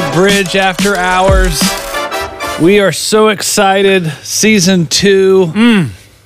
back. 0.00 0.14
This 0.14 0.34
is 0.38 0.44
the 0.48 0.52
Bridge 0.52 0.56
After 0.56 0.96
Hours. 0.96 1.60
We 2.60 2.80
are 2.80 2.92
so 2.92 3.28
excited. 3.28 4.06
Season 4.22 4.86
two. 4.86 5.52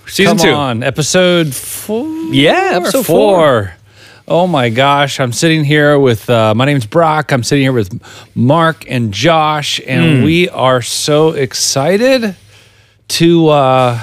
Season 0.07 0.37
Come 0.37 0.47
two. 0.47 0.53
on, 0.53 0.83
episode 0.83 1.55
four. 1.55 2.07
Yeah, 2.33 2.71
episode 2.75 3.07
four. 3.07 3.75
Oh 4.29 4.47
my 4.47 4.69
gosh, 4.71 5.21
I'm 5.21 5.33
sitting 5.33 5.65
here 5.65 5.99
with 5.99 6.29
uh, 6.31 6.55
my 6.55 6.65
name's 6.65 6.87
Brock. 6.87 7.33
I'm 7.33 7.43
sitting 7.43 7.65
here 7.65 7.73
with 7.73 8.01
Mark 8.35 8.85
and 8.89 9.13
Josh, 9.13 9.81
and 9.87 10.19
Hmm. 10.21 10.25
we 10.25 10.49
are 10.49 10.81
so 10.81 11.31
excited 11.31 12.35
to 13.09 13.49
uh, 13.49 14.01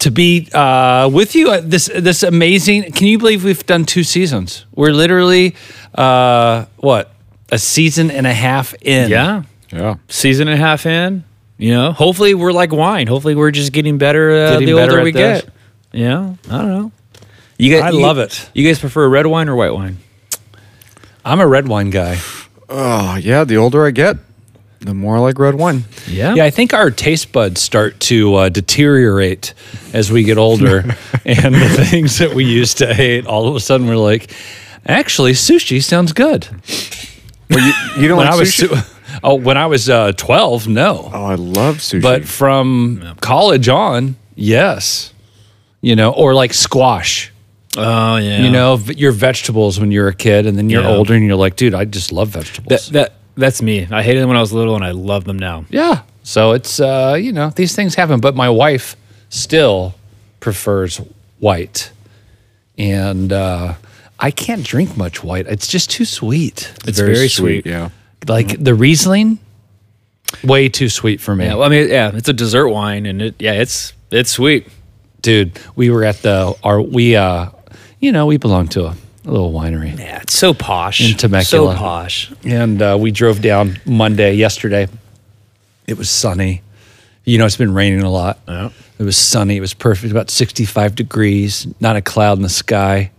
to 0.00 0.10
be 0.10 0.48
uh, 0.52 1.08
with 1.12 1.34
you. 1.34 1.52
at 1.52 1.70
This 1.70 1.90
this 1.94 2.22
amazing. 2.22 2.92
Can 2.92 3.06
you 3.06 3.18
believe 3.18 3.44
we've 3.44 3.64
done 3.66 3.84
two 3.84 4.02
seasons? 4.04 4.64
We're 4.74 4.92
literally 4.92 5.54
uh, 5.94 6.64
what 6.78 7.12
a 7.52 7.58
season 7.58 8.10
and 8.10 8.26
a 8.26 8.34
half 8.34 8.74
in. 8.82 9.10
Yeah. 9.10 9.42
Yeah. 9.72 9.96
Season 10.08 10.48
and 10.48 10.60
a 10.60 10.62
half 10.64 10.86
in. 10.86 11.24
You 11.58 11.72
know, 11.72 11.92
hopefully 11.92 12.34
we're 12.34 12.52
like 12.52 12.72
wine. 12.72 13.06
Hopefully 13.06 13.34
we're 13.34 13.50
just 13.50 13.72
getting 13.72 13.98
better 13.98 14.30
uh, 14.30 14.50
Getting 14.52 14.66
the 14.66 14.72
better 14.74 14.92
older 14.92 14.98
at 15.00 15.04
we 15.04 15.10
this. 15.12 15.42
get. 15.42 15.52
Yeah. 15.92 16.34
I 16.48 16.58
don't 16.58 16.68
know. 16.68 16.92
You 17.58 17.74
guys, 17.76 17.82
I 17.84 17.90
you- 17.90 18.00
love 18.00 18.18
it. 18.18 18.48
You 18.54 18.66
guys 18.66 18.78
prefer 18.78 19.06
red 19.08 19.26
wine 19.26 19.48
or 19.48 19.54
white 19.56 19.74
wine? 19.74 19.98
I'm 21.24 21.38
a 21.40 21.46
red 21.46 21.68
wine 21.68 21.90
guy. 21.90 22.18
Oh, 22.68 23.16
yeah. 23.16 23.44
The 23.44 23.56
older 23.58 23.84
I 23.86 23.90
get, 23.90 24.16
the 24.80 24.94
more 24.94 25.16
I 25.16 25.20
like 25.20 25.38
red 25.38 25.54
wine. 25.56 25.84
Yeah. 26.08 26.34
Yeah, 26.34 26.44
I 26.46 26.50
think 26.50 26.72
our 26.72 26.90
taste 26.90 27.30
buds 27.32 27.60
start 27.60 28.00
to 28.00 28.34
uh, 28.36 28.48
deteriorate 28.48 29.52
as 29.92 30.10
we 30.10 30.22
get 30.22 30.38
older, 30.38 30.78
and 31.26 31.54
the 31.54 31.86
things 31.90 32.16
that 32.18 32.32
we 32.34 32.44
used 32.46 32.78
to 32.78 32.94
hate, 32.94 33.26
all 33.26 33.46
of 33.48 33.54
a 33.54 33.60
sudden 33.60 33.86
we're 33.86 33.96
like, 33.96 34.32
actually, 34.86 35.32
sushi 35.32 35.82
sounds 35.82 36.14
good. 36.14 36.48
Well, 37.50 37.60
you, 37.66 38.02
you 38.02 38.08
don't 38.08 38.18
When 38.18 38.26
like 38.26 38.34
I 38.36 38.38
was 38.38 38.50
sushi? 38.50 38.68
su- 38.84 39.18
oh, 39.24 39.34
when 39.34 39.56
I 39.56 39.66
was 39.66 39.88
uh, 39.90 40.12
twelve, 40.12 40.68
no, 40.68 41.10
oh, 41.12 41.24
I 41.24 41.34
love 41.34 41.76
sushi. 41.78 42.00
but 42.02 42.24
from 42.24 43.16
college 43.20 43.68
on, 43.68 44.16
yes, 44.36 45.12
you 45.80 45.96
know, 45.96 46.12
or 46.12 46.32
like 46.34 46.54
squash. 46.54 47.32
Oh 47.76 48.16
yeah. 48.16 48.42
You 48.42 48.50
know, 48.50 48.76
v- 48.76 48.94
your 48.98 49.12
vegetables 49.12 49.78
when 49.80 49.90
you're 49.92 50.08
a 50.08 50.14
kid, 50.14 50.46
and 50.46 50.56
then 50.58 50.70
you're 50.70 50.82
Yeah. 50.82 50.88
older, 50.96 51.14
and 51.14 51.24
you're 51.26 51.36
like, 51.36 51.56
dude, 51.56 51.74
I 51.74 51.84
just 51.84 52.12
love 52.12 52.28
vegetables. 52.30 52.88
that 52.88 52.92
that 52.92 53.12
that's 53.36 53.62
me. 53.62 53.86
I 53.90 54.02
hated 54.02 54.20
them 54.20 54.28
when 54.28 54.36
I 54.36 54.40
was 54.40 54.52
little, 54.52 54.74
and 54.74 54.84
I 54.84 54.90
love 54.90 55.24
them 55.24 55.38
now. 55.38 55.64
Yeah. 55.70 56.02
So 56.22 56.52
it's 56.52 56.78
uh, 56.80 57.16
you 57.20 57.32
know, 57.32 57.50
these 57.50 57.74
things 57.74 57.94
happen, 57.94 58.20
but 58.20 58.34
my 58.36 58.48
wife 58.50 58.96
still 59.28 59.94
prefers 60.40 61.00
white. 61.38 61.90
And 62.78 63.32
uh 63.32 63.74
I 64.20 64.30
can't 64.30 64.62
drink 64.62 64.96
much 64.96 65.24
white. 65.24 65.46
It's 65.46 65.66
just 65.66 65.90
too 65.90 66.04
sweet. 66.04 66.72
It's 66.86 66.98
very, 66.98 67.28
sweet. 67.28 67.66
Yeah. 67.66 67.90
Like 68.28 68.62
the 68.62 68.74
Riesling, 68.74 69.38
way 70.44 70.68
too 70.68 70.88
sweet 70.88 71.20
for 71.20 71.34
me. 71.34 71.46
Yeah. 71.46 71.54
Well, 71.54 71.64
I 71.64 71.68
mean, 71.70 71.88
yeah, 71.88 72.10
it's 72.14 72.28
a 72.28 72.34
dessert 72.34 72.68
wine, 72.68 73.06
and 73.06 73.22
it 73.22 73.34
yeah, 73.38 73.54
it's 73.54 73.94
it's 74.10 74.30
sweet. 74.30 74.68
Dude, 75.22 75.58
we 75.74 75.90
were 75.90 76.04
at 76.04 76.22
the 76.22 76.54
our 76.62 76.80
we 76.80 77.16
uh 77.16 77.50
you 78.00 78.12
know, 78.12 78.26
we 78.26 78.38
belong 78.38 78.66
to 78.68 78.86
a, 78.86 78.96
a 79.24 79.30
little 79.30 79.52
winery. 79.52 79.96
Yeah, 79.98 80.20
it's 80.22 80.34
so 80.34 80.54
posh. 80.54 81.10
In 81.12 81.16
Temecula. 81.16 81.74
So 81.74 81.78
posh. 81.78 82.32
And 82.44 82.80
uh, 82.80 82.96
we 82.98 83.10
drove 83.10 83.42
down 83.42 83.78
Monday, 83.84 84.34
yesterday. 84.34 84.88
It 85.86 85.98
was 85.98 86.08
sunny. 86.08 86.62
You 87.24 87.38
know, 87.38 87.44
it's 87.44 87.58
been 87.58 87.74
raining 87.74 88.02
a 88.02 88.10
lot. 88.10 88.38
Yeah. 88.48 88.70
It 88.98 89.02
was 89.02 89.16
sunny. 89.16 89.56
It 89.56 89.60
was 89.60 89.74
perfect, 89.74 90.10
about 90.10 90.30
65 90.30 90.94
degrees, 90.94 91.66
not 91.78 91.96
a 91.96 92.02
cloud 92.02 92.38
in 92.38 92.42
the 92.42 92.48
sky. 92.48 93.10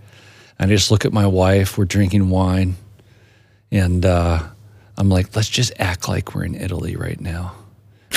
And 0.62 0.72
I 0.72 0.76
just 0.76 0.92
look 0.92 1.06
at 1.06 1.12
my 1.12 1.26
wife. 1.26 1.76
We're 1.76 1.86
drinking 1.86 2.30
wine. 2.30 2.76
And 3.72 4.06
uh, 4.06 4.44
I'm 4.96 5.10
like, 5.10 5.36
let's 5.36 5.50
just 5.50 5.74
act 5.80 6.08
like 6.08 6.36
we're 6.36 6.44
in 6.44 6.54
Italy 6.54 6.96
right 6.96 7.20
now. 7.20 7.56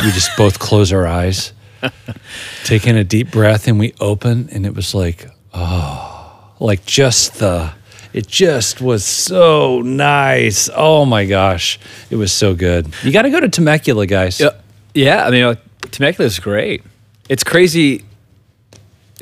We 0.03 0.13
just 0.13 0.29
both 0.37 0.59
close 0.59 0.93
our 0.93 1.07
eyes, 1.07 1.55
take 2.65 2.87
in 2.87 2.97
a 2.97 3.05
deep 3.05 3.31
breath, 3.31 3.67
and 3.67 3.79
we 3.79 3.95
open. 3.99 4.51
And 4.53 4.67
it 4.67 4.75
was 4.75 4.95
like, 4.95 5.27
oh, 5.55 6.53
like 6.61 6.85
just 6.85 7.37
the, 7.39 7.73
it 8.13 8.27
just 8.27 8.83
was 8.83 9.07
so 9.07 9.81
nice. 9.81 10.69
Oh 10.75 11.07
my 11.07 11.25
gosh. 11.25 11.81
It 12.11 12.17
was 12.17 12.31
so 12.31 12.55
good. 12.55 12.95
You 13.03 13.11
got 13.11 13.23
to 13.23 13.31
go 13.31 13.41
to 13.41 13.49
Temecula, 13.49 14.07
guys. 14.07 14.39
Yeah, 14.39 14.51
yeah. 14.93 15.27
I 15.27 15.31
mean, 15.31 15.45
uh, 15.45 15.55
Temecula 15.81 16.27
is 16.27 16.39
great. 16.41 16.83
It's 17.27 17.43
crazy 17.43 18.05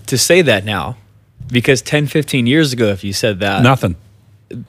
to 0.06 0.18
say 0.18 0.42
that 0.42 0.64
now 0.64 0.96
because 1.52 1.82
10, 1.82 2.06
15 2.08 2.46
years 2.48 2.72
ago, 2.72 2.86
if 2.88 3.04
you 3.04 3.12
said 3.12 3.38
that, 3.40 3.62
Nothing. 3.62 3.94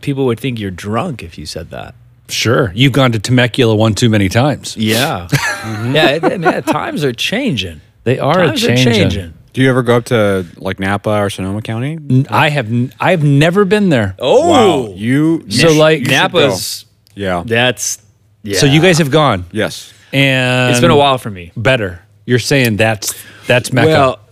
people 0.01 0.25
would 0.25 0.39
think 0.39 0.59
you're 0.59 0.69
drunk 0.71 1.23
if 1.23 1.37
you 1.37 1.45
said 1.47 1.71
that. 1.71 1.95
Sure. 2.29 2.71
You've 2.75 2.93
gone 2.93 3.11
to 3.13 3.19
Temecula 3.19 3.75
one 3.75 3.95
too 3.95 4.09
many 4.09 4.29
times. 4.29 4.77
Yeah. 4.77 5.27
Mm-hmm. 5.63 5.95
Yeah. 5.95 6.09
It, 6.09 6.23
I 6.25 6.37
mean, 6.37 6.61
times 6.63 7.05
are 7.05 7.13
changing. 7.13 7.79
They 8.03 8.19
are 8.19 8.33
Times 8.47 8.63
are 8.65 8.67
changing. 8.67 8.93
changing. 8.93 9.33
Do 9.53 9.61
you 9.61 9.69
ever 9.69 9.81
go 9.81 9.95
up 9.95 10.03
to 10.05 10.45
like 10.57 10.77
Napa 10.77 11.09
or 11.09 11.29
Sonoma 11.29 11.61
County? 11.61 11.93
N- 11.93 12.27
I 12.29 12.49
have 12.49 12.67
n- 12.67 12.91
I 12.99 13.11
have 13.11 13.23
never 13.23 13.63
been 13.63 13.87
there. 13.87 14.13
Oh, 14.19 14.49
Wow. 14.49 14.93
You 14.93 15.45
So, 15.49 15.71
like- 15.71 15.99
should 15.99 16.09
Napa's. 16.11 16.83
go. 17.15 17.21
Yeah. 17.21 17.43
That's. 17.45 17.99
Yeah. 18.43 18.59
So 18.59 18.65
you 18.65 18.81
guys 18.81 18.97
have 18.97 19.09
gone, 19.09 19.45
Yes. 19.53 19.93
and 20.11 20.71
It's 20.71 20.81
been 20.81 20.91
a 20.91 20.97
while 20.97 21.17
for 21.17 21.29
me. 21.29 21.53
Better. 21.55 22.01
You're 22.25 22.39
saying 22.39 22.75
that's 22.75 23.13
that's 23.47 23.71
Mecca 23.71 23.87
Well, 23.87 24.13
for, 24.15 24.22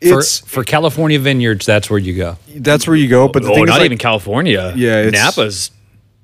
It's 0.00 0.38
for 0.40 0.62
California 0.64 1.18
vineyards. 1.18 1.66
That's 1.66 1.90
where 1.90 1.98
you 1.98 2.14
go. 2.16 2.36
that's 2.56 2.86
where 2.86 2.96
you 2.96 3.08
go, 3.08 3.28
but 3.28 3.42
the 3.42 3.50
oh, 3.50 3.54
thing 3.54 3.64
not 3.66 3.74
is, 3.74 3.78
like, 3.78 3.84
even 3.86 3.98
California. 3.98 4.72
Yeah, 4.76 5.02
it's- 5.02 5.36
Napa's 5.36 5.70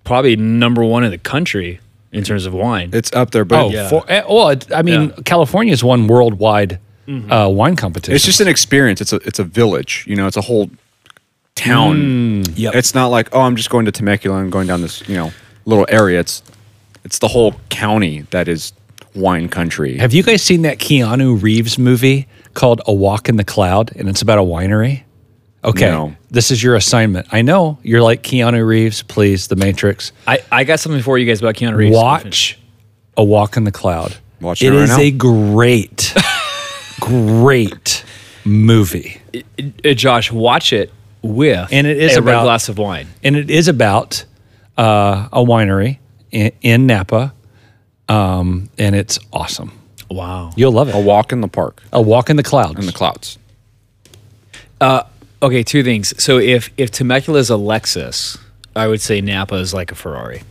probably 0.04 0.36
number 0.36 0.84
one 0.84 1.02
in 1.04 1.10
the 1.10 1.18
country 1.18 1.80
in 2.12 2.22
terms 2.22 2.46
of 2.46 2.54
wine. 2.54 2.90
it's 2.92 3.12
up 3.12 3.32
there, 3.32 3.44
but 3.44 3.58
Oh, 3.64 3.70
Yeah. 3.70 3.88
for, 3.88 4.04
eh, 4.08 4.22
well, 4.28 4.50
it, 4.50 4.66
I 4.72 4.82
mean, 4.82 5.08
Yeah. 5.16 5.22
California's 5.24 5.82
won 5.82 6.06
worldwide 6.06 6.78
uh, 7.30 7.48
wine 7.52 7.74
competition. 7.76 8.14
it's 8.14 8.24
just 8.24 8.40
an 8.40 8.48
experience. 8.48 9.00
It's 9.00 9.12
a 9.12 9.16
it's 9.26 9.38
a 9.38 9.44
village. 9.44 10.04
You 10.08 10.16
know, 10.16 10.26
it's 10.26 10.36
a 10.38 10.40
whole 10.42 10.70
town. 11.54 12.44
Yep. 12.56 12.74
It's 12.74 12.94
not 12.94 13.08
like 13.08 13.28
oh, 13.32 13.40
I'm 13.40 13.56
just 13.56 13.70
going 13.70 13.84
to 13.86 13.92
Temecula 13.92 14.38
and 14.38 14.50
going 14.52 14.66
down 14.66 14.80
this 14.82 15.06
you 15.08 15.16
know 15.16 15.32
little 15.64 15.86
area. 15.88 16.20
It's 16.20 16.42
it's 17.04 17.18
the 17.18 17.28
whole 17.28 17.56
county 17.68 18.24
that 18.30 18.48
is 18.48 18.72
wine 19.14 19.48
country. 19.48 19.96
have 19.98 20.12
you 20.12 20.22
guys 20.24 20.42
seen 20.42 20.62
that 20.62 20.78
Keanu 20.78 21.40
Reeves 21.40 21.78
movie 21.78 22.26
called 22.54 22.80
A 22.86 22.92
Walk 22.94 23.28
in 23.28 23.36
the 23.36 23.44
Cloud? 23.44 23.92
And 23.96 24.08
it's 24.08 24.22
about 24.22 24.38
a 24.38 24.42
winery. 24.42 25.02
Okay, 25.64 25.86
No. 25.90 26.14
this 26.30 26.50
is 26.50 26.62
your 26.62 26.74
assignment. 26.74 27.26
I 27.32 27.40
know 27.42 27.78
you're 27.82 28.02
like 28.02 28.22
Keanu 28.22 28.66
Reeves. 28.66 29.02
Please, 29.02 29.48
The 29.48 29.56
Matrix. 29.56 30.12
I, 30.26 30.40
I 30.52 30.64
got 30.64 30.78
something 30.78 31.00
for 31.02 31.16
you 31.16 31.24
guys 31.26 31.40
about 31.40 31.54
Keanu 31.54 31.74
Reeves. 31.76 31.96
Watch 31.96 32.58
A 33.16 33.24
Walk 33.24 33.56
in 33.56 33.64
the 33.64 33.72
Cloud. 33.72 34.16
Watch 34.42 34.60
it 34.62 34.66
it 34.72 34.76
right 34.76 34.82
is 34.82 34.90
now. 34.90 34.98
a 35.00 35.10
great, 35.10 36.14
great 37.00 38.04
movie. 38.44 39.20
Uh, 39.84 39.94
Josh, 39.94 40.30
watch 40.30 40.72
it 40.72 40.92
with 41.22 41.68
And 41.72 41.86
it 41.86 41.96
is 41.98 42.16
a 42.16 42.22
red 42.22 42.34
about- 42.34 42.44
glass 42.44 42.68
of 42.68 42.76
wine. 42.78 43.08
And 43.22 43.36
it 43.36 43.50
is 43.50 43.68
about 43.68 44.24
uh, 44.76 45.28
a 45.32 45.42
winery 45.42 45.98
in, 46.30 46.52
in 46.60 46.86
Napa. 46.86 47.32
Um, 48.08 48.68
and 48.76 48.94
it's 48.94 49.18
awesome. 49.32 49.72
Wow. 50.14 50.50
You'll 50.56 50.72
love 50.72 50.88
it. 50.88 50.94
a 50.94 51.00
walk 51.00 51.32
in 51.32 51.40
the 51.40 51.48
park 51.48 51.82
A 51.92 52.00
Walk 52.00 52.30
in 52.30 52.36
the 52.36 52.42
Clouds. 52.42 52.78
in 52.78 52.86
the 52.86 52.92
clouds. 52.92 53.38
Uh, 54.80 55.02
okay, 55.42 55.62
two 55.62 55.82
things. 55.82 56.14
So 56.22 56.38
if 56.38 56.70
if 56.76 56.90
Temecula 56.90 57.38
is 57.38 57.50
a 57.50 57.54
Lexus, 57.54 58.38
I 58.76 58.86
would 58.86 59.00
say 59.00 59.20
Napa 59.20 59.56
is 59.56 59.72
like 59.74 59.90
a 59.92 59.94
Ferrari. 59.94 60.42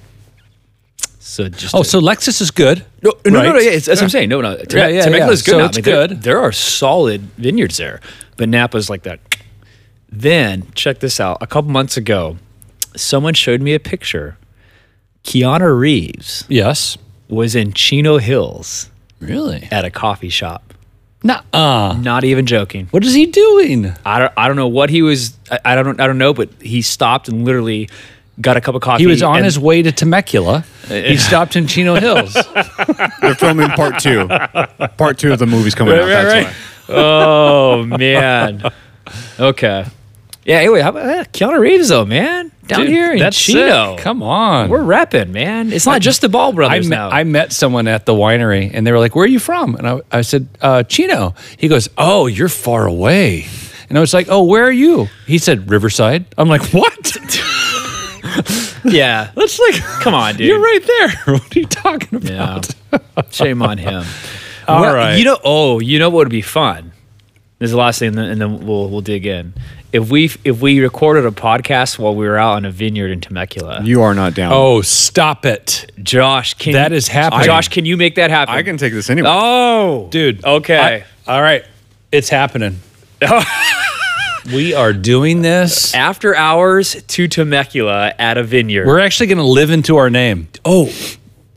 So 1.19 1.47
just 1.49 1.73
oh, 1.73 1.81
a- 1.81 1.85
so 1.85 1.99
Lexus 2.01 2.41
is 2.41 2.51
good. 2.51 2.85
no, 3.01 3.13
no, 3.25 3.31
no, 3.41 3.53
no, 3.53 3.57
yeah, 3.59 3.71
it's, 3.71 3.85
that's 3.85 4.01
what 4.01 4.05
I'm 4.05 4.09
saying. 4.09 4.29
No, 4.29 4.41
no, 4.41 4.55
Teme- 4.57 4.77
Yeah, 4.79 4.87
yeah, 4.87 5.01
Temecula 5.03 5.27
yeah. 5.27 5.31
is 5.33 5.41
good. 5.41 5.51
So 5.51 5.57
now. 5.59 5.65
it's 5.65 5.77
I 5.77 5.79
mean, 5.79 5.83
there- 5.85 6.07
good. 6.07 6.21
There, 6.23 6.39
are 6.39 6.51
solid 6.51 7.21
vineyards 7.37 7.77
there, 7.77 8.01
but 8.37 8.49
Napa's 8.49 8.89
like 8.89 9.03
that. 9.03 9.19
Then 10.09 10.67
check 10.75 10.99
this 10.99 11.19
out. 11.19 11.37
A 11.41 11.47
couple 11.47 11.71
months 11.71 11.97
ago, 11.97 12.37
someone 12.95 13.33
showed 13.33 13.61
me 13.61 13.73
a 13.73 13.79
picture. 13.79 14.37
Keanu 15.23 15.75
Reeves 15.79 16.43
Yes. 16.49 16.97
was 17.29 17.55
in 17.55 17.71
Chino 17.73 18.17
Hills 18.19 18.89
Really? 19.27 19.67
at 19.71 19.85
a 19.85 19.89
coffee 19.91 20.29
shop. 20.29 20.73
Nuh-uh. 21.23 21.97
Not 22.01 22.23
even 22.25 22.45
joking. 22.45 22.87
What 22.91 23.03
is 23.05 23.13
he 23.13 23.25
doing? 23.27 23.93
I 24.05 24.19
don't, 24.19 24.33
I 24.35 24.47
don't 24.47 24.57
know 24.57 24.67
what 24.67 24.89
he 24.89 25.01
was. 25.01 25.37
I, 25.49 25.59
I 25.63 25.75
don't 25.75 25.99
I 26.01 26.05
don't 26.07 26.17
know, 26.17 26.33
but 26.33 26.49
he 26.61 26.81
stopped 26.81 27.29
and 27.29 27.45
literally 27.45 27.89
got 28.41 28.57
a 28.57 28.61
cup 28.61 28.75
of 28.75 28.81
coffee. 28.81 29.03
He 29.03 29.07
was 29.07 29.23
on 29.23 29.37
and- 29.37 29.45
his 29.45 29.57
way 29.57 29.81
to 29.81 29.91
Temecula. 29.91 30.65
He 30.89 31.15
stopped 31.15 31.55
in 31.55 31.65
Chino 31.67 31.95
Hills. 31.95 32.33
They're 33.21 33.35
filming 33.35 33.69
part 33.69 33.99
two. 33.99 34.27
part 34.97 35.17
two 35.17 35.31
of 35.31 35.39
the 35.39 35.45
movie's 35.45 35.73
coming 35.75 35.93
out. 35.97 36.05
That's 36.07 36.33
right. 36.45 36.53
why. 36.87 36.95
Oh 36.95 37.83
man. 37.85 38.61
Okay. 39.39 39.85
Yeah. 40.45 40.57
Anyway, 40.57 40.81
how 40.81 40.89
about 40.89 41.05
that? 41.05 41.31
Keanu 41.33 41.59
Reeves 41.59 41.89
though, 41.89 42.05
man, 42.05 42.51
down 42.67 42.81
Dude, 42.81 42.89
here 42.89 43.11
in 43.13 43.19
that's 43.19 43.37
Chino. 43.39 43.95
sick. 43.95 44.03
Come 44.03 44.21
on. 44.21 44.69
We're 44.69 44.79
repping, 44.83 45.29
man. 45.29 45.71
It's 45.71 45.85
not 45.85 46.01
just 46.01 46.21
the 46.21 46.29
Ball 46.29 46.49
I 46.51 46.55
brothers 46.55 46.89
met, 46.89 46.95
now. 46.97 47.09
I 47.09 47.23
met 47.23 47.53
someone 47.53 47.87
at 47.87 48.05
the 48.05 48.13
winery 48.13 48.69
and 48.73 48.85
they 48.85 48.91
were 48.91 48.99
like, 48.99 49.15
Where 49.15 49.23
are 49.25 49.27
you 49.27 49.39
from? 49.39 49.75
And 49.75 49.87
I, 49.87 50.01
I 50.11 50.21
said, 50.21 50.47
uh, 50.61 50.83
Chino. 50.83 51.33
He 51.57 51.67
goes, 51.67 51.89
Oh, 51.97 52.27
you're 52.27 52.49
far 52.49 52.85
away. 52.87 53.45
And 53.89 53.97
I 53.97 54.01
was 54.01 54.13
like, 54.13 54.27
Oh, 54.29 54.43
where 54.43 54.63
are 54.65 54.71
you? 54.71 55.07
He 55.27 55.37
said, 55.37 55.69
Riverside. 55.69 56.25
I'm 56.37 56.49
like, 56.49 56.63
What? 56.73 57.17
Yeah. 58.85 59.31
That's 59.35 59.59
like, 59.59 59.75
Come 60.01 60.13
on, 60.13 60.35
dude. 60.35 60.47
you're 60.47 60.59
right 60.59 60.79
there. 60.85 61.09
What 61.35 61.55
are 61.55 61.59
you 61.59 61.65
talking 61.67 62.21
Yeah. 62.21 62.59
about? 62.91 63.33
Shame 63.33 63.61
on 63.61 63.77
him. 63.77 64.03
All 64.67 64.81
Well, 64.81 64.93
right. 64.95 65.17
You 65.17 65.25
know, 65.25 65.37
oh, 65.43 65.79
you 65.79 65.99
know 65.99 66.09
what 66.09 66.19
would 66.19 66.29
be 66.29 66.41
fun? 66.41 66.91
This 67.59 67.67
is 67.67 67.71
the 67.71 67.77
last 67.77 67.99
thing, 67.99 68.09
and 68.09 68.17
then, 68.17 68.25
and 68.25 68.41
then 68.41 68.65
we'll 68.67 68.89
we'll 68.89 69.01
dig 69.01 69.25
in. 69.25 69.53
If 69.93 70.09
we 70.09 70.31
if 70.43 70.59
we 70.59 70.79
recorded 70.81 71.23
a 71.25 71.29
podcast 71.31 71.99
while 71.99 72.15
we 72.15 72.27
were 72.27 72.35
out 72.37 72.53
on 72.55 72.65
a 72.65 72.71
vineyard 72.71 73.11
in 73.11 73.21
Temecula, 73.21 73.81
You 73.83 74.01
are 74.01 74.15
not 74.15 74.33
down. 74.33 74.51
Oh, 74.51 74.81
stop 74.81 75.45
it. 75.45 75.91
Josh, 76.01 76.55
can 76.55 76.73
That 76.73 76.91
is 76.91 77.07
happening. 77.07 77.45
Josh, 77.45 77.67
can 77.67 77.85
you 77.85 77.95
make 77.95 78.15
that 78.15 78.31
happen? 78.31 78.55
I 78.55 78.63
can 78.63 78.77
take 78.77 78.91
this 78.91 79.11
anyway. 79.11 79.29
Oh, 79.31 80.07
Dude. 80.09 80.43
Okay. 80.43 81.03
I- 81.27 81.31
all 81.31 81.41
right. 81.43 81.63
It's 82.11 82.29
happening. 82.29 82.79
we 84.53 84.73
are 84.73 84.93
doing 84.93 85.41
this. 85.41 85.93
After 85.93 86.35
hours 86.35 87.01
to 87.03 87.27
Temecula 87.27 88.13
at 88.19 88.37
a 88.37 88.43
vineyard. 88.43 88.87
We're 88.87 88.99
actually 88.99 89.27
going 89.27 89.37
to 89.37 89.43
live 89.43 89.69
into 89.69 89.97
our 89.97 90.09
name. 90.09 90.47
oh, 90.65 90.91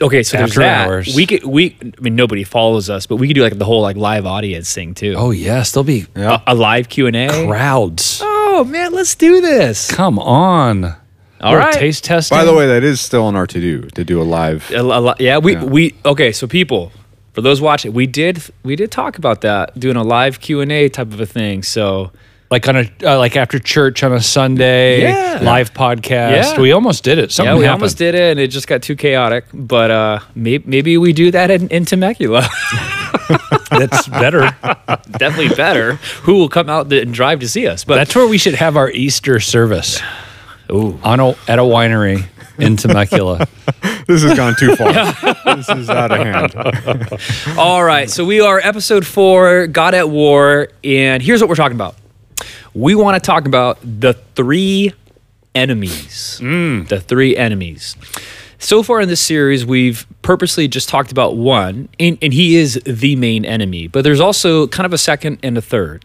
okay. 0.00 0.22
So 0.22 0.37
there's 0.37 0.50
After 0.50 0.60
that. 0.60 0.88
hours. 0.88 1.14
We 1.14 1.26
could 1.26 1.44
we. 1.44 1.76
I 1.82 2.00
mean, 2.00 2.16
nobody 2.16 2.44
follows 2.44 2.88
us, 2.90 3.06
but 3.06 3.16
we 3.16 3.26
could 3.28 3.34
do 3.34 3.43
like 3.43 3.58
the 3.58 3.64
whole 3.64 3.82
like 3.82 3.96
live 3.96 4.26
audience 4.26 4.72
thing 4.75 4.94
too. 4.94 5.14
Oh, 5.16 5.31
yes. 5.31 5.72
There'll 5.72 5.84
be 5.84 6.06
a, 6.14 6.43
a 6.48 6.54
live 6.54 6.88
Q 6.88 7.06
and 7.06 7.16
A. 7.16 7.46
crowds. 7.46 8.20
Oh 8.22 8.64
man, 8.64 8.93
let's 8.93 9.14
do 9.14 9.40
this. 9.40 9.90
Come 9.90 10.19
on. 10.19 10.84
All 10.84 11.52
Little 11.52 11.58
right. 11.58 11.75
Taste 11.75 12.04
testing. 12.04 12.37
By 12.37 12.44
the 12.44 12.54
way, 12.54 12.66
that 12.66 12.82
is 12.82 13.00
still 13.00 13.25
on 13.25 13.37
our 13.37 13.46
to 13.46 13.60
do 13.60 13.82
to 13.90 14.04
do 14.04 14.20
a 14.20 14.25
live. 14.25 14.70
A, 14.72 14.82
lo- 14.82 15.14
yeah, 15.19 15.38
we 15.38 15.52
Yeah. 15.52 15.64
we 15.64 15.94
okay. 16.06 16.32
So 16.32 16.46
people, 16.46 16.93
for 17.34 17.43
those 17.43 17.60
watching, 17.60 17.93
we 17.93 18.06
did 18.06 18.43
we 18.62 18.75
did 18.76 18.90
talk 18.90 19.19
about 19.19 19.43
that 19.43 19.78
doing 19.78 19.96
a 19.96 20.02
live 20.02 20.40
Q 20.40 20.62
and 20.62 20.72
A 20.72 20.88
type 20.88 21.08
of 21.12 21.20
a 21.20 21.26
thing. 21.26 21.62
So 21.62 22.10
like 22.50 22.69
on 22.69 22.76
a 22.76 22.90
uh, 23.02 23.19
like 23.19 23.37
after 23.37 23.58
church 23.58 24.02
on 24.02 24.12
a 24.12 24.20
Sunday, 24.20 25.02
Yeah. 25.02 25.40
live 25.43 25.75
podcast. 25.75 26.54
Yeah. 26.54 26.60
We 26.60 26.72
almost 26.72 27.02
did 27.04 27.19
it. 27.19 27.32
Something 27.32 27.54
yeah, 27.54 27.58
we 27.58 27.64
happened. 27.64 27.82
almost 27.82 27.98
did 27.98 28.14
it, 28.14 28.31
and 28.32 28.40
it 28.40 28.48
just 28.48 28.69
got 28.69 28.82
too 28.82 28.96
chaotic. 28.96 29.44
But 29.52 29.90
uh, 29.90 30.19
maybe 30.34 30.64
maybe 30.66 30.98
we 30.98 31.12
do 31.12 31.31
that 31.32 31.50
in, 31.50 31.69
in 31.69 31.84
Temecula. 31.84 32.48
That's 33.70 34.06
better. 34.08 34.56
Definitely 35.19 35.54
better. 35.56 35.94
Who 36.22 36.34
will 36.34 36.48
come 36.48 36.70
out 36.70 36.93
and 36.93 37.12
drive 37.12 37.40
to 37.40 37.48
see 37.48 37.66
us? 37.66 37.84
But 37.84 37.96
That's 37.96 38.14
where 38.14 38.26
we 38.26 38.38
should 38.38 38.54
have 38.54 38.76
our 38.76 38.90
Easter 38.90 39.40
service 39.40 40.00
ooh, 40.70 40.98
on 41.02 41.19
a, 41.20 41.31
at 41.48 41.58
a 41.58 41.62
winery 41.62 42.26
in 42.58 42.76
Temecula. 42.76 43.46
This 44.06 44.22
has 44.22 44.34
gone 44.37 44.54
too 44.56 44.76
far. 44.76 44.93
this 45.56 45.69
is 45.69 45.90
out 45.90 46.12
of 46.12 46.19
hand. 46.19 47.58
All 47.58 47.82
right, 47.82 48.08
so 48.08 48.25
we 48.25 48.40
are 48.40 48.60
episode 48.60 49.04
four, 49.04 49.66
God 49.66 49.94
at 49.94 50.08
War, 50.08 50.69
and 50.84 51.20
here's 51.20 51.40
what 51.40 51.48
we're 51.48 51.56
talking 51.56 51.75
about. 51.75 51.96
We 52.74 52.94
want 52.94 53.22
to 53.22 53.26
talk 53.26 53.46
about 53.46 53.78
the 53.82 54.14
three 54.34 54.92
enemies. 55.54 56.38
The 56.84 57.00
three 57.00 57.36
enemies. 57.36 57.96
So 58.58 58.82
far 58.82 59.00
in 59.00 59.08
this 59.08 59.20
series, 59.20 59.66
we've 59.66 60.06
purposely 60.22 60.66
just 60.66 60.88
talked 60.88 61.12
about 61.12 61.36
one, 61.36 61.88
and, 62.00 62.18
and 62.22 62.32
he 62.32 62.56
is 62.56 62.80
the 62.84 63.14
main 63.16 63.44
enemy, 63.44 63.86
but 63.86 64.02
there's 64.02 64.20
also 64.20 64.66
kind 64.68 64.86
of 64.86 64.92
a 64.92 64.98
second 64.98 65.38
and 65.42 65.58
a 65.58 65.62
third. 65.62 66.04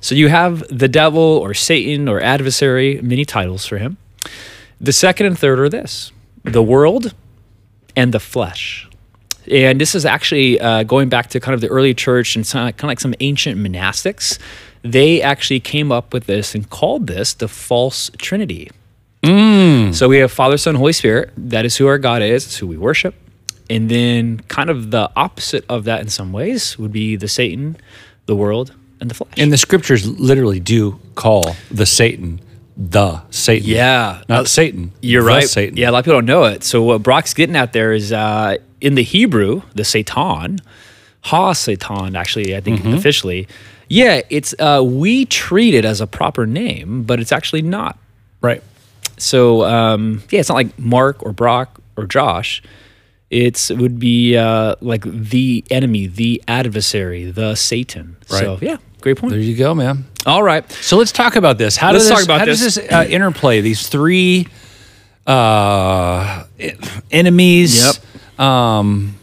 So 0.00 0.14
you 0.14 0.28
have 0.28 0.64
the 0.76 0.88
devil 0.88 1.20
or 1.20 1.52
Satan 1.52 2.08
or 2.08 2.20
adversary, 2.20 3.00
many 3.02 3.24
titles 3.24 3.66
for 3.66 3.78
him. 3.78 3.98
The 4.80 4.92
second 4.92 5.26
and 5.26 5.38
third 5.38 5.58
are 5.58 5.68
this 5.68 6.12
the 6.42 6.62
world 6.62 7.14
and 7.96 8.14
the 8.14 8.20
flesh. 8.20 8.88
And 9.50 9.80
this 9.80 9.94
is 9.94 10.06
actually 10.06 10.60
uh, 10.60 10.84
going 10.84 11.08
back 11.08 11.28
to 11.30 11.40
kind 11.40 11.54
of 11.54 11.60
the 11.60 11.68
early 11.68 11.92
church 11.92 12.36
and 12.36 12.46
kind 12.48 12.72
of 12.72 12.82
like 12.84 13.00
some 13.00 13.14
ancient 13.20 13.58
monastics. 13.58 14.38
They 14.82 15.20
actually 15.20 15.60
came 15.60 15.92
up 15.92 16.12
with 16.12 16.26
this 16.26 16.54
and 16.54 16.68
called 16.68 17.06
this 17.06 17.34
the 17.34 17.48
false 17.48 18.10
trinity. 18.18 18.70
So 19.92 20.08
we 20.08 20.18
have 20.18 20.32
Father, 20.32 20.56
Son, 20.56 20.74
Holy 20.74 20.92
Spirit. 20.92 21.30
That 21.36 21.64
is 21.64 21.76
who 21.76 21.86
our 21.86 21.98
God 21.98 22.22
is. 22.22 22.46
It's 22.46 22.56
who 22.56 22.66
we 22.66 22.78
worship. 22.78 23.14
And 23.68 23.88
then 23.88 24.40
kind 24.48 24.70
of 24.70 24.90
the 24.90 25.10
opposite 25.14 25.64
of 25.68 25.84
that 25.84 26.00
in 26.00 26.08
some 26.08 26.32
ways 26.32 26.78
would 26.78 26.92
be 26.92 27.16
the 27.16 27.28
Satan, 27.28 27.76
the 28.26 28.34
world, 28.34 28.74
and 29.00 29.10
the 29.10 29.14
flesh. 29.14 29.32
And 29.36 29.52
the 29.52 29.58
scriptures 29.58 30.06
literally 30.06 30.58
do 30.60 30.98
call 31.14 31.54
the 31.70 31.86
Satan 31.86 32.40
the 32.80 33.20
Satan. 33.30 33.68
yeah, 33.68 34.22
Not 34.28 34.48
Satan. 34.48 34.92
You're 35.02 35.22
the 35.22 35.28
right. 35.28 35.48
Satan. 35.48 35.76
Yeah, 35.76 35.90
a 35.90 35.92
lot 35.92 35.98
of 35.98 36.04
people 36.06 36.16
don't 36.16 36.24
know 36.26 36.44
it. 36.44 36.64
So 36.64 36.82
what 36.82 37.02
Brock's 37.02 37.34
getting 37.34 37.54
at 37.54 37.74
there 37.74 37.92
is 37.92 38.10
uh, 38.10 38.56
in 38.80 38.94
the 38.94 39.02
Hebrew, 39.02 39.62
the 39.74 39.84
Satan, 39.84 40.60
Ha 41.24 41.52
Satan, 41.52 42.16
actually, 42.16 42.56
I 42.56 42.60
think 42.60 42.82
officially. 42.86 43.46
Yeah, 43.90 44.22
it's 44.30 44.54
uh, 44.58 44.82
we 44.86 45.26
treat 45.26 45.74
it 45.74 45.84
as 45.84 46.00
a 46.00 46.06
proper 46.06 46.46
name, 46.46 47.02
but 47.02 47.18
it's 47.18 47.32
actually 47.32 47.62
not. 47.62 47.98
Right. 48.40 48.62
So 49.18 49.64
um, 49.64 50.22
yeah, 50.30 50.38
it's 50.38 50.48
not 50.48 50.54
like 50.54 50.78
Mark 50.78 51.24
or 51.24 51.32
Brock 51.32 51.80
or 51.96 52.06
Josh. 52.06 52.62
It's 53.30 53.68
it 53.68 53.78
would 53.78 53.98
be 53.98 54.36
uh, 54.36 54.76
like 54.80 55.02
the 55.02 55.64
enemy, 55.70 56.06
the 56.06 56.40
adversary, 56.46 57.32
the 57.32 57.56
Satan. 57.56 58.16
Right. 58.30 58.40
So 58.40 58.58
yeah, 58.62 58.76
great 59.00 59.18
point. 59.18 59.32
There 59.32 59.40
you 59.40 59.56
go, 59.56 59.74
man. 59.74 60.04
All 60.24 60.42
right. 60.44 60.70
So 60.70 60.96
let's 60.96 61.12
talk 61.12 61.34
about 61.34 61.58
this. 61.58 61.76
How 61.76 61.92
Let's 61.92 62.08
does 62.08 62.26
talk 62.26 62.26
this, 62.26 62.38
how 62.38 62.44
this. 62.44 62.60
does 62.60 62.74
this 62.76 62.92
uh, 62.92 63.06
interplay? 63.08 63.60
These 63.60 63.88
three 63.88 64.46
uh, 65.26 66.44
enemies. 67.10 67.98
Yep. 68.38 68.40
Um, 68.40 69.16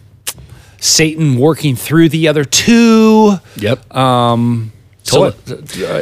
Satan 0.79 1.38
working 1.38 1.75
through 1.75 2.09
the 2.09 2.27
other 2.27 2.45
two. 2.45 3.33
Yep. 3.57 3.95
Um, 3.95 4.71
so 5.03 5.24
uh, 5.25 5.33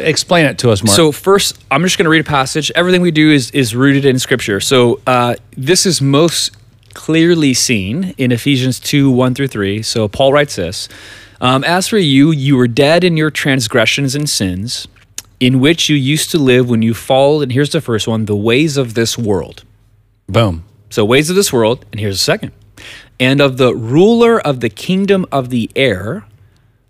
explain 0.01 0.48
it 0.48 0.57
to 0.60 0.72
us, 0.72 0.83
Mark. 0.83 0.95
So 0.95 1.12
first, 1.12 1.63
I'm 1.69 1.83
just 1.83 1.98
going 1.98 2.06
to 2.06 2.10
read 2.10 2.22
a 2.22 2.24
passage. 2.24 2.72
Everything 2.74 3.01
we 3.01 3.12
do 3.12 3.31
is 3.31 3.51
is 3.51 3.75
rooted 3.75 4.04
in 4.06 4.18
Scripture. 4.19 4.60
So 4.60 5.00
uh, 5.06 5.36
this 5.56 5.86
is 5.86 6.01
most 6.01 6.57
clearly 6.95 7.54
seen 7.54 8.16
in 8.18 8.31
Ephesians 8.31 8.80
two 8.80 9.12
one 9.12 9.36
through 9.36 9.50
three. 9.50 9.81
So 9.83 10.07
Paul 10.07 10.33
writes 10.33 10.56
this: 10.56 10.89
um, 11.39 11.63
As 11.63 11.88
for 11.88 12.00
you, 12.00 12.31
you 12.31 12.57
were 12.57 12.68
dead 12.68 13.04
in 13.04 13.16
your 13.16 13.30
transgressions 13.30 14.16
and 14.16 14.28
sins, 14.28 14.88
in 15.39 15.60
which 15.60 15.88
you 15.88 15.95
used 15.95 16.31
to 16.31 16.39
live 16.39 16.68
when 16.68 16.81
you 16.81 16.95
followed. 16.95 17.44
And 17.44 17.51
here's 17.51 17.69
the 17.71 17.81
first 17.81 18.07
one: 18.07 18.25
the 18.25 18.36
ways 18.36 18.75
of 18.75 18.95
this 18.95 19.18
world. 19.19 19.63
boom. 20.28 20.63
So 20.89 21.06
ways 21.06 21.30
of 21.30 21.36
this 21.36 21.51
world, 21.54 21.85
and 21.92 22.00
here's 22.00 22.16
the 22.16 22.23
second. 22.23 22.54
And 23.19 23.40
of 23.42 23.57
the 23.57 23.74
ruler 23.74 24.40
of 24.40 24.60
the 24.60 24.69
kingdom 24.69 25.26
of 25.31 25.50
the 25.50 25.69
air, 25.76 26.26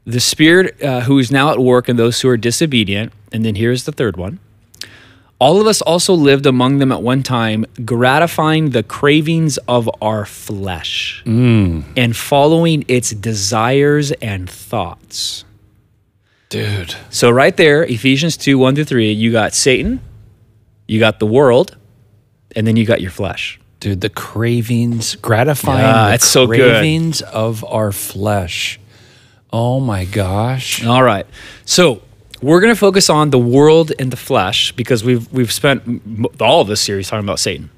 the 0.05 0.19
spirit 0.19 0.81
uh, 0.81 1.01
who 1.01 1.19
is 1.19 1.31
now 1.31 1.51
at 1.51 1.59
work 1.59 1.89
in 1.89 1.97
those 1.97 2.21
who 2.21 2.29
are 2.29 2.37
disobedient. 2.37 3.11
And 3.31 3.43
then 3.45 3.55
here's 3.55 3.83
the 3.83 3.91
third 3.91 4.17
one. 4.17 4.39
All 5.37 5.59
of 5.59 5.67
us 5.67 5.81
also 5.81 6.13
lived 6.13 6.45
among 6.45 6.77
them 6.77 6.91
at 6.93 7.01
one 7.01 7.21
time, 7.21 7.65
gratifying 7.83 8.69
the 8.69 8.83
cravings 8.83 9.57
of 9.67 9.89
our 10.01 10.25
flesh 10.25 11.21
and 11.25 12.15
following 12.15 12.85
its 12.87 13.09
desires 13.11 14.13
and 14.13 14.49
thoughts. 14.49 15.43
Dude. 16.47 16.95
So, 17.09 17.29
right 17.31 17.55
there, 17.57 17.83
Ephesians 17.83 18.37
2 18.37 18.57
1 18.57 18.75
through 18.75 18.85
3, 18.85 19.11
you 19.11 19.31
got 19.33 19.53
Satan, 19.53 19.99
you 20.87 20.99
got 20.99 21.19
the 21.19 21.25
world, 21.25 21.75
and 22.55 22.65
then 22.65 22.77
you 22.77 22.85
got 22.85 23.01
your 23.01 23.11
flesh. 23.11 23.59
Dude, 23.85 24.01
the 24.01 24.09
cravings, 24.09 25.13
gratifying 25.17 25.81
Yeah, 25.85 26.07
the 26.07 26.13
it's 26.15 26.25
so 26.25 26.47
good. 26.47 26.57
cravings 26.57 27.21
of 27.21 27.63
our 27.65 27.91
flesh. 27.91 28.79
Oh 29.53 29.79
my 29.79 30.05
gosh. 30.05 30.83
All 30.83 31.03
right. 31.03 31.27
So 31.65 32.01
we're 32.41 32.61
going 32.61 32.73
to 32.73 32.79
focus 32.79 33.11
on 33.11 33.29
the 33.29 33.37
world 33.37 33.91
and 33.99 34.09
the 34.09 34.17
flesh 34.17 34.71
because 34.71 35.03
we've 35.03 35.31
we've 35.31 35.51
spent 35.51 36.01
all 36.41 36.61
of 36.61 36.67
this 36.67 36.81
series 36.81 37.09
talking 37.09 37.23
about 37.23 37.37
Satan. 37.37 37.69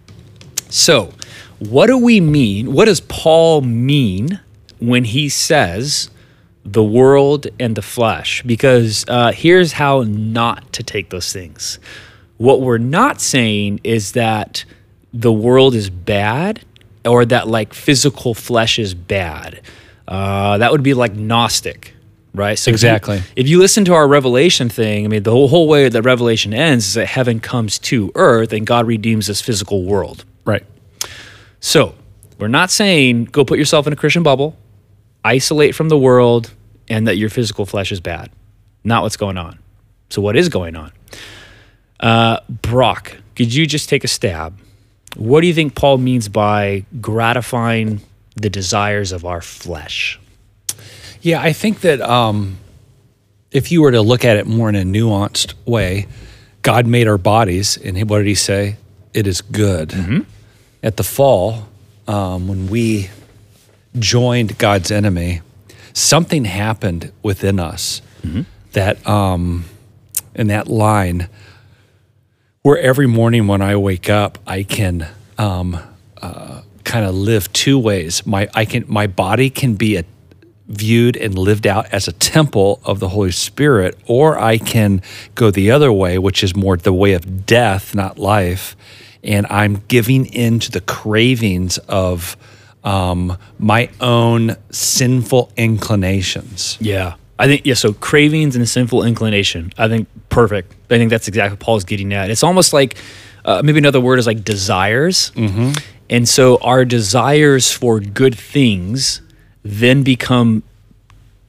So, 0.69 1.11
what 1.59 1.87
do 1.87 1.97
we 1.97 2.21
mean? 2.21 2.71
What 2.71 2.85
does 2.85 3.01
Paul 3.01 3.59
mean 3.59 4.39
when 4.79 5.03
he 5.03 5.27
says 5.27 6.09
the 6.63 6.85
world 6.85 7.47
and 7.59 7.75
the 7.75 7.81
flesh? 7.81 8.43
Because 8.43 9.03
uh, 9.09 9.33
here's 9.33 9.73
how 9.73 10.03
not 10.03 10.71
to 10.71 10.83
take 10.83 11.09
those 11.09 11.33
things. 11.33 11.79
What 12.37 12.61
we're 12.61 12.77
not 12.77 13.19
saying 13.19 13.81
is 13.83 14.13
that 14.13 14.63
the 15.13 15.31
world 15.31 15.73
is 15.75 15.89
bad 15.89 16.63
or 17.05 17.25
that 17.25 17.47
like 17.47 17.73
physical 17.73 18.33
flesh 18.33 18.77
is 18.79 18.93
bad. 18.93 19.61
Uh, 20.07 20.57
that 20.57 20.71
would 20.71 20.83
be 20.83 20.93
like 20.93 21.13
Gnostic, 21.15 21.93
right? 22.33 22.57
So 22.57 22.69
if 22.69 22.73
you- 22.73 22.75
Exactly. 22.75 23.21
If 23.35 23.47
you, 23.47 23.59
listen 23.59 23.85
to 23.85 23.93
our 23.93 24.07
Revelation 24.07 24.69
thing, 24.69 25.05
I 25.05 25.07
mean, 25.07 25.23
the 25.23 25.31
whole, 25.31 25.47
whole 25.47 25.67
way 25.67 25.89
that 25.89 26.01
Revelation 26.03 26.53
ends 26.53 26.87
is 26.87 26.93
that 26.95 27.07
heaven 27.07 27.39
comes 27.39 27.79
to 27.79 28.11
earth 28.15 28.53
and 28.53 28.65
God 28.65 28.87
redeems 28.87 29.27
this 29.27 29.41
physical 29.41 29.83
world. 29.83 30.23
Right. 30.45 30.65
So 31.59 31.95
we're 32.37 32.47
not 32.47 32.69
saying 32.71 33.25
go 33.25 33.43
put 33.43 33.57
yourself 33.59 33.87
in 33.87 33.93
a 33.93 33.95
Christian 33.95 34.23
bubble, 34.23 34.57
isolate 35.25 35.75
from 35.75 35.89
the 35.89 35.97
world, 35.97 36.53
and 36.89 37.07
that 37.07 37.17
your 37.17 37.29
physical 37.29 37.65
flesh 37.65 37.91
is 37.91 37.99
bad. 37.99 38.29
Not 38.83 39.03
what's 39.03 39.17
going 39.17 39.37
on. 39.37 39.59
So 40.09 40.21
what 40.21 40.37
is 40.37 40.47
going 40.47 40.75
on? 40.77 40.91
Uh, 41.99 42.39
Brock, 42.47 43.17
could 43.35 43.53
you 43.53 43.65
just 43.65 43.89
take 43.89 44.03
a 44.03 44.07
stab? 44.07 44.57
What 45.17 45.41
do 45.41 45.47
you 45.47 45.53
think 45.53 45.73
Paul 45.75 45.97
means 45.97 46.29
by 46.29 46.85
gratifying 47.01 48.01
the 48.35 48.49
desires 48.49 49.11
of 49.11 49.25
our 49.25 49.41
flesh? 49.41 50.19
Yeah, 51.21 51.41
I 51.41 51.53
think 51.53 51.81
that 51.81 51.99
um, 52.01 52.57
if 53.51 53.71
you 53.71 53.81
were 53.81 53.91
to 53.91 54.01
look 54.01 54.23
at 54.23 54.37
it 54.37 54.45
more 54.45 54.69
in 54.69 54.75
a 54.75 54.83
nuanced 54.83 55.53
way, 55.65 56.05
God 56.61 56.85
made 56.85 57.07
our 57.07 57.17
bodies, 57.17 57.77
and 57.77 57.97
what 58.09 58.19
did 58.19 58.27
he 58.27 58.35
say? 58.35 58.75
It 59.13 59.25
is 59.25 59.41
good. 59.41 59.93
at 60.83 60.97
the 60.97 61.03
fall, 61.03 61.67
um, 62.07 62.47
when 62.47 62.67
we 62.67 63.09
joined 63.97 64.57
God's 64.59 64.91
enemy, 64.91 65.41
something 65.93 66.45
happened 66.45 67.11
within 67.23 67.59
us 67.59 68.01
that, 68.73 69.05
um, 69.07 69.65
in 70.35 70.47
that 70.47 70.67
line, 70.67 71.27
where 72.61 72.77
every 72.77 73.07
morning 73.07 73.47
when 73.47 73.61
I 73.61 73.75
wake 73.75 74.09
up, 74.09 74.39
I 74.45 74.63
can 74.63 75.07
um, 75.37 75.79
uh, 76.21 76.61
kind 76.83 77.05
of 77.05 77.15
live 77.15 77.51
two 77.53 77.77
ways. 77.79 78.25
My 78.25 78.49
I 78.53 78.65
can 78.65 78.85
my 78.87 79.07
body 79.07 79.49
can 79.49 79.75
be 79.75 79.97
a, 79.97 80.05
viewed 80.67 81.15
and 81.15 81.37
lived 81.37 81.65
out 81.65 81.85
as 81.93 82.07
a 82.07 82.11
temple 82.11 82.81
of 82.83 82.99
the 82.99 83.09
Holy 83.09 83.31
Spirit, 83.31 83.97
or 84.05 84.37
I 84.37 84.57
can 84.57 85.01
go 85.35 85.49
the 85.51 85.71
other 85.71 85.91
way, 85.91 86.17
which 86.17 86.43
is 86.43 86.55
more 86.55 86.77
the 86.77 86.93
way 86.93 87.13
of 87.13 87.45
death, 87.45 87.95
not 87.95 88.17
life, 88.19 88.75
and 89.23 89.47
I'm 89.49 89.83
giving 89.87 90.25
in 90.25 90.59
to 90.59 90.71
the 90.71 90.81
cravings 90.81 91.77
of 91.87 92.35
um, 92.83 93.37
my 93.59 93.89
own 93.99 94.55
sinful 94.71 95.51
inclinations. 95.57 96.77
Yeah. 96.79 97.15
I 97.39 97.45
think, 97.47 97.65
yeah, 97.65 97.75
so 97.75 97.93
cravings 97.93 98.55
and 98.55 98.67
sinful 98.67 99.03
inclination. 99.03 99.71
I 99.77 99.87
think 99.87 100.07
perfect. 100.29 100.73
I 100.89 100.97
think 100.97 101.09
that's 101.11 101.27
exactly 101.27 101.53
what 101.53 101.59
Paul's 101.59 101.83
getting 101.83 102.11
at. 102.13 102.29
It's 102.31 102.43
almost 102.43 102.73
like 102.73 102.95
uh, 103.45 103.61
maybe 103.63 103.77
another 103.77 103.99
word 104.01 104.17
is 104.19 104.25
like 104.27 104.43
desires. 104.43 105.31
And 106.09 106.27
so 106.27 106.57
our 106.61 106.83
desires 106.85 107.71
for 107.71 107.99
good 107.99 108.33
things 108.37 109.21
then 109.63 110.03
become 110.03 110.63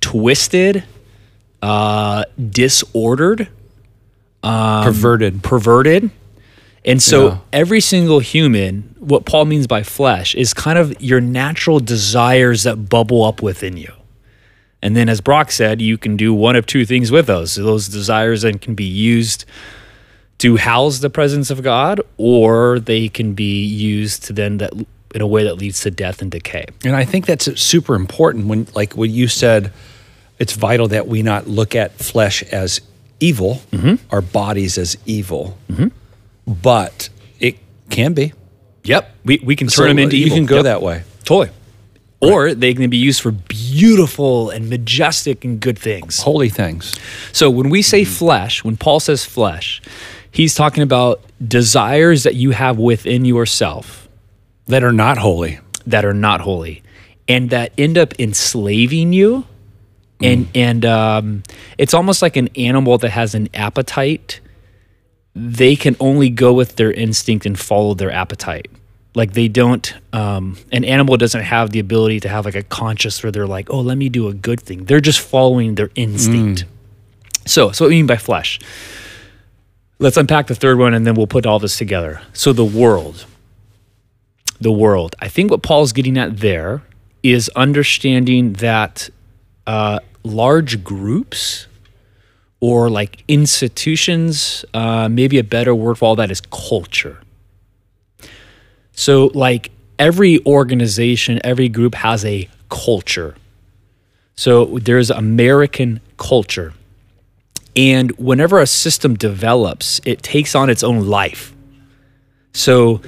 twisted, 0.00 0.84
uh, 1.62 2.24
disordered, 2.50 3.48
Perverted. 4.42 5.42
perverted. 5.42 6.10
And 6.84 7.02
so 7.02 7.26
Yeah. 7.28 7.36
every 7.52 7.80
single 7.80 8.20
human, 8.20 8.94
what 8.98 9.24
Paul 9.24 9.44
means 9.44 9.66
by 9.66 9.82
flesh, 9.82 10.34
is 10.34 10.54
kind 10.54 10.78
of 10.78 11.00
your 11.00 11.20
natural 11.20 11.80
desires 11.80 12.62
that 12.62 12.88
bubble 12.88 13.24
up 13.24 13.42
within 13.42 13.76
you. 13.76 13.92
And 14.82 14.96
then, 14.96 15.08
as 15.08 15.20
Brock 15.20 15.50
said, 15.50 15.80
you 15.80 15.98
can 15.98 16.16
do 16.16 16.32
one 16.32 16.54
of 16.56 16.66
two 16.66 16.86
things 16.86 17.10
with 17.10 17.26
those. 17.26 17.52
So 17.52 17.62
those 17.64 17.88
desires 17.88 18.42
then 18.42 18.58
can 18.58 18.74
be 18.74 18.84
used 18.84 19.44
to 20.38 20.56
house 20.56 21.00
the 21.00 21.10
presence 21.10 21.50
of 21.50 21.62
God, 21.62 22.00
or 22.16 22.78
they 22.78 23.08
can 23.08 23.34
be 23.34 23.64
used 23.64 24.22
to 24.24 24.32
then 24.32 24.58
that 24.58 24.72
in 25.14 25.20
a 25.20 25.26
way 25.26 25.42
that 25.44 25.56
leads 25.56 25.80
to 25.80 25.90
death 25.90 26.22
and 26.22 26.30
decay. 26.30 26.66
And 26.84 26.94
I 26.94 27.04
think 27.04 27.26
that's 27.26 27.60
super 27.60 27.94
important 27.96 28.46
when, 28.46 28.68
like 28.74 28.96
what 28.96 29.10
you 29.10 29.26
said, 29.26 29.72
it's 30.38 30.52
vital 30.52 30.86
that 30.88 31.08
we 31.08 31.22
not 31.22 31.48
look 31.48 31.74
at 31.74 31.92
flesh 31.94 32.42
as 32.44 32.80
evil, 33.18 33.62
mm-hmm. 33.72 33.94
our 34.14 34.20
bodies 34.20 34.78
as 34.78 34.96
evil, 35.06 35.58
mm-hmm. 35.68 35.88
but 36.46 37.08
it 37.40 37.58
can 37.90 38.12
be. 38.12 38.32
Yep, 38.84 39.12
we, 39.24 39.40
we 39.42 39.56
can 39.56 39.66
turn 39.66 39.70
So 39.72 39.84
them 39.84 39.98
into 39.98 40.16
you 40.16 40.26
evil. 40.26 40.36
can 40.38 40.46
go 40.46 40.54
Yep. 40.56 40.64
that 40.64 40.82
way. 40.82 41.02
totally, 41.24 41.50
or 42.20 42.54
they 42.54 42.74
can 42.74 42.88
be 42.90 42.96
used 42.96 43.20
for 43.20 43.32
beautiful 43.70 44.50
and 44.50 44.68
majestic 44.68 45.44
and 45.44 45.60
good 45.60 45.78
things. 45.78 46.22
Holy 46.22 46.48
things. 46.48 46.94
So 47.32 47.50
when 47.50 47.70
we 47.70 47.82
say 47.82 48.04
flesh, 48.04 48.64
when 48.64 48.76
Paul 48.76 49.00
says 49.00 49.24
flesh, 49.24 49.82
he's 50.30 50.54
talking 50.54 50.82
about 50.82 51.20
desires 51.46 52.22
that 52.24 52.34
you 52.34 52.50
have 52.50 52.78
within 52.78 53.24
yourself 53.24 54.08
that 54.66 54.82
are 54.84 54.92
not 54.92 55.18
holy. 55.18 55.60
that 55.86 56.04
are 56.04 56.14
not 56.14 56.40
holy 56.40 56.82
and 57.28 57.50
that 57.50 57.72
end 57.78 57.96
up 57.96 58.18
enslaving 58.18 59.12
you 59.12 59.44
and 60.20 60.48
and 60.54 60.84
um, 60.84 61.42
it's 61.78 61.94
almost 61.94 62.22
like 62.22 62.36
an 62.36 62.48
animal 62.56 62.98
that 62.98 63.10
has 63.10 63.34
an 63.34 63.48
appetite 63.54 64.40
they 65.34 65.76
can 65.76 65.94
only 66.00 66.28
go 66.28 66.52
with 66.52 66.76
their 66.76 66.92
instinct 66.92 67.46
and 67.46 67.58
follow 67.58 67.94
their 67.94 68.10
appetite 68.10 68.68
like 69.14 69.32
they 69.32 69.48
don't 69.48 69.94
um, 70.12 70.56
an 70.72 70.84
animal 70.84 71.16
doesn't 71.16 71.42
have 71.42 71.70
the 71.70 71.78
ability 71.78 72.20
to 72.20 72.28
have 72.28 72.44
like 72.44 72.54
a 72.54 72.62
conscious 72.62 73.22
where 73.22 73.32
they're 73.32 73.46
like 73.46 73.70
oh 73.70 73.80
let 73.80 73.98
me 73.98 74.08
do 74.08 74.28
a 74.28 74.34
good 74.34 74.60
thing. 74.60 74.84
They're 74.84 75.00
just 75.00 75.20
following 75.20 75.74
their 75.74 75.90
instinct. 75.94 76.64
So 77.46 77.72
so 77.72 77.84
what 77.84 77.90
do 77.90 77.96
you 77.96 78.02
mean 78.02 78.06
by 78.06 78.16
flesh? 78.16 78.58
Let's 79.98 80.16
unpack 80.16 80.46
the 80.46 80.54
third 80.54 80.78
one 80.78 80.94
and 80.94 81.06
then 81.06 81.14
we'll 81.14 81.26
put 81.26 81.46
all 81.46 81.58
this 81.58 81.76
together. 81.76 82.22
So 82.32 82.52
the 82.52 82.64
world. 82.64 83.26
The 84.60 84.72
world. 84.72 85.16
I 85.20 85.28
think 85.28 85.50
what 85.50 85.62
Paul's 85.62 85.92
getting 85.92 86.18
at 86.18 86.38
there 86.38 86.82
is 87.22 87.48
understanding 87.56 88.54
that 88.54 89.10
uh, 89.66 89.98
large 90.22 90.84
groups 90.84 91.66
or 92.60 92.90
like 92.90 93.22
institutions, 93.28 94.64
uh, 94.74 95.08
maybe 95.08 95.38
a 95.38 95.44
better 95.44 95.74
word 95.74 95.98
for 95.98 96.06
all 96.06 96.16
that 96.16 96.30
is 96.30 96.40
culture. 96.40 97.20
So, 98.98 99.30
like 99.32 99.70
every 99.96 100.44
organization, 100.44 101.38
every 101.44 101.68
group 101.68 101.94
has 101.94 102.24
a 102.24 102.48
culture. 102.68 103.36
So, 104.34 104.80
there's 104.80 105.08
American 105.08 106.00
culture. 106.16 106.74
And 107.76 108.10
whenever 108.18 108.58
a 108.58 108.66
system 108.66 109.14
develops, 109.14 110.00
it 110.04 110.20
takes 110.24 110.56
on 110.56 110.68
its 110.68 110.82
own 110.82 111.06
life. 111.06 111.54
So, 112.54 113.00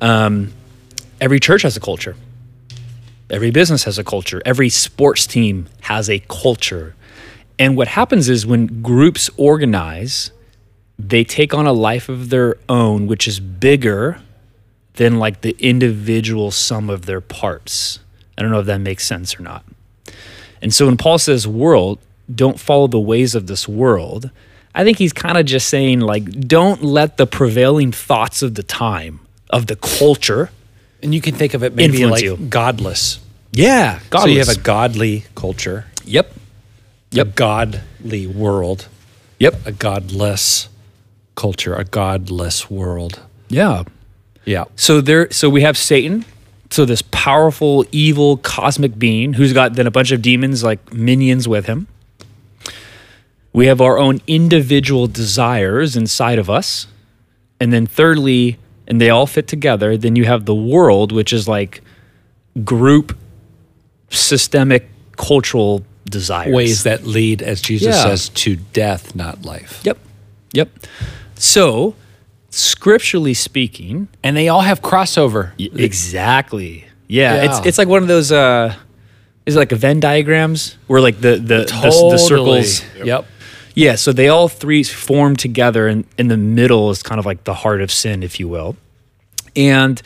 um, 0.00 0.52
every 1.20 1.38
church 1.38 1.62
has 1.62 1.76
a 1.76 1.80
culture. 1.80 2.16
Every 3.30 3.52
business 3.52 3.84
has 3.84 3.98
a 3.98 4.04
culture. 4.04 4.42
Every 4.44 4.68
sports 4.68 5.28
team 5.28 5.68
has 5.82 6.10
a 6.10 6.18
culture. 6.28 6.96
And 7.56 7.76
what 7.76 7.86
happens 7.86 8.28
is 8.28 8.44
when 8.44 8.82
groups 8.82 9.30
organize, 9.36 10.32
they 10.98 11.22
take 11.22 11.54
on 11.54 11.68
a 11.68 11.72
life 11.72 12.08
of 12.08 12.30
their 12.30 12.56
own, 12.68 13.06
which 13.06 13.28
is 13.28 13.38
bigger 13.38 14.20
than 14.96 15.18
like 15.18 15.40
the 15.42 15.56
individual 15.58 16.50
sum 16.50 16.90
of 16.90 17.06
their 17.06 17.20
parts. 17.20 18.00
I 18.36 18.42
don't 18.42 18.50
know 18.50 18.60
if 18.60 18.66
that 18.66 18.80
makes 18.80 19.06
sense 19.06 19.38
or 19.38 19.42
not. 19.42 19.64
And 20.60 20.74
so 20.74 20.86
when 20.86 20.96
Paul 20.96 21.18
says 21.18 21.46
world, 21.46 21.98
don't 22.34 22.58
follow 22.58 22.86
the 22.86 23.00
ways 23.00 23.34
of 23.34 23.46
this 23.46 23.68
world, 23.68 24.30
I 24.74 24.84
think 24.84 24.98
he's 24.98 25.12
kind 25.12 25.38
of 25.38 25.46
just 25.46 25.68
saying, 25.68 26.00
like, 26.00 26.24
don't 26.48 26.82
let 26.82 27.16
the 27.16 27.26
prevailing 27.26 27.92
thoughts 27.92 28.42
of 28.42 28.54
the 28.56 28.62
time, 28.62 29.20
of 29.50 29.66
the 29.68 29.76
culture, 29.76 30.50
And 31.02 31.14
you 31.14 31.20
can 31.20 31.34
think 31.34 31.54
of 31.54 31.62
it 31.62 31.74
maybe 31.74 32.04
like 32.06 32.22
you. 32.22 32.36
godless. 32.36 33.20
yeah, 33.52 34.00
godless. 34.10 34.22
So 34.24 34.32
you 34.32 34.38
have 34.40 34.48
a 34.48 34.60
godly 34.60 35.24
culture, 35.34 35.86
Yep. 36.04 36.32
a 37.16 37.24
godly 37.24 38.26
world, 38.26 38.88
Yep. 39.38 39.66
a 39.66 39.72
godless 39.72 40.68
culture, 41.36 41.74
a 41.74 41.84
godless 41.84 42.68
world. 42.70 43.20
Yeah. 43.48 43.84
Yeah. 44.46 44.64
So 44.76 45.00
there 45.02 45.30
so 45.30 45.50
we 45.50 45.60
have 45.62 45.76
Satan. 45.76 46.24
So 46.70 46.84
this 46.84 47.02
powerful, 47.12 47.84
evil, 47.92 48.38
cosmic 48.38 48.98
being 48.98 49.34
who's 49.34 49.52
got 49.52 49.74
then 49.74 49.86
a 49.86 49.90
bunch 49.90 50.10
of 50.10 50.20
demons 50.22 50.64
like 50.64 50.92
minions 50.92 51.46
with 51.46 51.66
him. 51.66 51.86
We 53.52 53.66
have 53.66 53.80
our 53.80 53.98
own 53.98 54.20
individual 54.26 55.06
desires 55.06 55.96
inside 55.96 56.38
of 56.38 56.50
us. 56.50 56.86
And 57.60 57.72
then 57.72 57.86
thirdly, 57.86 58.58
and 58.86 59.00
they 59.00 59.10
all 59.10 59.26
fit 59.26 59.46
together, 59.48 59.96
then 59.96 60.14
you 60.16 60.24
have 60.24 60.44
the 60.44 60.54
world, 60.54 61.12
which 61.12 61.32
is 61.32 61.48
like 61.48 61.82
group 62.64 63.16
systemic 64.10 64.88
cultural 65.16 65.84
desires. 66.04 66.54
Ways 66.54 66.82
that 66.82 67.06
lead, 67.06 67.42
as 67.42 67.60
Jesus 67.62 67.94
Yeah. 67.94 68.02
says, 68.02 68.28
to 68.30 68.56
death, 68.56 69.14
not 69.14 69.44
life. 69.44 69.80
Yep. 69.84 69.98
Yep. 70.52 70.68
So, 71.36 71.94
scripturally 72.50 73.34
speaking, 73.34 74.08
And 74.22 74.36
they 74.36 74.48
all 74.48 74.62
have 74.62 74.80
crossover. 74.82 75.52
Exactly. 75.58 76.84
Yeah, 77.08 77.34
Yeah. 77.34 77.44
it's 77.58 77.66
it's 77.66 77.78
like 77.78 77.88
one 77.88 78.02
of 78.02 78.08
those. 78.08 78.32
uh 78.32 78.74
Is 79.46 79.54
it 79.56 79.58
like 79.58 79.72
a 79.72 79.76
Venn 79.76 80.00
diagrams 80.00 80.76
where 80.88 81.00
like 81.00 81.20
the 81.20 81.36
the 81.36 81.58
the, 81.64 82.08
the 82.10 82.18
circles? 82.18 82.82
Yep. 83.02 83.26
Yeah. 83.74 83.94
So 83.96 84.12
they 84.12 84.28
all 84.28 84.48
three 84.48 84.82
form 84.82 85.36
together, 85.36 85.86
and 85.86 86.04
in 86.18 86.28
the 86.28 86.36
middle 86.36 86.90
is 86.90 87.02
kind 87.02 87.18
of 87.18 87.26
like 87.26 87.44
the 87.44 87.54
heart 87.54 87.80
of 87.80 87.90
sin, 87.92 88.22
if 88.22 88.40
you 88.40 88.48
will. 88.48 88.76
And 89.54 90.00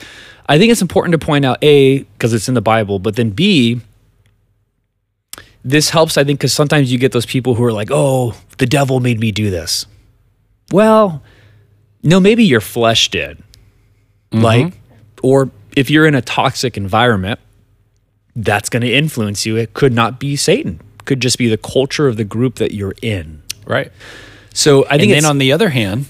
I 0.49 0.59
think 0.59 0.73
it's 0.73 0.83
important 0.83 1.13
to 1.13 1.19
point 1.25 1.45
out 1.45 1.57
a 1.63 2.01
because 2.01 2.35
it's 2.35 2.49
in 2.49 2.55
the 2.55 2.61
Bible, 2.63 2.99
but 2.99 3.17
then 3.17 3.31
b. 3.31 3.81
This 5.63 5.91
helps, 5.91 6.17
I 6.17 6.25
think, 6.25 6.39
because 6.41 6.55
sometimes 6.55 6.91
you 6.91 6.99
get 6.99 7.13
those 7.13 7.27
people 7.27 7.55
who 7.55 7.63
are 7.65 7.73
like, 7.73 7.89
"Oh, 7.93 8.35
the 8.59 8.65
devil 8.67 8.99
made 9.01 9.21
me 9.21 9.31
do 9.31 9.51
this." 9.51 9.85
Well, 10.73 11.23
no, 12.03 12.21
maybe 12.21 12.45
your 12.45 12.61
flesh 12.61 13.11
did. 13.11 13.39
Mm-hmm. 14.33 14.45
Like, 14.45 14.81
or 15.23 15.51
if 15.77 15.91
you're 15.91 16.07
in 16.07 16.15
a 16.15 16.23
toxic 16.23 16.77
environment, 16.77 17.41
that's 18.37 18.69
going 18.69 18.83
to 18.83 18.93
influence 18.93 19.45
you. 19.45 19.57
It 19.57 19.75
could 19.75 19.93
not 19.93 20.19
be 20.19 20.37
Satan. 20.37 20.81
Could 21.05 21.21
just 21.21 21.39
be 21.39 21.49
the 21.49 21.57
culture 21.57 22.07
of 22.07 22.17
the 22.17 22.25
group 22.25 22.57
that 22.57 22.73
you're 22.73 22.95
in. 23.03 23.43
Right. 23.67 23.91
So 24.53 24.85
I 24.87 24.99
think 24.99 25.13
And 25.13 25.25
then 25.25 25.25
on 25.25 25.39
the 25.39 25.53
other 25.53 25.71
hand, 25.71 26.07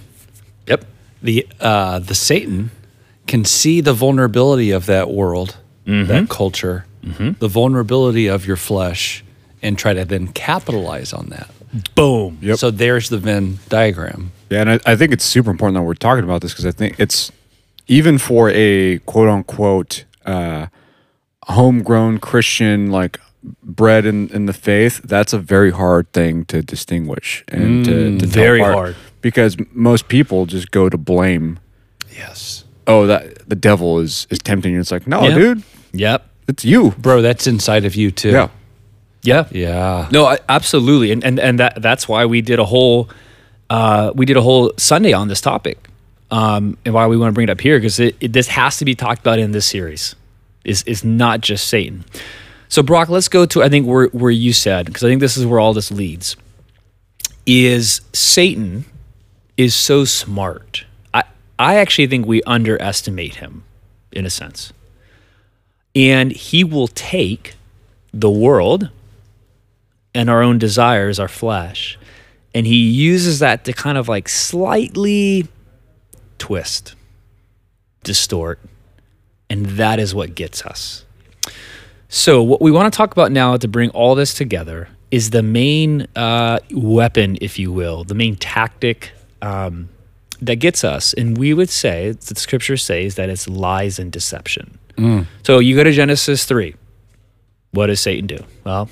yep, 0.66 0.84
the 1.22 1.46
uh, 1.60 1.98
the 1.98 2.14
Satan 2.14 2.70
can 3.26 3.44
see 3.44 3.80
the 3.80 3.92
vulnerability 3.92 4.70
of 4.70 4.86
that 4.86 5.10
world, 5.10 5.56
mm-hmm. 5.86 6.08
that 6.08 6.28
culture, 6.28 6.86
mm-hmm. 7.04 7.32
the 7.38 7.48
vulnerability 7.48 8.26
of 8.26 8.46
your 8.46 8.56
flesh, 8.56 9.24
and 9.62 9.78
try 9.78 9.92
to 9.92 10.04
then 10.04 10.28
capitalize 10.28 11.12
on 11.12 11.26
that. 11.28 11.50
boom. 11.94 12.38
Yep. 12.40 12.58
So 12.58 12.70
there's 12.70 13.08
the 13.08 13.18
Venn 13.18 13.58
diagram. 13.68 14.32
Yeah, 14.50 14.60
and 14.62 14.70
I, 14.72 14.80
I 14.84 14.96
think 14.96 15.12
it's 15.12 15.24
super 15.24 15.50
important 15.50 15.76
that 15.76 15.82
we're 15.82 15.94
talking 15.94 16.24
about 16.24 16.42
this 16.42 16.52
because 16.52 16.66
I 16.66 16.72
think 16.72 16.98
it's 16.98 17.30
even 17.86 18.18
for 18.18 18.50
a 18.50 18.98
quote 19.06 19.28
unquote 19.28 20.04
uh, 20.26 20.66
homegrown 21.44 22.18
Christian, 22.18 22.90
like 22.90 23.18
bred 23.62 24.04
in, 24.06 24.28
in 24.30 24.46
the 24.46 24.52
faith, 24.52 25.00
that's 25.04 25.32
a 25.32 25.38
very 25.38 25.70
hard 25.70 26.12
thing 26.12 26.44
to 26.46 26.62
distinguish 26.62 27.44
and 27.48 27.84
to, 27.84 28.18
to 28.18 28.26
very 28.26 28.60
apart. 28.60 28.74
hard. 28.74 28.96
because 29.22 29.56
most 29.72 30.08
people 30.08 30.46
just 30.46 30.70
go 30.70 30.88
to 30.88 30.98
blame. 30.98 31.58
Yes. 32.14 32.64
Oh, 32.86 33.06
that 33.06 33.48
the 33.48 33.56
devil 33.56 33.98
is 34.00 34.26
is 34.30 34.38
tempting 34.40 34.72
you. 34.74 34.80
It's 34.80 34.90
like, 34.90 35.06
no, 35.06 35.22
Yeah. 35.28 35.34
dude, 35.34 35.62
Yep. 35.92 36.26
it's 36.48 36.64
you. 36.64 36.90
Bro, 36.98 37.22
that's 37.22 37.46
inside 37.46 37.84
of 37.84 37.94
you 37.94 38.10
too. 38.10 38.30
Yeah. 38.30 38.48
Yeah. 39.22 39.46
Yeah. 39.52 40.08
No, 40.10 40.26
I, 40.26 40.38
absolutely, 40.48 41.12
and 41.12 41.22
and 41.24 41.38
and 41.38 41.58
that 41.60 41.80
that's 41.80 42.08
why 42.08 42.24
we 42.26 42.40
did 42.40 42.58
a 42.58 42.64
whole 42.64 43.08
uh, 43.70 44.12
we 44.14 44.26
did 44.26 44.36
a 44.36 44.42
whole 44.42 44.72
Sunday 44.76 45.12
on 45.12 45.28
this 45.28 45.40
topic, 45.40 45.88
um, 46.30 46.76
and 46.84 46.92
why 46.92 47.06
we 47.06 47.16
want 47.16 47.30
to 47.30 47.34
bring 47.34 47.48
it 47.48 47.50
up 47.50 47.60
here 47.60 47.78
because 47.78 47.96
this 47.96 48.48
has 48.48 48.76
to 48.78 48.84
be 48.84 48.94
talked 48.94 49.20
about 49.20 49.38
in 49.38 49.52
this 49.52 49.64
series. 49.64 50.14
Is 50.64 50.82
is 50.82 51.04
not 51.04 51.40
just 51.40 51.68
Satan. 51.68 52.04
So 52.68 52.82
Brock, 52.82 53.08
let's 53.08 53.28
go 53.28 53.46
to 53.46 53.62
I 53.62 53.68
think 53.70 53.86
where 53.86 54.08
where 54.08 54.30
you 54.30 54.52
said 54.52 54.86
because 54.86 55.02
I 55.02 55.08
think 55.08 55.20
this 55.20 55.36
is 55.38 55.46
where 55.46 55.58
all 55.58 55.72
this 55.72 55.90
leads. 55.90 56.36
Is 57.46 58.02
Satan 58.12 58.84
is 59.56 59.74
so 59.74 60.04
smart. 60.04 60.84
I 61.14 61.24
I 61.58 61.76
actually 61.76 62.08
think 62.08 62.26
we 62.26 62.42
underestimate 62.42 63.36
him 63.36 63.62
in 64.12 64.26
a 64.26 64.30
sense. 64.30 64.72
And 65.94 66.32
he 66.32 66.62
will 66.62 66.88
take 66.88 67.54
the 68.12 68.30
world 68.30 68.90
and 70.14 70.28
our 70.28 70.42
own 70.42 70.58
desires, 70.58 71.18
our 71.18 71.28
flesh. 71.28 71.98
And 72.54 72.66
he 72.66 72.90
uses 72.90 73.38
that 73.38 73.64
to 73.64 73.72
kind 73.72 73.96
of 73.96 74.08
like 74.08 74.28
slightly 74.28 75.46
twist, 76.38 76.94
distort. 78.02 78.58
And 79.48 79.66
that 79.66 79.98
is 79.98 80.14
what 80.14 80.34
gets 80.34 80.64
us. 80.64 81.04
So, 82.08 82.42
what 82.42 82.60
we 82.60 82.72
want 82.72 82.92
to 82.92 82.96
talk 82.96 83.12
about 83.12 83.30
now 83.30 83.56
to 83.56 83.68
bring 83.68 83.90
all 83.90 84.16
this 84.16 84.34
together 84.34 84.88
is 85.12 85.30
the 85.30 85.44
main 85.44 86.08
uh, 86.16 86.58
weapon, 86.72 87.38
if 87.40 87.56
you 87.58 87.72
will, 87.72 88.02
the 88.02 88.14
main 88.14 88.34
tactic 88.34 89.12
um, 89.42 89.88
that 90.40 90.56
gets 90.56 90.82
us. 90.82 91.12
And 91.12 91.38
we 91.38 91.54
would 91.54 91.70
say, 91.70 92.10
the 92.10 92.34
scripture 92.34 92.76
says 92.76 93.14
that 93.14 93.28
it's 93.28 93.48
lies 93.48 94.00
and 94.00 94.10
deception. 94.10 94.78
So, 95.44 95.60
you 95.60 95.76
go 95.76 95.84
to 95.84 95.92
Genesis 95.92 96.44
3. 96.44 96.74
What 97.70 97.86
does 97.86 98.00
Satan 98.00 98.26
do? 98.26 98.38
Well, 98.64 98.88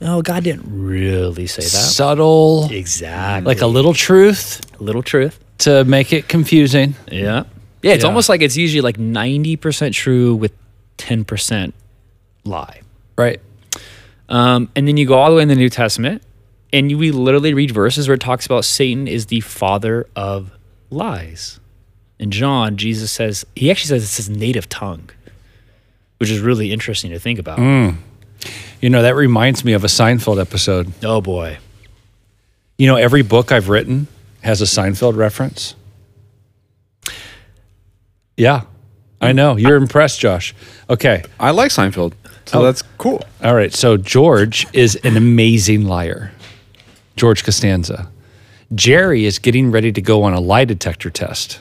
no, 0.00 0.22
God 0.22 0.44
didn't 0.44 0.64
really 0.66 1.46
say 1.46 1.62
that. 1.62 1.68
Subtle, 1.68 2.68
Exactly. 2.70 3.46
like 3.46 3.60
a 3.62 3.66
little 3.66 3.94
truth 3.94 4.60
little 4.80 5.02
truth. 5.02 5.38
to 5.58 5.84
make 5.84 6.12
it 6.12 6.28
confusing. 6.28 6.94
Yeah. 7.10 7.44
Yeah, 7.82 7.92
it's 7.92 8.02
Yeah. 8.02 8.08
almost 8.08 8.28
like 8.28 8.42
it's 8.42 8.56
usually 8.56 8.80
like 8.80 8.96
90% 8.98 9.92
true 9.94 10.34
with 10.34 10.52
10% 10.98 11.72
lie. 12.44 12.80
Right. 13.16 13.40
Um, 14.28 14.68
and 14.74 14.88
then 14.88 14.96
you 14.96 15.06
go 15.06 15.14
all 15.18 15.30
the 15.30 15.36
way 15.36 15.42
in 15.42 15.48
the 15.48 15.54
New 15.54 15.68
Testament, 15.68 16.22
and 16.72 16.90
you, 16.90 16.98
we 16.98 17.10
literally 17.12 17.54
read 17.54 17.70
verses 17.70 18.08
where 18.08 18.14
it 18.14 18.20
talks 18.20 18.46
about 18.46 18.64
Satan 18.64 19.06
is 19.06 19.26
the 19.26 19.40
father 19.40 20.06
of 20.16 20.50
lies. 20.90 21.60
In 22.18 22.30
John, 22.30 22.76
Jesus 22.76 23.12
says, 23.12 23.44
he 23.54 23.70
actually 23.70 23.88
says 23.88 24.02
it's 24.04 24.16
his 24.16 24.30
native 24.30 24.68
tongue, 24.68 25.10
which 26.18 26.30
is 26.30 26.40
really 26.40 26.72
interesting 26.72 27.10
to 27.12 27.18
think 27.18 27.38
about. 27.38 27.58
You 28.80 28.90
know, 28.90 29.02
that 29.02 29.14
reminds 29.14 29.64
me 29.64 29.72
of 29.72 29.84
a 29.84 29.88
Seinfeld 29.88 30.40
episode. 30.40 30.92
Oh 31.02 31.20
boy. 31.20 31.58
You 32.78 32.86
know, 32.86 32.96
every 32.96 33.22
book 33.22 33.52
I've 33.52 33.68
written 33.68 34.08
has 34.42 34.60
a 34.60 34.64
Seinfeld 34.64 35.16
reference. 35.16 35.74
Yeah. 38.36 38.62
I 39.20 39.32
know. 39.32 39.56
You're 39.56 39.76
impressed, 39.76 40.20
Josh. 40.20 40.54
Okay. 40.90 41.22
I 41.40 41.50
like 41.50 41.70
Seinfeld, 41.70 42.12
so 42.44 42.60
oh. 42.60 42.64
that's 42.64 42.82
cool. 42.98 43.22
All 43.42 43.54
right. 43.54 43.72
So 43.72 43.96
George 43.96 44.66
is 44.72 44.96
an 44.96 45.16
amazing 45.16 45.86
liar. 45.86 46.32
George 47.16 47.44
Costanza. 47.44 48.10
Jerry 48.74 49.24
is 49.24 49.38
getting 49.38 49.70
ready 49.70 49.92
to 49.92 50.02
go 50.02 50.24
on 50.24 50.34
a 50.34 50.40
lie 50.40 50.64
detector 50.64 51.10
test. 51.10 51.60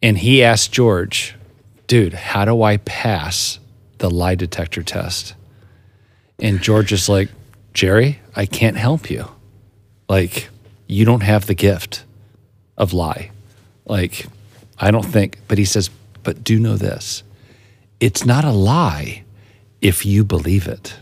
And 0.00 0.18
he 0.18 0.42
asked 0.42 0.72
George, 0.72 1.36
dude, 1.86 2.14
how 2.14 2.44
do 2.44 2.62
I 2.62 2.78
pass 2.78 3.60
the 3.98 4.10
lie 4.10 4.34
detector 4.34 4.82
test? 4.82 5.34
And 6.38 6.60
George 6.60 6.92
is 6.92 7.08
like, 7.08 7.28
Jerry, 7.74 8.18
I 8.34 8.46
can't 8.46 8.76
help 8.76 9.10
you. 9.10 9.26
Like, 10.08 10.48
you 10.86 11.04
don't 11.04 11.22
have 11.22 11.46
the 11.46 11.54
gift 11.54 12.04
of 12.76 12.92
lie. 12.92 13.30
Like, 13.86 14.26
I 14.78 14.90
don't 14.90 15.04
think, 15.04 15.38
but 15.48 15.58
he 15.58 15.64
says, 15.64 15.90
but 16.22 16.44
do 16.44 16.58
know 16.58 16.76
this 16.76 17.22
it's 18.00 18.26
not 18.26 18.44
a 18.44 18.50
lie 18.50 19.22
if 19.80 20.04
you 20.04 20.24
believe 20.24 20.66
it. 20.66 20.96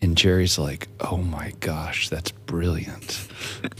And 0.00 0.16
Jerry's 0.16 0.58
like, 0.58 0.88
oh 1.00 1.18
my 1.18 1.52
gosh, 1.60 2.08
that's 2.08 2.30
brilliant. 2.30 3.28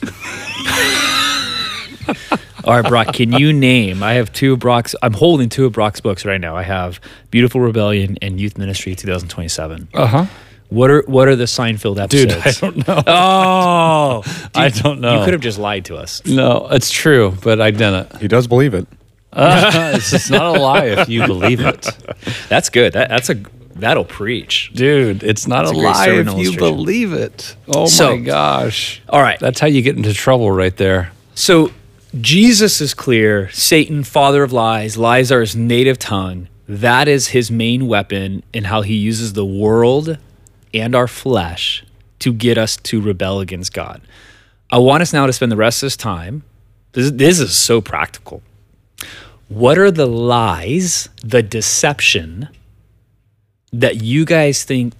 All 2.64 2.74
right, 2.80 2.88
Brock, 2.88 3.14
can 3.14 3.32
you 3.32 3.52
name? 3.52 4.02
I 4.02 4.14
have 4.14 4.32
two 4.32 4.56
Brock's, 4.56 4.94
I'm 5.02 5.12
holding 5.12 5.48
two 5.48 5.66
of 5.66 5.72
Brock's 5.72 6.00
books 6.00 6.24
right 6.24 6.40
now. 6.40 6.56
I 6.56 6.62
have 6.62 7.00
Beautiful 7.30 7.60
Rebellion 7.60 8.18
and 8.22 8.40
Youth 8.40 8.56
Ministry 8.58 8.94
2027. 8.94 9.88
Uh 9.94 10.06
huh. 10.06 10.26
What 10.68 10.90
are 10.90 11.02
what 11.06 11.28
are 11.28 11.36
the 11.36 11.44
Seinfeld 11.44 12.00
episodes? 12.00 12.34
Dude, 12.34 12.46
I 12.46 12.52
don't 12.52 12.88
know. 12.88 13.02
Oh, 13.06 14.48
I 14.54 14.68
don't 14.70 15.00
know. 15.00 15.18
You 15.18 15.24
could 15.24 15.34
have 15.34 15.42
just 15.42 15.58
lied 15.58 15.84
to 15.86 15.96
us. 15.96 16.24
No, 16.24 16.66
it's 16.70 16.90
true, 16.90 17.36
but 17.42 17.60
I 17.60 17.70
didn't. 17.70 18.16
He 18.18 18.28
does 18.28 18.46
believe 18.46 18.72
it. 18.72 18.86
it's 19.34 20.10
just 20.10 20.30
not 20.30 20.56
a 20.56 20.60
lie 20.60 20.84
if 20.86 21.08
you 21.08 21.26
believe 21.26 21.60
it. 21.60 21.86
That's 22.48 22.68
good. 22.70 22.92
That, 22.94 23.08
that's 23.10 23.28
a 23.28 23.34
that'll 23.74 24.04
preach. 24.06 24.70
Dude, 24.74 25.22
it's 25.22 25.46
not 25.46 25.66
That's 25.66 25.76
a 25.76 25.80
a 25.80 25.82
lie 25.82 26.08
if 26.10 26.38
you 26.38 26.56
believe 26.56 27.12
it. 27.12 27.54
Oh 27.68 27.86
So- 27.86 28.16
my 28.16 28.22
gosh. 28.22 29.02
All 29.08 29.20
right. 29.20 29.38
That's 29.40 29.60
how 29.60 29.66
you 29.66 29.82
get 29.82 29.96
into 29.96 30.14
trouble 30.14 30.50
right 30.50 30.76
there. 30.76 31.12
So 31.34 31.70
Jesus 32.20 32.82
is 32.82 32.92
clear. 32.92 33.48
Satan, 33.50 34.04
father 34.04 34.42
of 34.42 34.52
lies, 34.52 34.98
lies 34.98 35.32
are 35.32 35.40
his 35.40 35.56
native 35.56 35.98
tongue. 35.98 36.48
That 36.68 37.08
is 37.08 37.28
his 37.28 37.50
main 37.50 37.86
weapon 37.86 38.42
in 38.52 38.64
how 38.64 38.82
he 38.82 38.94
uses 38.94 39.32
the 39.32 39.46
world 39.46 40.18
and 40.74 40.94
our 40.94 41.08
flesh 41.08 41.84
to 42.18 42.32
get 42.32 42.58
us 42.58 42.76
to 42.76 43.00
rebel 43.00 43.40
against 43.40 43.72
God. 43.72 44.02
I 44.70 44.78
want 44.78 45.00
us 45.00 45.14
now 45.14 45.26
to 45.26 45.32
spend 45.32 45.50
the 45.50 45.56
rest 45.56 45.82
of 45.82 45.86
this 45.86 45.96
time. 45.96 46.44
This, 46.92 47.10
this 47.10 47.40
is 47.40 47.56
so 47.56 47.80
practical. 47.80 48.42
What 49.48 49.78
are 49.78 49.90
the 49.90 50.06
lies, 50.06 51.08
the 51.24 51.42
deception 51.42 52.48
that 53.72 54.02
you 54.02 54.26
guys 54.26 54.64
think 54.64 54.92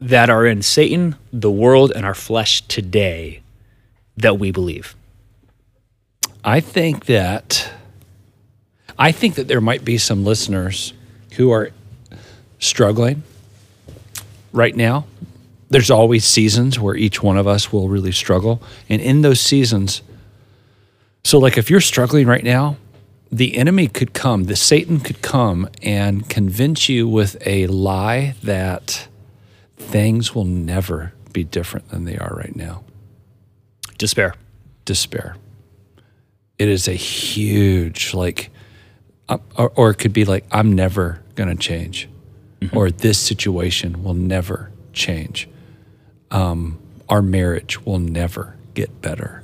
that 0.00 0.30
are 0.30 0.46
in 0.46 0.62
Satan, 0.62 1.16
the 1.30 1.50
world, 1.50 1.92
and 1.94 2.06
our 2.06 2.14
flesh 2.14 2.62
today 2.62 3.42
that 4.16 4.38
we 4.38 4.50
believe? 4.50 4.96
I 6.46 6.60
think 6.60 7.06
that 7.06 7.72
I 8.96 9.10
think 9.10 9.34
that 9.34 9.48
there 9.48 9.60
might 9.60 9.84
be 9.84 9.98
some 9.98 10.24
listeners 10.24 10.92
who 11.32 11.50
are 11.50 11.72
struggling 12.60 13.24
right 14.52 14.74
now. 14.74 15.06
There's 15.68 15.90
always 15.90 16.24
seasons 16.24 16.78
where 16.78 16.94
each 16.94 17.20
one 17.20 17.36
of 17.36 17.48
us 17.48 17.72
will 17.72 17.88
really 17.88 18.12
struggle. 18.12 18.62
And 18.88 19.02
in 19.02 19.22
those 19.22 19.40
seasons, 19.40 20.02
so 21.24 21.38
like 21.38 21.58
if 21.58 21.68
you're 21.68 21.80
struggling 21.80 22.28
right 22.28 22.44
now, 22.44 22.76
the 23.32 23.56
enemy 23.56 23.88
could 23.88 24.14
come, 24.14 24.44
the 24.44 24.54
Satan 24.54 25.00
could 25.00 25.20
come 25.22 25.68
and 25.82 26.28
convince 26.30 26.88
you 26.88 27.08
with 27.08 27.36
a 27.44 27.66
lie 27.66 28.36
that 28.44 29.08
things 29.76 30.32
will 30.32 30.44
never 30.44 31.12
be 31.32 31.42
different 31.42 31.88
than 31.88 32.04
they 32.04 32.16
are 32.16 32.34
right 32.34 32.54
now 32.54 32.84
Despair. 33.98 34.34
despair. 34.84 35.36
It 36.58 36.68
is 36.68 36.88
a 36.88 36.94
huge 36.94 38.14
like, 38.14 38.50
uh, 39.28 39.38
or, 39.56 39.70
or 39.76 39.90
it 39.90 39.96
could 39.96 40.12
be 40.12 40.24
like, 40.24 40.44
I'm 40.50 40.72
never 40.72 41.22
gonna 41.34 41.56
change, 41.56 42.08
or 42.72 42.90
this 42.90 43.18
situation 43.18 44.02
will 44.02 44.14
never 44.14 44.70
change. 44.92 45.48
Um, 46.30 46.78
our 47.08 47.22
marriage 47.22 47.84
will 47.84 47.98
never 47.98 48.56
get 48.74 49.00
better. 49.00 49.42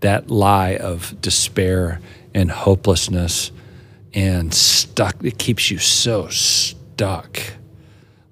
That 0.00 0.30
lie 0.30 0.76
of 0.76 1.20
despair 1.20 2.00
and 2.34 2.50
hopelessness 2.50 3.52
and 4.12 4.52
stuck, 4.52 5.16
it 5.24 5.38
keeps 5.38 5.70
you 5.70 5.78
so 5.78 6.28
stuck. 6.28 7.40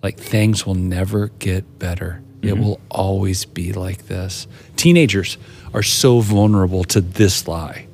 Like 0.03 0.19
things 0.19 0.67
will 0.67 0.75
never 0.75 1.29
get 1.29 1.79
better. 1.79 2.23
It 2.43 2.59
will 2.59 2.81
always 2.91 3.45
be 3.45 3.73
like 3.73 4.09
this. 4.09 4.49
Teenagers 4.77 5.39
are 5.75 5.83
so 5.83 6.21
vulnerable 6.21 6.85
to 6.85 7.01
this 7.01 7.47
lie. 7.49 7.87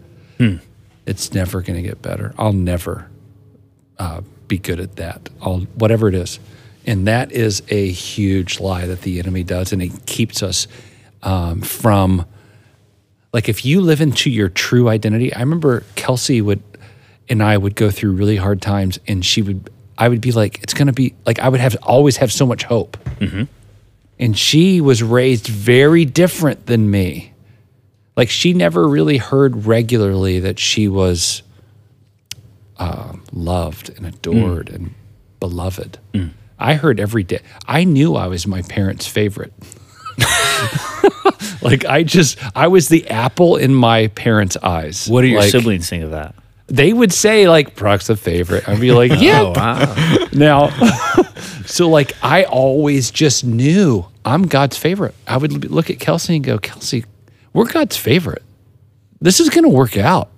It's 1.06 1.32
never 1.32 1.62
going 1.62 1.82
to 1.82 1.88
get 1.88 2.02
better. 2.02 2.34
I'll 2.38 2.52
never 2.52 3.08
uh, 3.98 4.20
be 4.46 4.58
good 4.58 4.78
at 4.80 4.96
that. 4.96 5.28
I'll 5.40 5.60
whatever 5.74 6.08
it 6.08 6.14
is, 6.14 6.38
and 6.86 7.06
that 7.06 7.32
is 7.32 7.62
a 7.68 7.90
huge 7.90 8.60
lie 8.60 8.86
that 8.86 9.02
the 9.02 9.18
enemy 9.18 9.42
does, 9.42 9.72
and 9.72 9.82
it 9.82 10.06
keeps 10.06 10.42
us 10.42 10.66
um, 11.22 11.62
from 11.62 12.24
like 13.32 13.48
if 13.48 13.64
you 13.64 13.80
live 13.80 14.00
into 14.00 14.30
your 14.30 14.48
true 14.48 14.88
identity. 14.88 15.32
I 15.32 15.40
remember 15.40 15.84
Kelsey 15.94 16.40
would 16.42 16.62
and 17.28 17.42
I 17.42 17.56
would 17.56 17.74
go 17.74 17.90
through 17.90 18.12
really 18.12 18.36
hard 18.36 18.62
times, 18.62 18.98
and 19.06 19.24
she 19.24 19.42
would, 19.42 19.70
I 19.98 20.08
would 20.08 20.20
be 20.20 20.32
like, 20.32 20.62
it's 20.62 20.74
gonna 20.74 20.92
be 20.92 21.14
like 21.26 21.38
I 21.38 21.48
would 21.48 21.60
have 21.60 21.76
always 21.82 22.18
have 22.18 22.32
so 22.32 22.46
much 22.46 22.64
hope, 22.64 22.96
and 24.18 24.36
she 24.38 24.80
was 24.80 25.02
raised 25.02 25.46
very 25.46 26.04
different 26.04 26.66
than 26.66 26.90
me. 26.90 27.27
Like 28.18 28.31
she 28.31 28.52
never 28.52 28.88
really 28.88 29.18
heard 29.18 29.64
regularly 29.64 30.40
that 30.40 30.59
she 30.59 30.88
was 30.88 31.44
uh, 32.76 33.12
loved 33.33 33.90
and 33.90 34.04
adored 34.04 34.70
and 34.70 34.92
beloved. 35.38 36.00
I 36.59 36.74
heard 36.74 36.98
every 36.98 37.22
day. 37.22 37.38
I 37.68 37.85
knew 37.85 38.16
I 38.16 38.26
was 38.26 38.44
my 38.44 38.62
parents' 38.62 39.07
favorite. 39.07 39.52
like 41.62 41.85
I 41.85 42.02
just, 42.04 42.38
I 42.57 42.66
was 42.66 42.88
the 42.88 43.09
apple 43.09 43.54
in 43.54 43.72
my 43.72 44.09
parents' 44.09 44.57
eyes. 44.57 45.07
What 45.09 45.20
do 45.20 45.28
your 45.28 45.42
Like, 45.42 45.52
siblings 45.52 45.88
think 45.88 46.02
of 46.02 46.11
that? 46.11 46.35
They 46.66 46.92
would 46.92 47.12
say 47.12 47.48
like 47.48 47.76
Brock's 47.76 48.11
a 48.11 48.16
favorite. 48.16 48.68
I'd 48.68 48.81
be 48.81 48.90
like, 48.90 49.12
yeah. 49.20 49.42
Oh, 49.46 49.52
wow. 49.52 50.26
Now, 50.33 50.70
so 51.66 51.88
like 51.88 52.14
I 52.20 52.42
always 52.42 53.12
just 53.12 53.44
knew 53.44 54.07
I'm 54.24 54.48
God's 54.48 54.76
favorite. 54.76 55.14
I 55.28 55.37
would 55.37 55.70
look 55.70 55.88
at 55.88 56.00
Kelsey 56.00 56.35
and 56.35 56.44
go, 56.44 56.59
Kelsey, 56.59 57.04
we're 57.58 57.66
God's 57.66 57.96
favorite. 57.96 58.44
This 59.20 59.40
is 59.40 59.50
going 59.50 59.64
to 59.64 59.68
work 59.68 59.96
out. 59.96 60.30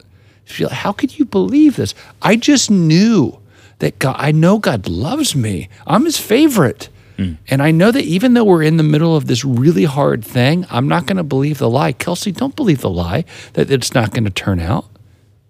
She'd 0.47 0.65
be 0.65 0.65
like, 0.65 0.79
How 0.79 0.93
could 0.93 1.19
you 1.19 1.27
believe 1.27 1.77
this? 1.77 1.95
I 2.23 2.37
just 2.37 2.71
knew 2.71 3.39
that 3.81 3.99
God, 3.99 4.17
I 4.19 4.33
know 4.33 4.59
God 4.59 4.89
loves 4.89 5.37
me. 5.37 5.69
I'm 5.87 6.07
his 6.07 6.19
favorite. 6.19 6.89
Hmm. 7.19 7.35
And 7.49 7.63
I 7.63 7.73
know 7.73 7.91
that 7.91 8.05
even 8.05 8.33
though 8.33 8.45
we're 8.45 8.63
in 8.63 8.79
the 8.79 8.83
middle 8.83 9.15
of 9.15 9.27
this 9.27 9.45
really 9.45 9.85
hard 9.85 10.25
thing, 10.25 10.65
I'm 10.71 10.89
not 10.89 11.05
going 11.05 11.19
to 11.19 11.23
believe 11.23 11.59
the 11.59 11.69
lie. 11.69 11.93
Kelsey, 11.93 12.33
don't 12.33 12.57
believe 12.57 12.81
the 12.81 12.89
lie 12.89 13.27
that 13.53 13.71
it's 13.71 13.93
not 13.93 14.13
going 14.13 14.25
to 14.25 14.31
turn 14.31 14.59
out. 14.59 14.87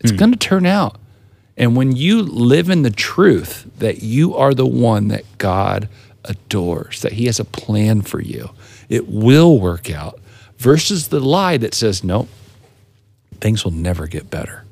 It's 0.01 0.11
hmm. 0.11 0.17
going 0.17 0.33
to 0.33 0.39
turn 0.39 0.67
out. 0.67 0.97
And 1.57 1.77
when 1.77 1.95
you 1.95 2.21
live 2.21 2.69
in 2.69 2.83
the 2.83 2.91
truth 2.91 3.71
that 3.79 4.03
you 4.03 4.35
are 4.35 4.55
the 4.55 4.67
one 4.67 5.07
that 5.09 5.25
God 5.39 5.89
adores, 6.25 7.03
that 7.03 7.13
He 7.13 7.27
has 7.27 7.39
a 7.39 7.45
plan 7.45 8.03
for 8.03 8.21
you, 8.21 8.51
it 8.89 9.09
will 9.09 9.59
work 9.59 9.89
out, 9.89 10.20
versus 10.61 11.09
the 11.09 11.19
lie 11.21 11.57
that 11.57 11.75
says, 11.75 12.05
nope, 12.05 12.29
things 13.41 13.65
will 13.65 13.73
never 13.73 14.07
get 14.07 14.31
better. 14.31 14.65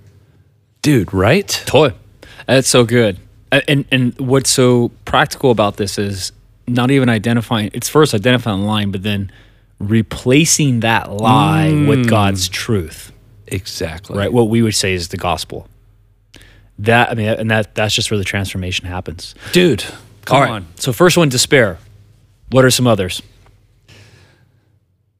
Dude, 0.82 1.12
right? 1.12 1.48
Toy. 1.66 1.92
That's 2.46 2.68
so 2.68 2.84
good. 2.84 3.18
And 3.50 3.86
and 3.90 4.18
what's 4.20 4.50
so 4.50 4.90
practical 5.06 5.50
about 5.50 5.78
this 5.78 5.98
is 5.98 6.32
not 6.66 6.90
even 6.90 7.08
identifying. 7.08 7.70
It's 7.72 7.88
first 7.88 8.14
identifying 8.14 8.60
the 8.60 8.66
line, 8.66 8.90
but 8.90 9.02
then 9.02 9.32
replacing 9.78 10.80
that 10.80 11.10
lie 11.10 11.68
with 11.70 12.04
mm. 12.04 12.08
God's 12.08 12.48
truth. 12.48 13.10
Exactly. 13.46 14.18
Right. 14.18 14.32
What 14.32 14.50
we 14.50 14.60
would 14.60 14.74
say 14.74 14.92
is 14.92 15.08
the 15.08 15.16
gospel. 15.16 15.66
That 16.78 17.10
I 17.10 17.14
mean, 17.14 17.26
and 17.26 17.50
that 17.50 17.74
that's 17.74 17.94
just 17.94 18.10
where 18.10 18.18
the 18.18 18.24
transformation 18.24 18.86
happens. 18.86 19.34
Dude, 19.52 19.84
come 20.26 20.36
All 20.36 20.42
right. 20.42 20.50
on. 20.50 20.66
So 20.76 20.92
first 20.92 21.16
one, 21.16 21.30
despair. 21.30 21.78
What 22.50 22.64
are 22.64 22.70
some 22.70 22.86
others? 22.86 23.22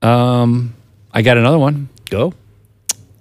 I 0.02 1.22
got 1.22 1.36
another 1.36 1.58
one. 1.58 1.88
Go. 2.10 2.32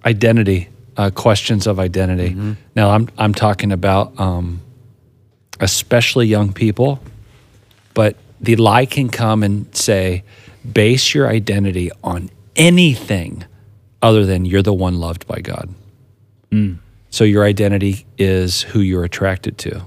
identity 0.05 0.69
uh, 0.95 1.09
questions 1.11 1.67
of 1.67 1.79
identity 1.79 2.35
now 2.75 2.89
i'm 2.89 3.07
i'm 3.19 3.33
talking 3.33 3.71
about 3.71 4.17
um, 4.19 4.61
especially 5.59 6.25
young 6.25 6.53
people 6.53 6.99
but 7.93 8.15
the 8.41 8.55
lie 8.55 8.85
can 8.85 9.09
come 9.09 9.43
and 9.43 9.75
say 9.75 10.23
base 10.73 11.13
your 11.13 11.27
identity 11.27 11.91
on 12.03 12.29
anything 12.55 13.43
other 14.01 14.25
than 14.25 14.45
you're 14.45 14.63
the 14.63 14.73
one 14.73 14.97
loved 14.99 15.27
by 15.27 15.39
god 15.41 15.69
so 17.09 17.23
your 17.23 17.43
identity 17.43 18.05
is 18.17 18.61
who 18.61 18.79
you're 18.79 19.03
attracted 19.03 19.57
to 19.57 19.81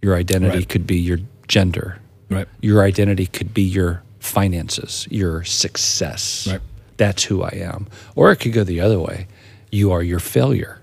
your 0.00 0.16
identity 0.16 0.58
Right. 0.58 0.68
could 0.68 0.86
be 0.86 0.96
your 0.96 1.18
gender 1.46 1.98
Right. 2.30 2.48
your 2.62 2.82
identity 2.82 3.26
could 3.26 3.52
be 3.54 3.62
your 3.62 4.02
finances, 4.22 5.06
your 5.10 5.44
success. 5.44 6.46
Right. 6.50 6.60
That's 6.96 7.24
who 7.24 7.42
I 7.42 7.50
am. 7.56 7.88
Or 8.14 8.30
it 8.32 8.36
could 8.36 8.52
go 8.52 8.64
the 8.64 8.80
other 8.80 9.00
way. 9.00 9.26
You 9.70 9.90
are 9.92 10.02
your 10.02 10.20
failure. 10.20 10.78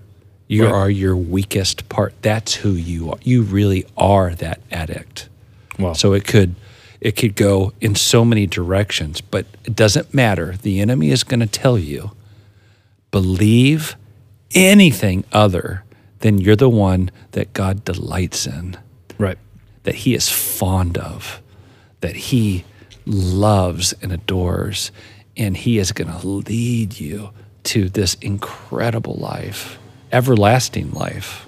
You 0.48 0.64
Right. 0.64 0.72
are 0.74 0.90
your 0.90 1.16
weakest 1.16 1.88
part. 1.88 2.12
That's 2.22 2.54
who 2.56 2.72
you 2.72 3.10
are. 3.10 3.18
You 3.22 3.42
really 3.42 3.86
are 3.96 4.34
that 4.34 4.60
addict. 4.70 5.28
Well, 5.78 5.94
So 5.94 6.12
it 6.12 6.24
could 6.24 6.54
it 7.00 7.16
could 7.16 7.34
go 7.34 7.72
in 7.80 7.94
so 7.94 8.26
many 8.26 8.46
directions, 8.46 9.22
but 9.22 9.46
it 9.64 9.74
doesn't 9.74 10.12
matter. 10.12 10.56
The 10.60 10.80
enemy 10.80 11.10
is 11.10 11.24
going 11.24 11.40
to 11.40 11.46
tell 11.46 11.78
you 11.78 12.10
believe 13.10 13.96
anything 14.54 15.24
other 15.32 15.82
than 16.18 16.36
you're 16.38 16.56
the 16.56 16.68
one 16.68 17.10
that 17.32 17.54
God 17.54 17.84
delights 17.86 18.46
in 18.46 18.76
right. 19.16 19.38
that 19.84 19.94
he 19.94 20.14
is 20.14 20.28
fond 20.28 20.98
of, 20.98 21.40
that 22.02 22.16
he 22.16 22.64
loves 23.06 23.92
and 24.02 24.12
adores, 24.12 24.90
and 25.36 25.56
he 25.56 25.78
is 25.78 25.92
going 25.92 26.10
to 26.10 26.26
lead 26.26 26.98
you 26.98 27.30
to 27.64 27.88
this 27.88 28.14
incredible 28.14 29.14
life, 29.14 29.78
everlasting 30.12 30.92
life, 30.92 31.46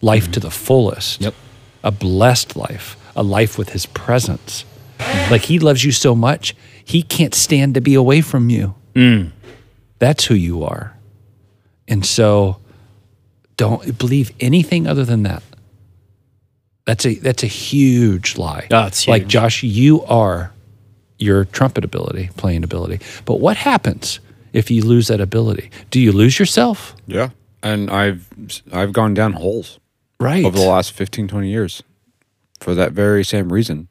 life 0.00 0.24
to 0.24 0.30
mm-hmm. 0.32 0.40
the 0.40 0.50
fullest, 0.50 1.20
Yep. 1.20 1.34
a 1.82 1.90
blessed 1.90 2.56
life, 2.56 2.96
a 3.16 3.22
life 3.22 3.58
with 3.58 3.70
his 3.70 3.86
presence. 3.86 4.64
Like 5.30 5.42
he 5.42 5.58
loves 5.58 5.84
you 5.84 5.92
so 5.92 6.14
much, 6.14 6.54
he 6.84 7.02
can't 7.02 7.34
stand 7.34 7.74
to 7.74 7.80
be 7.80 7.94
away 7.94 8.20
from 8.20 8.50
you. 8.50 8.74
Mm. 8.94 9.30
That's 9.98 10.24
who 10.24 10.34
you 10.34 10.64
are. 10.64 10.96
And 11.88 12.04
so 12.04 12.58
don't 13.56 13.98
believe 13.98 14.32
anything 14.40 14.86
other 14.86 15.04
than 15.04 15.22
that. 15.24 15.42
That's 16.86 17.04
a 17.06 17.14
that's 17.14 17.42
a 17.42 17.46
huge 17.46 18.36
lie. 18.36 18.66
Oh, 18.70 18.86
it's 18.86 19.06
Like. 19.06 19.26
Josh, 19.26 19.62
you 19.62 20.02
are 20.04 20.52
your 21.20 21.44
trumpet 21.44 21.84
ability, 21.84 22.30
playing 22.36 22.64
ability. 22.64 22.98
But 23.24 23.40
what 23.40 23.56
happens 23.56 24.20
if 24.52 24.70
you 24.70 24.82
lose 24.84 25.06
that 25.08 25.20
ability? 25.20 25.70
Do 25.90 26.00
you 26.00 26.12
lose 26.12 26.38
yourself? 26.38 26.94
Yeah. 27.06 27.30
And 27.62 27.90
I've 27.90 28.28
I've 28.72 28.92
gone 28.92 29.14
down 29.14 29.34
holes 29.34 29.78
Right. 30.18 30.44
over 30.44 30.58
the 30.58 30.64
last 30.66 30.92
15, 30.92 31.28
20 31.28 31.48
years 31.50 31.82
for 32.58 32.74
that 32.74 32.92
very 32.92 33.24
same 33.24 33.52
reason. 33.52 33.88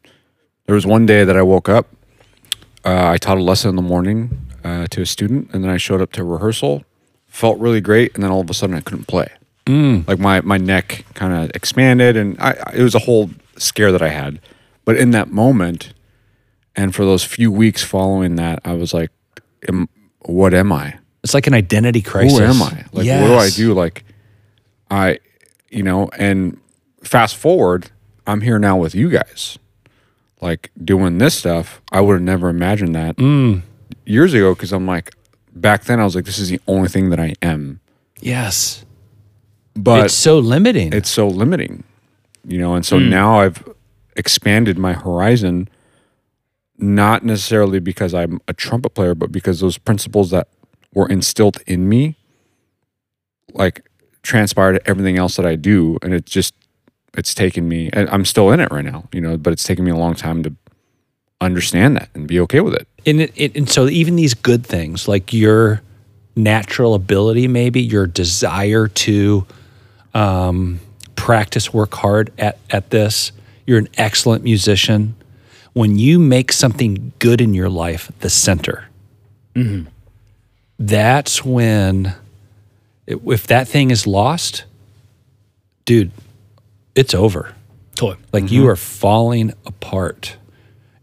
There 0.66 0.76
was 0.76 0.86
one 0.86 1.06
day 1.06 1.24
that 1.24 1.36
I 1.38 1.42
woke 1.42 1.70
up, 1.70 1.88
uh, 2.86 3.10
I 3.10 3.18
taught 3.18 3.38
a 3.38 3.44
lesson 3.44 3.70
in 3.70 3.76
the 3.76 3.82
morning 3.82 4.40
uh, 4.64 4.86
to 4.92 5.02
a 5.02 5.06
student, 5.06 5.50
and 5.54 5.64
then 5.64 5.72
I 5.72 5.78
showed 5.78 6.02
up 6.02 6.12
to 6.14 6.24
rehearsal, 6.24 6.84
felt 7.28 7.58
really 7.60 7.82
great, 7.82 8.14
and 8.14 8.24
then 8.24 8.30
all 8.32 8.42
of 8.42 8.50
a 8.50 8.54
sudden 8.54 8.76
I 8.76 8.82
couldn't 8.82 9.06
play. 9.08 9.28
Like 9.68 10.18
my, 10.18 10.42
my 10.42 10.58
neck 10.58 11.06
kind 11.14 11.32
of 11.32 11.52
expanded, 11.56 12.18
and 12.18 12.36
I, 12.40 12.52
I- 12.66 12.74
it 12.78 12.82
was 12.84 12.96
a 12.96 13.00
whole 13.00 13.30
scare 13.58 13.92
that 13.92 14.02
I 14.02 14.08
had. 14.10 14.40
But 14.84 14.98
in 14.98 15.12
that 15.12 15.32
moment, 15.32 15.94
and 16.80 16.96
for 16.96 17.04
those 17.04 17.24
few 17.26 17.52
weeks 17.52 17.84
following 17.84 18.36
that, 18.36 18.60
I 18.64 18.74
was 18.74 18.94
like, 18.94 19.12
am, 19.68 19.90
what 20.20 20.54
am 20.54 20.72
I? 20.72 20.96
it's 21.24 21.34
like 21.34 21.48
an 21.48 21.54
identity 21.54 22.02
crisis. 22.02 22.38
who 22.38 22.44
am 22.46 22.62
I? 22.62 22.86
Like, 22.94 23.06
what 23.22 23.28
do 23.28 23.34
I 23.36 23.50
do? 23.50 23.74
Like, 23.74 24.06
I, 24.90 25.20
you 25.70 25.84
know, 25.84 26.10
and 26.18 26.58
fast 27.04 27.36
forward, 27.36 27.92
I'm 28.26 28.40
here 28.40 28.58
now 28.58 28.78
with 28.78 28.96
you 28.96 29.10
guys, 29.10 29.60
like 30.40 30.72
doing 30.82 31.18
this 31.18 31.36
stuff. 31.36 31.82
I 31.92 32.00
would 32.00 32.14
have 32.14 32.22
never 32.22 32.48
imagined 32.48 32.96
that 32.96 33.18
Mm. 33.18 33.64
years 34.06 34.34
ago 34.34 34.54
because 34.56 34.72
I'm 34.72 34.88
like, 34.88 35.14
back 35.54 35.84
then 35.84 36.00
I 36.00 36.06
was 36.06 36.16
like, 36.16 36.24
this 36.24 36.40
is 36.40 36.48
the 36.50 36.62
only 36.68 36.88
thing 36.88 37.10
that 37.10 37.20
I 37.20 37.34
am. 37.42 37.82
Yes. 38.22 38.86
But 39.76 40.06
it's 40.06 40.14
so 40.14 40.40
limiting. 40.40 40.94
it's 40.94 41.10
so 41.10 41.28
limiting, 41.28 41.84
you 42.48 42.60
know. 42.60 42.76
And 42.76 42.86
so 42.86 42.98
Mm. 42.98 43.10
now 43.10 43.42
I've 43.42 43.62
expanded 44.16 44.78
my 44.78 44.94
horizon, 44.94 45.68
not 46.82 47.24
necessarily 47.24 47.80
because 47.80 48.14
I'm 48.14 48.40
a 48.48 48.54
trumpet 48.54 48.94
player, 48.94 49.14
but 49.14 49.32
because 49.32 49.60
those 49.60 49.78
principles 49.78 50.32
that 50.32 50.48
were 50.94 51.08
instilled 51.08 51.58
in 51.68 51.88
me, 51.88 52.16
like 53.54 53.86
transpired 54.24 54.74
to 54.74 54.90
everything 54.90 55.18
else 55.18 55.36
that 55.36 55.46
I 55.46 55.56
do, 55.56 55.98
and 56.02 56.14
it 56.14 56.26
just 56.26 56.54
it's 57.16 57.34
taken 57.34 57.68
me. 57.68 57.90
And 57.92 58.10
I'm 58.10 58.26
still 58.26 58.52
in 58.52 58.60
it 58.60 58.72
right 58.72 58.86
now, 58.86 59.10
you 59.12 59.20
know, 59.20 59.38
but 59.38 59.52
it's 59.52 59.64
taken 59.64 59.84
me 59.84 59.92
a 59.92 59.96
long 59.96 60.16
time 60.16 60.44
to 60.44 60.56
understand 61.42 61.96
that 61.96 62.10
and 62.14 62.28
be 62.28 62.40
okay 62.42 62.60
with 62.60 62.74
it. 62.74 62.88
and 63.06 63.22
it, 63.22 63.34
it, 63.36 63.56
and 63.56 63.70
so 63.70 63.88
even 63.88 64.16
these 64.16 64.34
good 64.34 64.66
things 64.66 65.08
like 65.08 65.32
your 65.32 65.82
natural 66.36 66.94
ability 66.94 67.48
maybe 67.48 67.82
your 67.82 68.06
desire 68.06 68.88
to 68.88 69.46
um, 70.14 70.80
practice 71.16 71.74
work 71.74 71.94
hard 71.94 72.32
at, 72.38 72.58
at 72.70 72.90
this 72.90 73.32
you're 73.66 73.78
an 73.78 73.88
excellent 73.98 74.44
musician 74.44 75.16
when 75.74 75.98
you 75.98 76.20
make 76.20 76.52
something 76.52 77.14
good 77.20 77.42
in 77.42 77.54
your 77.54 77.70
life 77.70 78.12
the 78.20 78.30
center 78.30 78.88
mm-hmm. 79.56 79.88
that's 80.78 81.44
when 81.44 82.16
it, 83.08 83.20
if 83.26 83.48
that 83.48 83.68
thing 83.68 83.92
is 83.92 84.06
lost 84.06 84.66
dude 85.86 86.12
it's 86.96 87.14
over 87.14 87.56
Toy. 87.96 88.16
like 88.32 88.50
you 88.50 88.62
mm-hmm. 88.62 88.70
are 88.70 88.76
falling 88.78 89.54
apart. 89.66 90.38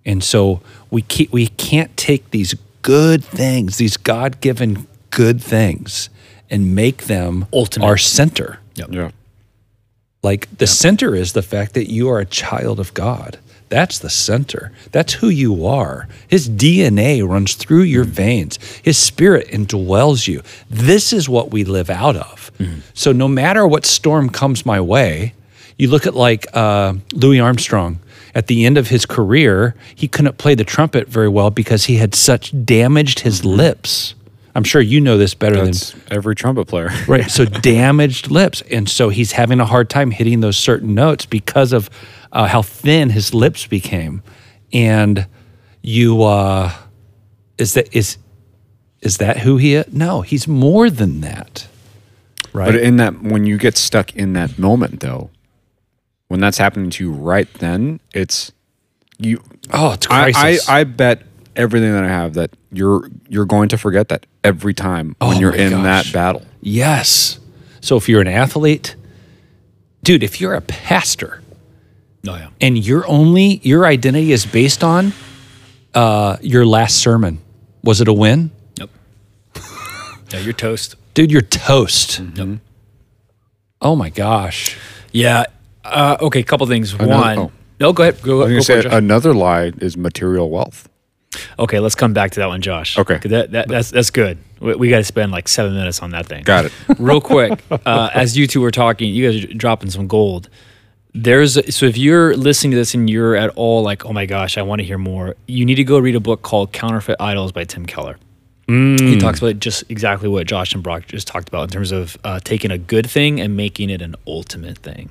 And 0.06 0.24
so 0.24 0.62
we 0.90 1.02
keep, 1.02 1.30
we 1.30 1.48
can't 1.48 1.94
take 1.96 2.30
these 2.30 2.54
good 2.80 3.22
things, 3.22 3.76
these 3.76 3.96
God-given 3.96 4.86
good 5.10 5.42
things 5.42 6.08
and 6.48 6.74
make 6.74 7.04
them 7.04 7.46
Ultimate. 7.52 7.86
our 7.86 7.98
center. 7.98 8.60
Yeah. 8.74 9.10
Like 10.22 10.48
the 10.56 10.66
center 10.66 11.14
is 11.14 11.34
the 11.34 11.42
fact 11.42 11.74
that 11.74 11.90
you 11.90 12.08
are 12.08 12.18
a 12.18 12.24
child 12.24 12.80
of 12.80 12.94
God. 12.94 13.38
That's 13.68 13.98
the 13.98 14.10
center. 14.10 14.72
That's 14.92 15.14
who 15.14 15.28
you 15.28 15.66
are. 15.66 16.08
His 16.28 16.48
DNA 16.48 17.26
runs 17.26 17.54
through 17.54 17.82
your 17.82 18.04
mm. 18.04 18.10
veins. 18.10 18.58
His 18.82 18.96
spirit 18.96 19.48
indwells 19.48 20.28
you. 20.28 20.42
This 20.70 21.12
is 21.12 21.28
what 21.28 21.50
we 21.50 21.64
live 21.64 21.90
out 21.90 22.16
of. 22.16 22.52
Mm. 22.58 22.82
So 22.94 23.12
no 23.12 23.26
matter 23.26 23.66
what 23.66 23.84
storm 23.84 24.30
comes 24.30 24.64
my 24.64 24.80
way, 24.80 25.34
you 25.78 25.88
look 25.88 26.06
at 26.06 26.14
like 26.14 26.46
uh, 26.54 26.94
Louis 27.12 27.40
Armstrong. 27.40 27.98
At 28.34 28.48
the 28.48 28.66
end 28.66 28.76
of 28.76 28.88
his 28.88 29.06
career, 29.06 29.74
he 29.94 30.08
couldn't 30.08 30.36
play 30.36 30.54
the 30.54 30.64
trumpet 30.64 31.08
very 31.08 31.28
well 31.28 31.50
because 31.50 31.86
he 31.86 31.96
had 31.96 32.14
such 32.14 32.52
damaged 32.64 33.20
his 33.20 33.40
mm-hmm. 33.40 33.56
lips. 33.56 34.14
I'm 34.54 34.64
sure 34.64 34.80
you 34.80 35.02
know 35.02 35.18
this 35.18 35.34
better 35.34 35.62
than 35.62 35.74
every 36.10 36.34
trumpet 36.34 36.66
player. 36.66 36.90
right 37.06 37.30
so 37.30 37.44
damaged 37.62 38.30
lips 38.30 38.62
and 38.70 38.88
so 38.88 39.10
he's 39.10 39.32
having 39.32 39.60
a 39.60 39.66
hard 39.66 39.90
time 39.90 40.10
hitting 40.10 40.40
those 40.40 40.56
certain 40.56 40.94
notes 40.94 41.26
because 41.26 41.74
of 41.74 41.90
uh, 42.32 42.46
how 42.48 42.62
thin 42.62 43.10
his 43.10 43.32
lips 43.34 43.66
became 43.66 44.22
and 44.72 45.26
you 45.82 46.22
uh 46.22 46.72
is 47.58 47.74
that 47.74 47.94
is 47.94 48.18
is 49.00 49.18
that 49.18 49.38
who 49.38 49.56
he 49.56 49.74
is 49.74 49.92
no 49.92 50.20
he's 50.22 50.46
more 50.48 50.90
than 50.90 51.20
that 51.20 51.66
right 52.52 52.66
But 52.66 52.76
in 52.76 52.96
that, 52.96 53.22
when 53.22 53.44
you 53.46 53.58
get 53.58 53.76
stuck 53.76 54.14
in 54.16 54.32
that 54.32 54.58
moment, 54.58 55.00
though, 55.00 55.30
when 56.28 56.40
that's 56.40 56.56
happening 56.58 56.88
to 56.90 57.04
you 57.04 57.12
right 57.12 57.52
then, 57.54 58.00
it's 58.14 58.50
you. 59.18 59.42
oh 59.72 59.92
it's 59.92 60.06
I, 60.10 60.32
I, 60.34 60.58
I 60.80 60.84
bet 60.84 61.22
everything 61.54 61.92
that 61.92 62.02
I 62.04 62.08
have 62.08 62.34
that 62.34 62.50
you're 62.72 63.08
you're 63.28 63.44
going 63.46 63.68
to 63.70 63.78
forget 63.78 64.08
that 64.08 64.26
every 64.42 64.74
time 64.74 65.14
when 65.20 65.36
Oh 65.36 65.40
you're 65.40 65.54
in 65.54 65.70
gosh. 65.72 65.84
that 65.84 66.12
battle. 66.12 66.42
yes 66.62 67.38
so 67.80 67.96
if 67.96 68.08
you're 68.08 68.20
an 68.22 68.28
athlete 68.28 68.96
dude 70.02 70.22
if 70.22 70.40
you're 70.40 70.54
a 70.54 70.60
pastor 70.62 71.40
Oh 72.28 72.34
yeah. 72.34 72.48
and 72.60 72.76
your 72.84 73.06
only 73.06 73.60
your 73.62 73.86
identity 73.86 74.32
is 74.32 74.44
based 74.46 74.82
on 74.84 75.12
uh 75.94 76.36
your 76.40 76.66
last 76.66 76.96
sermon 76.98 77.38
was 77.82 78.00
it 78.00 78.08
a 78.08 78.12
win 78.12 78.50
Yep. 78.78 78.90
yeah, 80.32 80.40
you're 80.40 80.52
toast. 80.52 80.96
dude 81.14 81.30
you're 81.30 81.42
toast 81.42 82.20
Yep. 82.34 82.58
oh 83.80 83.96
my 83.96 84.10
gosh 84.10 84.76
Yeah. 85.12 85.44
Uh, 85.84 86.16
okay, 86.20 86.42
couple 86.42 86.66
things. 86.66 86.92
Another- 86.94 87.12
One. 87.12 87.38
oh. 87.38 87.52
No, 87.78 87.92
go 87.92 88.02
ahead. 88.02 88.20
Go, 88.20 88.42
I 88.42 88.44
was 88.44 88.48
go 88.48 88.48
going 88.48 88.62
for 88.64 88.72
to 88.82 88.88
it, 88.88 88.90
say 88.90 88.96
another 88.98 89.32
lie 89.32 89.70
is 89.80 89.96
material 89.96 90.50
wealth. 90.50 90.88
Okay, 91.60 91.78
let's 91.78 91.94
come 91.94 92.12
back 92.12 92.32
to 92.32 92.40
that 92.40 92.48
one, 92.48 92.60
Josh. 92.60 92.98
Okay. 92.98 93.18
'Cause 93.20 93.30
That, 93.30 93.52
that, 93.52 93.68
that's 93.68 93.90
that's 93.92 94.10
good. 94.10 94.38
We, 94.58 94.74
we 94.74 94.88
got 94.90 94.98
to 94.98 95.04
spend 95.04 95.30
like 95.30 95.46
seven 95.46 95.74
minutes 95.74 96.02
on 96.02 96.10
that 96.10 96.26
thing. 96.26 96.42
Got 96.42 96.64
it. 96.66 96.72
Real 96.98 97.20
quick, 97.20 97.60
uh, 97.70 98.10
as 98.14 98.36
you 98.36 98.46
two 98.48 98.60
were 98.62 98.72
talking, 98.72 99.14
you 99.14 99.30
guys 99.30 99.44
are 99.44 99.54
dropping 99.54 99.90
some 99.90 100.08
gold. 100.08 100.48
There's 101.16 101.74
so 101.74 101.86
if 101.86 101.96
you're 101.96 102.36
listening 102.36 102.72
to 102.72 102.76
this 102.76 102.92
and 102.94 103.08
you're 103.08 103.34
at 103.36 103.50
all 103.56 103.82
like, 103.82 104.04
oh 104.04 104.12
my 104.12 104.26
gosh, 104.26 104.58
I 104.58 104.62
want 104.62 104.80
to 104.80 104.84
hear 104.84 104.98
more, 104.98 105.34
you 105.46 105.64
need 105.64 105.76
to 105.76 105.84
go 105.84 105.98
read 105.98 106.14
a 106.14 106.20
book 106.20 106.42
called 106.42 106.72
Counterfeit 106.72 107.16
Idols 107.18 107.52
by 107.52 107.64
Tim 107.64 107.86
Keller. 107.86 108.18
He 108.68 109.16
talks 109.18 109.38
about 109.38 109.60
just 109.60 109.84
exactly 109.88 110.28
what 110.28 110.44
Josh 110.48 110.74
and 110.74 110.82
Brock 110.82 111.06
just 111.06 111.28
talked 111.28 111.46
about 111.48 111.62
in 111.64 111.68
terms 111.70 111.92
of 111.92 112.16
uh, 112.24 112.40
taking 112.42 112.72
a 112.72 112.78
good 112.78 113.08
thing 113.08 113.40
and 113.40 113.56
making 113.56 113.90
it 113.90 114.02
an 114.02 114.16
ultimate 114.26 114.78
thing. 114.78 115.08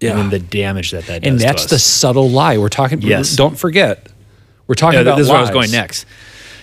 Yeah. 0.00 0.18
And 0.20 0.30
the 0.32 0.40
damage 0.40 0.90
that 0.90 1.06
that 1.06 1.22
does. 1.22 1.30
and 1.30 1.40
that's 1.40 1.66
the 1.66 1.78
subtle 1.78 2.28
lie 2.28 2.58
we're 2.58 2.68
talking 2.68 3.00
Yes. 3.00 3.34
don't 3.36 3.56
forget 3.56 4.08
we're 4.66 4.74
talking 4.74 4.96
Yeah, 4.98 5.02
about 5.02 5.16
this 5.18 5.26
is 5.26 5.30
where 5.30 5.38
I 5.38 5.42
was 5.42 5.50
going 5.50 5.70
next. 5.70 6.04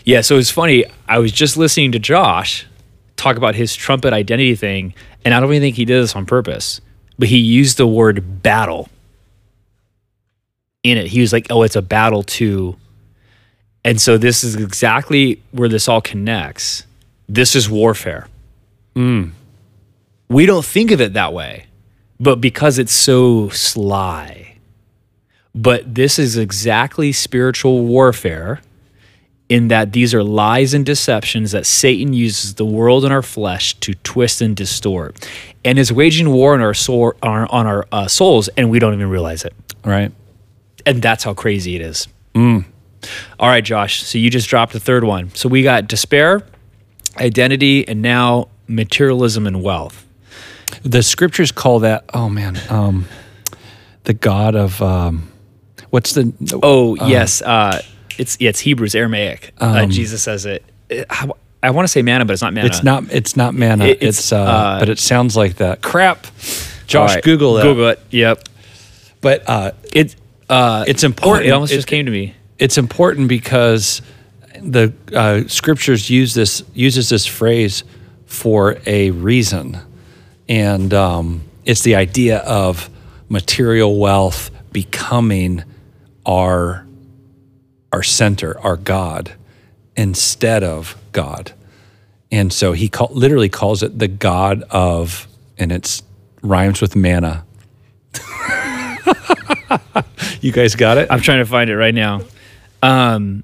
Yeah, 0.03 0.19
so 0.21 0.37
it's 0.37 0.51
funny. 0.51 0.83
I 1.07 1.17
was 1.19 1.31
just 1.31 1.55
listening 1.55 1.93
to 1.93 1.99
Josh 1.99 2.67
talk 3.15 3.37
about 3.37 3.55
his 3.55 3.73
trumpet 3.73 4.11
identity 4.11 4.53
thing, 4.55 4.93
and 5.23 5.33
I 5.33 5.39
don't 5.39 5.49
even 5.49 5.61
think 5.61 5.77
he 5.77 5.85
did 5.85 6.03
this 6.03 6.13
on 6.13 6.25
purpose, 6.25 6.81
but 7.17 7.27
he 7.27 7.37
used 7.37 7.77
the 7.77 7.87
word 7.87 8.43
battle 8.43 8.89
in 10.83 10.97
it. 10.97 11.07
He 11.07 11.21
was 11.21 11.31
like, 11.33 11.47
"Oh, 11.49 11.63
it's 11.63 11.75
a 11.75 11.81
battle 11.81 12.23
too," 12.23 12.75
and 13.83 13.99
so 14.01 14.17
this 14.17 14.43
is 14.43 14.55
exactly 14.55 15.41
where 15.51 15.69
this 15.69 15.87
all 15.87 16.01
connects. 16.01 16.85
This 17.27 17.55
is 17.55 17.69
warfare. 17.69 18.27
Mm. 18.95 19.31
We 20.29 20.45
don't 20.45 20.65
think 20.65 20.91
of 20.91 21.01
it 21.01 21.13
that 21.13 21.33
way, 21.33 21.67
but 22.19 22.41
because 22.41 22.79
it's 22.79 22.93
so 22.93 23.49
sly. 23.49 24.55
But 25.55 25.93
this 25.93 26.17
is 26.17 26.35
exactly 26.35 27.11
spiritual 27.11 27.85
warfare 27.85 28.61
in 29.49 29.67
that 29.67 29.91
these 29.93 30.13
are 30.13 30.23
lies 30.23 30.73
and 30.73 30.85
deceptions 30.85 31.51
that 31.51 31.65
Satan 31.65 32.13
uses 32.13 32.55
the 32.55 32.65
world 32.65 33.03
and 33.03 33.13
our 33.13 33.21
flesh 33.21 33.73
to 33.81 33.93
twist 33.95 34.41
and 34.41 34.55
distort, 34.55 35.15
and 35.63 35.77
is 35.77 35.91
waging 35.91 36.29
war 36.31 36.53
on 36.53 36.61
our 36.61 36.73
soul, 36.73 37.13
on 37.21 37.29
our, 37.29 37.51
on 37.51 37.67
our 37.67 37.87
uh, 37.91 38.07
souls, 38.07 38.47
and 38.57 38.69
we 38.69 38.79
don't 38.79 38.93
even 38.93 39.09
realize 39.09 39.43
it. 39.45 39.53
right 39.85 40.11
And 40.85 41.01
that's 41.01 41.23
how 41.23 41.33
crazy 41.33 41.75
it 41.75 41.81
is. 41.81 42.07
All 42.35 43.49
right, 43.49 43.63
Josh. 43.63 44.01
So 44.03 44.17
you 44.17 44.29
just 44.29 44.47
dropped 44.49 44.71
the 44.73 44.79
third 44.79 45.03
one. 45.03 45.29
So 45.35 45.49
we 45.49 45.61
got 45.61 45.87
despair, 45.87 46.41
identity, 47.19 47.85
and 47.87 48.01
now 48.01 48.47
materialism 48.67 49.45
and 49.45 49.61
wealth. 49.61 50.05
the 50.83 51.03
scriptures 51.03 51.51
call 51.51 51.79
that 51.79 52.03
oh 52.13 52.29
man 52.29 52.57
um 52.69 53.05
the 54.05 54.13
god 54.13 54.55
of 54.55 54.81
um 54.81 55.29
what's 55.89 56.13
the 56.13 56.33
Oh 56.63 56.95
yes, 56.95 57.41
uh, 57.41 57.81
it's 58.17 58.37
yeah, 58.39 58.49
it's 58.49 58.59
Hebrews 58.59 58.95
Aramaic. 58.95 59.51
uh, 59.57 59.85
Jesus 59.87 60.21
says 60.23 60.45
it. 60.45 60.63
Uh, 60.91 61.03
I, 61.09 61.29
I 61.63 61.69
want 61.71 61.85
to 61.85 61.91
say 61.91 62.01
manna, 62.01 62.25
but 62.25 62.33
it's 62.33 62.41
not 62.41 62.53
manna. 62.53 62.67
it's 62.67 62.83
not 62.83 63.03
it's 63.11 63.37
not 63.37 63.53
manna 63.53 63.85
It- 63.85 63.97
it's, 64.01 64.19
it's, 64.19 64.33
uh, 64.33 64.41
uh, 64.41 64.79
but 64.79 64.89
it 64.89 64.99
sounds 64.99 65.37
like 65.37 65.55
that 65.55 65.81
crap 65.81 66.27
josh 66.87 67.15
right, 67.15 67.23
google 67.23 67.53
that 67.55 67.63
Google 67.63 67.87
it. 67.87 67.99
Yep. 68.11 68.43
but 69.21 69.47
uh 69.49 69.71
It. 69.93 70.15
Uh, 70.49 70.83
it's 70.87 71.03
oh, 71.03 71.07
important 71.07 71.47
it 71.47 71.51
almost 71.51 71.71
It- 71.71 71.77
just 71.77 71.87
came 71.87 72.05
to 72.05 72.11
me. 72.11 72.35
it's 72.59 72.77
important 72.77 73.29
because 73.29 74.01
the 74.61 74.93
uh, 75.15 75.47
scriptures 75.47 76.09
use 76.09 76.33
this 76.33 76.63
uses 76.73 77.07
this 77.09 77.25
phrase 77.25 77.83
for 78.25 78.77
a 78.85 79.11
reason, 79.11 79.77
and 80.49 80.93
um, 80.93 81.43
it's 81.65 81.81
the 81.81 81.95
idea 81.95 82.37
of 82.39 82.89
material 83.29 83.97
wealth 83.97 84.51
becoming 84.71 85.63
our 86.25 86.85
our 87.93 88.03
center, 88.03 88.59
our 88.61 88.75
God, 88.75 89.33
instead 89.95 90.63
of 90.63 90.97
God. 91.11 91.51
And 92.31 92.51
so 92.51 92.71
he 92.73 92.89
call, 92.89 93.09
literally 93.11 93.49
calls 93.49 93.83
it 93.83 93.99
the 93.99 94.07
God 94.07 94.63
of, 94.71 95.27
and 95.59 95.71
it's 95.71 96.01
rhymes 96.41 96.81
with 96.81 96.95
manna. 96.95 97.45
you 100.41 100.51
guys 100.51 100.75
got 100.75 100.97
it? 100.97 101.07
I'm 101.11 101.21
trying 101.21 101.37
to 101.37 101.45
find 101.45 101.69
it 101.69 101.77
right 101.77 101.93
now. 101.93 102.21
Um, 102.81 103.43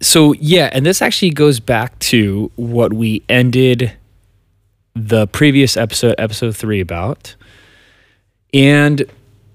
so 0.00 0.32
yeah, 0.34 0.70
and 0.72 0.86
this 0.86 1.02
actually 1.02 1.30
goes 1.30 1.58
back 1.58 1.98
to 1.98 2.52
what 2.54 2.92
we 2.92 3.24
ended 3.28 3.92
the 4.94 5.26
previous 5.26 5.76
episode, 5.76 6.14
episode 6.18 6.56
three, 6.56 6.80
about. 6.80 7.34
And 8.54 9.06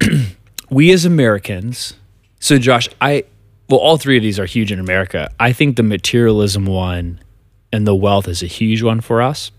we 0.70 0.92
as 0.92 1.06
Americans, 1.06 1.94
so 2.42 2.58
Josh, 2.58 2.90
I, 3.00 3.24
well, 3.70 3.80
all 3.80 3.98
three 3.98 4.18
of 4.18 4.24
these 4.24 4.40
are 4.40 4.46
huge 4.46 4.72
in 4.72 4.80
America. 4.80 5.30
I 5.40 5.52
think 5.54 5.76
the 5.76 5.84
materialism 5.84 6.66
one 6.66 7.20
and 7.72 7.86
the 7.86 7.96
wealth 7.96 8.28
is 8.28 8.42
a 8.42 8.48
huge 8.48 8.82
one 8.82 9.02
for 9.02 9.22
us. 9.22 9.52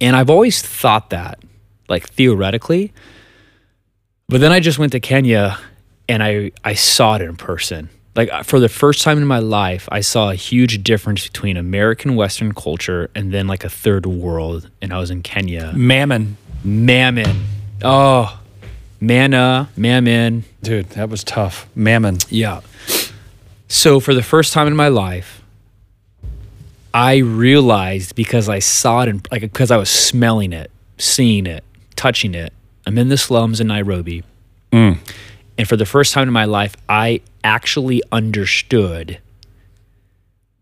And 0.00 0.16
I've 0.16 0.30
always 0.30 0.62
thought 0.62 1.10
that, 1.10 1.40
like 1.88 2.08
theoretically. 2.08 2.92
But 4.28 4.40
then 4.40 4.50
I 4.52 4.60
just 4.60 4.78
went 4.78 4.92
to 4.92 5.00
Kenya 5.00 5.58
and 6.08 6.22
I, 6.22 6.52
I 6.64 6.74
saw 6.74 7.16
it 7.16 7.22
in 7.22 7.36
person. 7.36 7.90
Like 8.16 8.30
uh, 8.32 8.42
for 8.42 8.58
the 8.58 8.68
first 8.68 9.02
time 9.02 9.18
in 9.18 9.26
my 9.26 9.38
life, 9.38 9.88
I 9.92 10.00
saw 10.00 10.30
a 10.30 10.34
huge 10.34 10.82
difference 10.82 11.26
between 11.26 11.56
American 11.56 12.16
Western 12.16 12.52
culture 12.52 13.10
and 13.14 13.32
then 13.32 13.46
like 13.46 13.62
a 13.62 13.68
third 13.68 14.06
world. 14.06 14.70
And 14.80 14.92
I 14.92 14.98
was 14.98 15.10
in 15.10 15.22
Kenya. 15.22 15.72
Mammon. 15.76 16.38
Mammon. 16.64 17.44
Oh, 17.82 18.39
manna, 19.00 19.68
mammon. 19.76 20.44
Dude, 20.62 20.90
that 20.90 21.08
was 21.08 21.24
tough. 21.24 21.68
Mammon. 21.74 22.18
Yeah. 22.28 22.60
So 23.68 24.00
for 24.00 24.14
the 24.14 24.22
first 24.22 24.52
time 24.52 24.66
in 24.66 24.76
my 24.76 24.88
life, 24.88 25.42
I 26.92 27.18
realized 27.18 28.14
because 28.14 28.48
I 28.48 28.58
saw 28.58 29.02
it 29.02 29.08
and 29.08 29.26
like 29.30 29.42
because 29.42 29.70
I 29.70 29.76
was 29.76 29.88
smelling 29.88 30.52
it, 30.52 30.70
seeing 30.98 31.46
it, 31.46 31.64
touching 31.96 32.34
it. 32.34 32.52
I'm 32.86 32.98
in 32.98 33.08
the 33.08 33.16
slums 33.16 33.60
in 33.60 33.68
Nairobi. 33.68 34.24
Mm. 34.72 34.98
And 35.56 35.68
for 35.68 35.76
the 35.76 35.86
first 35.86 36.12
time 36.12 36.26
in 36.26 36.32
my 36.32 36.46
life, 36.46 36.76
I 36.88 37.20
actually 37.44 38.02
understood 38.10 39.18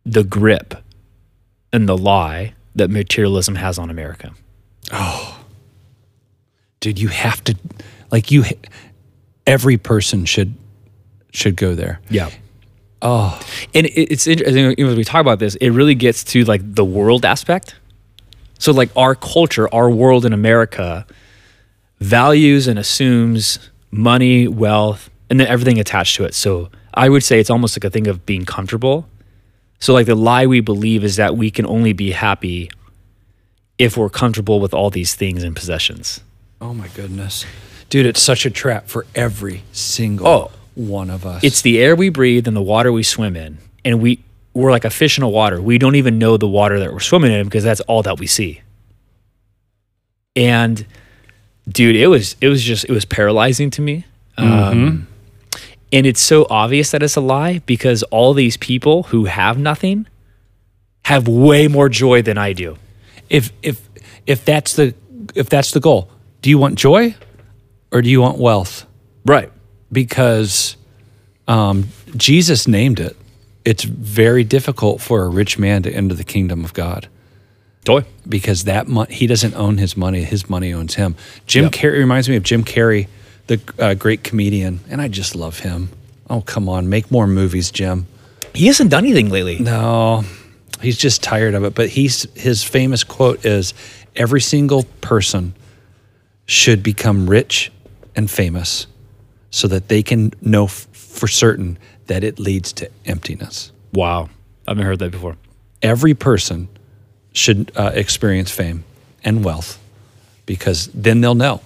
the 0.04 0.24
grip 0.24 0.74
and 1.72 1.88
the 1.88 1.96
lie 1.96 2.54
that 2.74 2.90
materialism 2.90 3.56
has 3.56 3.78
on 3.78 3.90
America. 3.90 4.32
Oh. 4.92 5.44
Dude, 6.80 6.98
you 6.98 7.08
have 7.08 7.42
to 7.44 7.56
like 8.10 8.30
you 8.30 8.44
every 9.46 9.76
person 9.76 10.24
should 10.24 10.54
should 11.32 11.56
go 11.56 11.74
there. 11.74 12.00
Yeah. 12.10 12.30
Oh, 13.00 13.40
and 13.74 13.86
it's 13.86 14.26
interesting 14.26 14.74
as 14.78 14.96
we 14.96 15.04
talk 15.04 15.20
about 15.20 15.38
this. 15.38 15.54
It 15.56 15.70
really 15.70 15.94
gets 15.94 16.24
to 16.24 16.44
like 16.44 16.62
the 16.64 16.84
world 16.84 17.24
aspect. 17.24 17.76
So, 18.58 18.72
like 18.72 18.90
our 18.96 19.14
culture, 19.14 19.72
our 19.72 19.88
world 19.88 20.26
in 20.26 20.32
America, 20.32 21.06
values 22.00 22.66
and 22.66 22.78
assumes 22.78 23.58
money, 23.90 24.48
wealth, 24.48 25.10
and 25.30 25.38
then 25.38 25.46
everything 25.46 25.78
attached 25.78 26.16
to 26.16 26.24
it. 26.24 26.34
So 26.34 26.70
I 26.94 27.08
would 27.08 27.22
say 27.22 27.38
it's 27.38 27.50
almost 27.50 27.76
like 27.76 27.84
a 27.84 27.90
thing 27.90 28.08
of 28.08 28.26
being 28.26 28.44
comfortable. 28.44 29.08
So 29.80 29.92
like 29.92 30.06
the 30.06 30.14
lie 30.14 30.46
we 30.46 30.60
believe 30.60 31.04
is 31.04 31.16
that 31.16 31.36
we 31.36 31.50
can 31.50 31.66
only 31.66 31.92
be 31.92 32.10
happy 32.10 32.70
if 33.78 33.96
we're 33.96 34.10
comfortable 34.10 34.60
with 34.60 34.74
all 34.74 34.90
these 34.90 35.14
things 35.14 35.44
and 35.44 35.54
possessions. 35.54 36.20
Oh 36.60 36.74
my 36.74 36.88
goodness. 36.88 37.44
Dude, 37.90 38.06
it's 38.06 38.20
such 38.22 38.44
a 38.46 38.50
trap 38.50 38.88
for 38.88 39.06
every 39.14 39.62
single 39.72 40.26
Oh. 40.26 40.50
one 40.74 41.10
of 41.10 41.24
us. 41.26 41.42
It's 41.42 41.62
the 41.62 41.78
air 41.80 41.96
we 41.96 42.08
breathe 42.10 42.46
and 42.46 42.56
the 42.56 42.62
water 42.62 42.92
we 42.92 43.02
swim 43.02 43.36
in. 43.36 43.58
And 43.84 44.00
we 44.00 44.20
we're 44.54 44.70
like 44.72 44.84
a 44.84 44.90
fish 44.90 45.16
in 45.18 45.24
a 45.24 45.28
water. 45.28 45.60
We 45.62 45.78
don't 45.78 45.94
even 45.94 46.18
know 46.18 46.36
the 46.36 46.48
water 46.48 46.80
that 46.80 46.92
we're 46.92 47.00
swimming 47.00 47.32
in 47.32 47.44
because 47.44 47.62
that's 47.64 47.80
all 47.82 48.02
that 48.02 48.18
we 48.18 48.26
see. 48.26 48.60
And 50.36 50.84
dude, 51.68 51.96
it 51.96 52.08
was 52.08 52.36
it 52.40 52.48
was 52.48 52.62
just 52.62 52.84
it 52.84 52.90
was 52.92 53.04
paralyzing 53.04 53.70
to 53.70 53.82
me. 53.82 54.04
Um, 54.36 55.08
and 55.92 56.06
it's 56.06 56.20
so 56.20 56.46
obvious 56.48 56.92
that 56.92 57.02
it's 57.02 57.16
a 57.16 57.20
lie 57.20 57.58
because 57.66 58.02
all 58.04 58.34
these 58.34 58.56
people 58.56 59.04
who 59.04 59.24
have 59.24 59.58
nothing 59.58 60.06
have 61.06 61.26
way 61.26 61.66
more 61.66 61.88
joy 61.88 62.22
than 62.22 62.38
I 62.38 62.52
do. 62.52 62.76
if 63.28 63.50
if 63.62 63.80
if 64.26 64.44
that's 64.44 64.74
the 64.76 64.94
if 65.34 65.48
that's 65.48 65.72
the 65.72 65.80
goal, 65.80 66.08
do 66.42 66.50
you 66.50 66.58
want 66.58 66.76
joy 66.76 67.14
or 67.92 68.02
do 68.02 68.08
you 68.10 68.20
want 68.20 68.38
wealth? 68.38 68.86
Right. 69.24 69.50
Because 69.90 70.76
um, 71.46 71.88
Jesus 72.16 72.68
named 72.68 73.00
it. 73.00 73.16
It's 73.64 73.84
very 73.84 74.44
difficult 74.44 75.00
for 75.00 75.22
a 75.24 75.28
rich 75.28 75.58
man 75.58 75.82
to 75.82 75.90
enter 75.92 76.14
the 76.14 76.24
kingdom 76.24 76.64
of 76.64 76.72
God 76.72 77.08
Joy. 77.84 78.04
because 78.26 78.64
that 78.64 78.88
mo- 78.88 79.06
he 79.10 79.26
doesn't 79.26 79.54
own 79.54 79.76
his 79.78 79.96
money; 79.96 80.22
his 80.24 80.48
money 80.48 80.72
owns 80.72 80.94
him. 80.94 81.16
Jim 81.46 81.64
Yep. 81.64 81.72
Carrey 81.72 81.98
reminds 81.98 82.28
me 82.28 82.36
of 82.36 82.42
Jim 82.44 82.64
Carrey, 82.64 83.08
the 83.46 83.60
uh, 83.78 83.92
great 83.94 84.24
comedian, 84.24 84.80
and 84.88 85.02
I 85.02 85.08
just 85.08 85.34
love 85.34 85.58
him. 85.60 85.90
Oh 86.30 86.40
come 86.40 86.68
on, 86.68 86.88
make 86.88 87.10
more 87.10 87.26
movies, 87.26 87.70
Jim. 87.70 88.06
He 88.54 88.66
hasn't 88.68 88.90
done 88.90 89.04
anything 89.04 89.28
lately. 89.28 89.58
No, 89.58 90.24
he's 90.80 90.96
just 90.96 91.22
tired 91.22 91.54
of 91.54 91.64
it. 91.64 91.74
But 91.74 91.90
he's 91.90 92.26
his 92.40 92.64
famous 92.64 93.04
quote 93.04 93.44
is 93.44 93.74
every 94.16 94.40
single 94.40 94.84
person 95.02 95.54
should 96.46 96.82
become 96.82 97.28
rich 97.28 97.70
and 98.18 98.28
famous 98.28 98.88
so 99.50 99.68
that 99.68 99.88
they 99.88 100.02
can 100.02 100.32
know 100.42 100.64
f- 100.64 100.88
for 100.92 101.28
certain 101.28 101.78
that 102.08 102.24
it 102.24 102.38
leads 102.40 102.72
to 102.72 102.90
emptiness. 103.06 103.70
Wow. 103.92 104.28
I 104.66 104.72
haven't 104.72 104.84
heard 104.84 104.98
that 104.98 105.12
before. 105.12 105.36
Every 105.82 106.14
person 106.14 106.68
should 107.32 107.70
uh, 107.76 107.92
experience 107.94 108.50
fame 108.50 108.82
and 109.22 109.44
wealth 109.44 109.78
because 110.46 110.88
then 110.88 111.20
they'll 111.20 111.36
know 111.36 111.60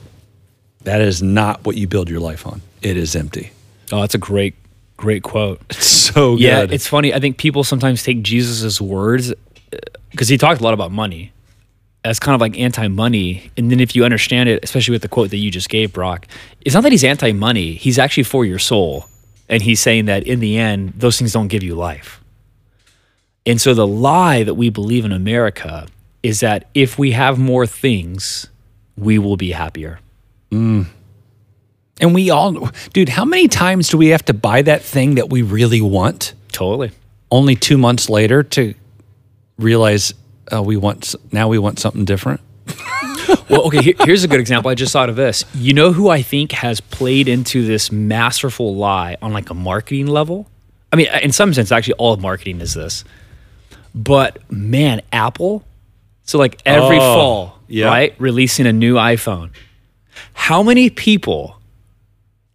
that 0.83 1.01
is 1.01 1.23
not 1.23 1.65
what 1.65 1.77
you 1.77 1.87
build 1.87 2.11
your 2.11 2.21
life 2.21 2.47
on. 2.47 2.61
It 2.83 2.99
is 2.99 3.17
empty. 3.17 3.51
Oh, 3.91 4.03
that's 4.03 4.15
a 4.15 4.19
great, 4.19 4.55
great 4.99 5.23
quote. 5.23 5.61
It's 5.71 5.87
so 5.87 6.37
Yeah, 6.37 6.67
it's 6.69 6.87
funny. 6.87 7.15
I 7.15 7.21
think 7.21 7.39
people 7.39 7.65
sometimes 7.65 8.03
take 8.03 8.21
Jesus' 8.23 8.79
words 8.79 9.33
because 10.11 10.29
he 10.29 10.37
talked 10.37 10.61
a 10.61 10.65
lot 10.65 10.75
about 10.75 10.93
money 10.93 11.33
as 12.05 12.19
kind 12.19 12.35
of 12.35 12.41
like 12.41 12.59
anti-money. 12.59 13.51
And 13.57 13.71
then 13.71 13.79
if 13.81 13.95
you 13.95 14.05
understand 14.05 14.49
it, 14.49 14.65
especially 14.65 14.93
with 14.93 15.03
the 15.03 15.09
quote 15.09 15.31
that 15.31 15.37
you 15.37 15.51
just 15.51 15.69
gave, 15.69 15.93
Brock, 15.93 16.27
it's 16.63 16.75
not 16.75 16.83
that 16.83 16.93
he's 16.93 17.05
anti-money. 17.05 17.75
He's 17.75 17.99
actually 17.99 18.25
for 18.25 18.45
your 18.45 18.59
soul, 18.59 19.07
and 19.49 19.63
he's 19.63 19.81
saying 19.81 20.07
that 20.07 20.27
in 20.27 20.41
the 20.41 20.59
end, 20.59 20.95
those 20.97 21.19
things 21.19 21.33
don't 21.33 21.49
give 21.49 21.63
you 21.63 21.75
life. 21.75 22.21
And 23.47 23.61
so 23.61 23.75
the 23.75 23.87
lie 23.87 24.43
that 24.45 24.55
we 24.55 24.71
believe 24.71 25.05
in 25.05 25.13
America 25.13 25.87
is 26.23 26.41
that 26.41 26.69
if 26.75 26.99
we 26.99 27.13
have 27.13 27.39
more 27.39 27.67
things, 27.67 28.49
we 28.97 29.19
will 29.19 29.37
be 29.37 29.53
happier. 29.53 29.99
Mm. 30.51 30.87
and 32.01 32.15
we 32.15 32.29
all, 32.31 32.69
dude, 32.93 33.09
how 33.09 33.25
many 33.25 33.49
times 33.49 33.89
do 33.89 33.97
we 33.97 34.09
have 34.09 34.25
to 34.27 34.35
buy 34.35 34.61
that 34.63 34.83
thing 34.83 35.15
that 35.15 35.31
we 35.31 35.41
really 35.43 35.81
want? 35.81 36.35
Totally. 36.53 36.91
only 37.33 37.57
two 37.57 37.79
months 37.79 38.09
later 38.11 38.43
to 38.43 38.75
realize 39.59 40.13
uh, 40.53 40.63
we 40.63 40.77
want 40.77 41.15
now 41.33 41.49
we 41.49 41.59
want 41.59 41.79
something 41.79 42.05
different. 42.05 42.41
Well, 43.49 43.63
okay, 43.67 43.83
here- 43.83 43.95
here's 44.05 44.25
a 44.25 44.29
good 44.29 44.41
example. 44.41 44.71
I 44.71 44.75
just 44.75 44.93
thought 44.95 45.11
of 45.11 45.17
this. 45.17 45.45
You 45.55 45.75
know 45.75 45.93
who 45.93 46.09
I 46.09 46.23
think 46.23 46.53
has 46.53 46.81
played 46.81 47.29
into 47.29 47.67
this 47.67 47.93
masterful 47.93 48.75
lie 48.77 49.17
on 49.21 49.33
like 49.35 49.51
a 49.51 49.55
marketing 49.55 50.07
level? 50.07 50.49
I 50.91 50.97
mean, 50.97 51.09
in 51.23 51.33
some 51.33 51.53
sense, 51.53 51.71
actually, 51.71 51.95
all 51.95 52.15
of 52.15 52.21
marketing 52.21 52.61
is 52.63 52.73
this. 52.73 53.05
But 53.95 54.39
man, 54.51 55.03
Apple. 55.13 55.65
So 56.25 56.39
like 56.39 56.63
every 56.65 56.97
Oh, 56.97 57.01
fall, 57.15 57.59
yeah. 57.69 57.87
right, 57.87 58.15
releasing 58.19 58.67
a 58.67 58.73
new 58.73 58.95
iPhone. 58.95 59.51
How 60.33 60.63
many 60.63 60.89
people 60.89 61.59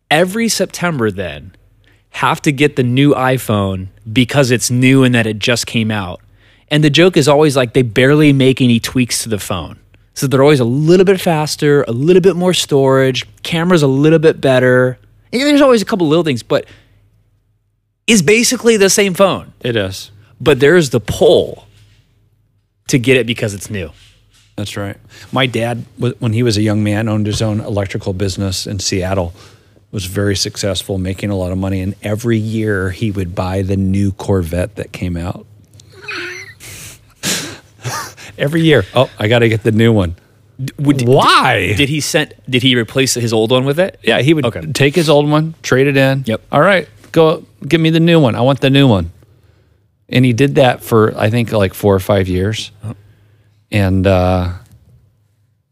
every 0.10 0.48
September 0.50 1.12
then 1.12 1.56
have 2.12 2.42
to 2.44 2.52
get 2.52 2.76
the 2.76 2.84
new 2.84 3.14
iPhone 3.14 3.88
because 4.12 4.50
it's 4.52 4.72
new 4.72 5.04
and 5.04 5.14
that 5.14 5.28
it 5.28 5.38
just 5.38 5.68
came 5.68 5.92
out? 5.92 6.22
And 6.69 6.84
the 6.84 6.89
joke 6.89 7.17
is 7.17 7.27
always 7.27 7.56
like 7.56 7.73
they 7.73 7.82
barely 7.82 8.34
make 8.34 8.62
any 8.62 8.80
tweaks 8.80 9.23
to 9.23 9.30
the 9.30 9.39
phone. 9.39 9.80
So 10.13 10.27
they're 10.27 10.41
always 10.41 10.60
a 10.60 10.65
little 10.65 11.06
bit 11.06 11.21
faster, 11.21 11.84
a 11.84 11.91
little 11.91 12.21
bit 12.21 12.36
more 12.36 12.53
storage, 12.53 13.25
camera's 13.43 13.84
a 13.84 13.88
little 13.88 14.19
bit 14.19 14.41
better. 14.41 14.97
And 15.32 15.41
there's 15.41 15.62
always 15.62 15.82
a 15.82 15.86
couple 15.86 16.08
little 16.08 16.23
things, 16.23 16.41
but 16.43 16.65
it's 18.08 18.21
basically 18.21 18.77
the 18.77 18.89
same 18.89 19.13
phone. 19.13 19.53
It 19.62 19.75
is. 19.75 20.12
But 20.41 20.60
there's 20.60 20.89
the 20.89 20.99
pull 20.99 21.67
to 22.88 22.97
get 22.97 23.17
it 23.17 23.27
because 23.27 23.53
it's 23.53 23.69
new. 23.69 23.91
That's 24.56 24.75
right. 24.75 24.97
My 25.32 25.45
dad, 25.45 25.86
when 25.97 26.34
he 26.34 26.41
was 26.41 26.58
a 26.58 26.63
young 26.63 26.84
man, 26.84 27.08
owned 27.08 27.27
his 27.27 27.41
own 27.41 27.60
electrical 27.60 28.13
business 28.13 28.65
in 28.65 28.80
Seattle. 28.80 29.34
Was 29.91 30.06
very 30.06 30.36
successful, 30.36 30.97
making 30.97 31.30
a 31.30 31.36
lot 31.36 31.51
of 31.51 31.58
money, 31.58 31.80
and 31.80 31.95
every 32.03 32.38
year 32.38 32.89
he 32.89 33.10
would 33.10 33.34
buy 33.36 33.62
the 33.62 33.77
new 33.77 34.12
Corvette 34.12 34.75
that 34.75 34.91
came 34.91 35.15
out. 35.15 35.45
Every 38.38 38.62
year. 38.62 38.84
Oh, 38.93 39.10
I 39.19 39.28
got 39.28 39.39
to 39.39 39.50
get 39.50 39.63
the 39.63 39.71
new 39.71 39.91
one. 39.93 40.15
Would- 40.80 41.08
Why? 41.08 41.73
Did 41.76 41.89
he 41.89 42.00
sent? 42.02 42.34
Did 42.50 42.63
he 42.63 42.76
replace 42.76 43.13
his 43.13 43.32
old 43.34 43.52
one 43.52 43.65
with 43.65 43.80
it? 43.80 44.00
Yeah, 44.04 44.21
he 44.21 44.34
would 44.34 44.45
Okay. 44.45 44.62
take 44.73 44.95
his 44.95 45.10
old 45.10 45.30
one, 45.30 45.54
trade 45.62 45.88
it 45.88 45.97
in. 45.97 46.23
Yep. 46.26 46.41
All 46.52 46.62
right, 46.62 46.88
go 47.12 47.45
give 47.67 47.80
me 47.82 47.89
the 47.91 48.00
new 48.00 48.19
one. 48.19 48.36
I 48.36 48.41
want 48.41 48.62
the 48.62 48.69
new 48.69 48.88
one. 48.88 49.12
And 50.10 50.23
he 50.26 50.34
did 50.34 50.56
that 50.56 50.82
for 50.84 51.15
I 51.17 51.30
think 51.30 51.52
like 51.52 51.73
four 51.73 51.93
or 51.93 52.00
five 52.00 52.28
years. 52.28 52.71
And 53.71 54.08
uh, 54.08 54.54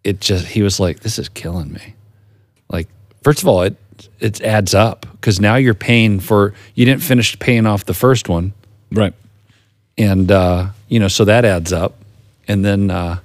it 0.04 0.20
just 0.22 0.46
he 0.48 0.62
was 0.62 0.80
like, 0.80 1.00
"This 1.00 1.18
is 1.18 1.30
killing 1.30 1.72
me." 1.72 1.96
Like, 2.70 2.88
first 3.24 3.42
of 3.42 3.48
all, 3.48 3.62
it 3.64 3.76
it 4.20 4.42
adds 4.42 4.76
up 4.76 5.06
because 5.14 5.40
now 5.40 5.56
you're 5.56 5.74
paying 5.74 6.20
for 6.20 6.54
you 6.76 6.86
didn't 6.86 7.02
finish 7.02 7.40
paying 7.40 7.66
off 7.66 7.86
the 7.86 7.94
first 7.94 8.28
one, 8.30 8.54
Right. 8.92 9.14
and 9.98 10.30
uh, 10.32 10.68
you 10.90 11.00
know 11.00 11.08
so 11.08 11.24
that 11.26 11.46
adds 11.46 11.72
up, 11.72 11.96
and 12.48 12.64
then 12.64 12.92
uh, 12.92 13.20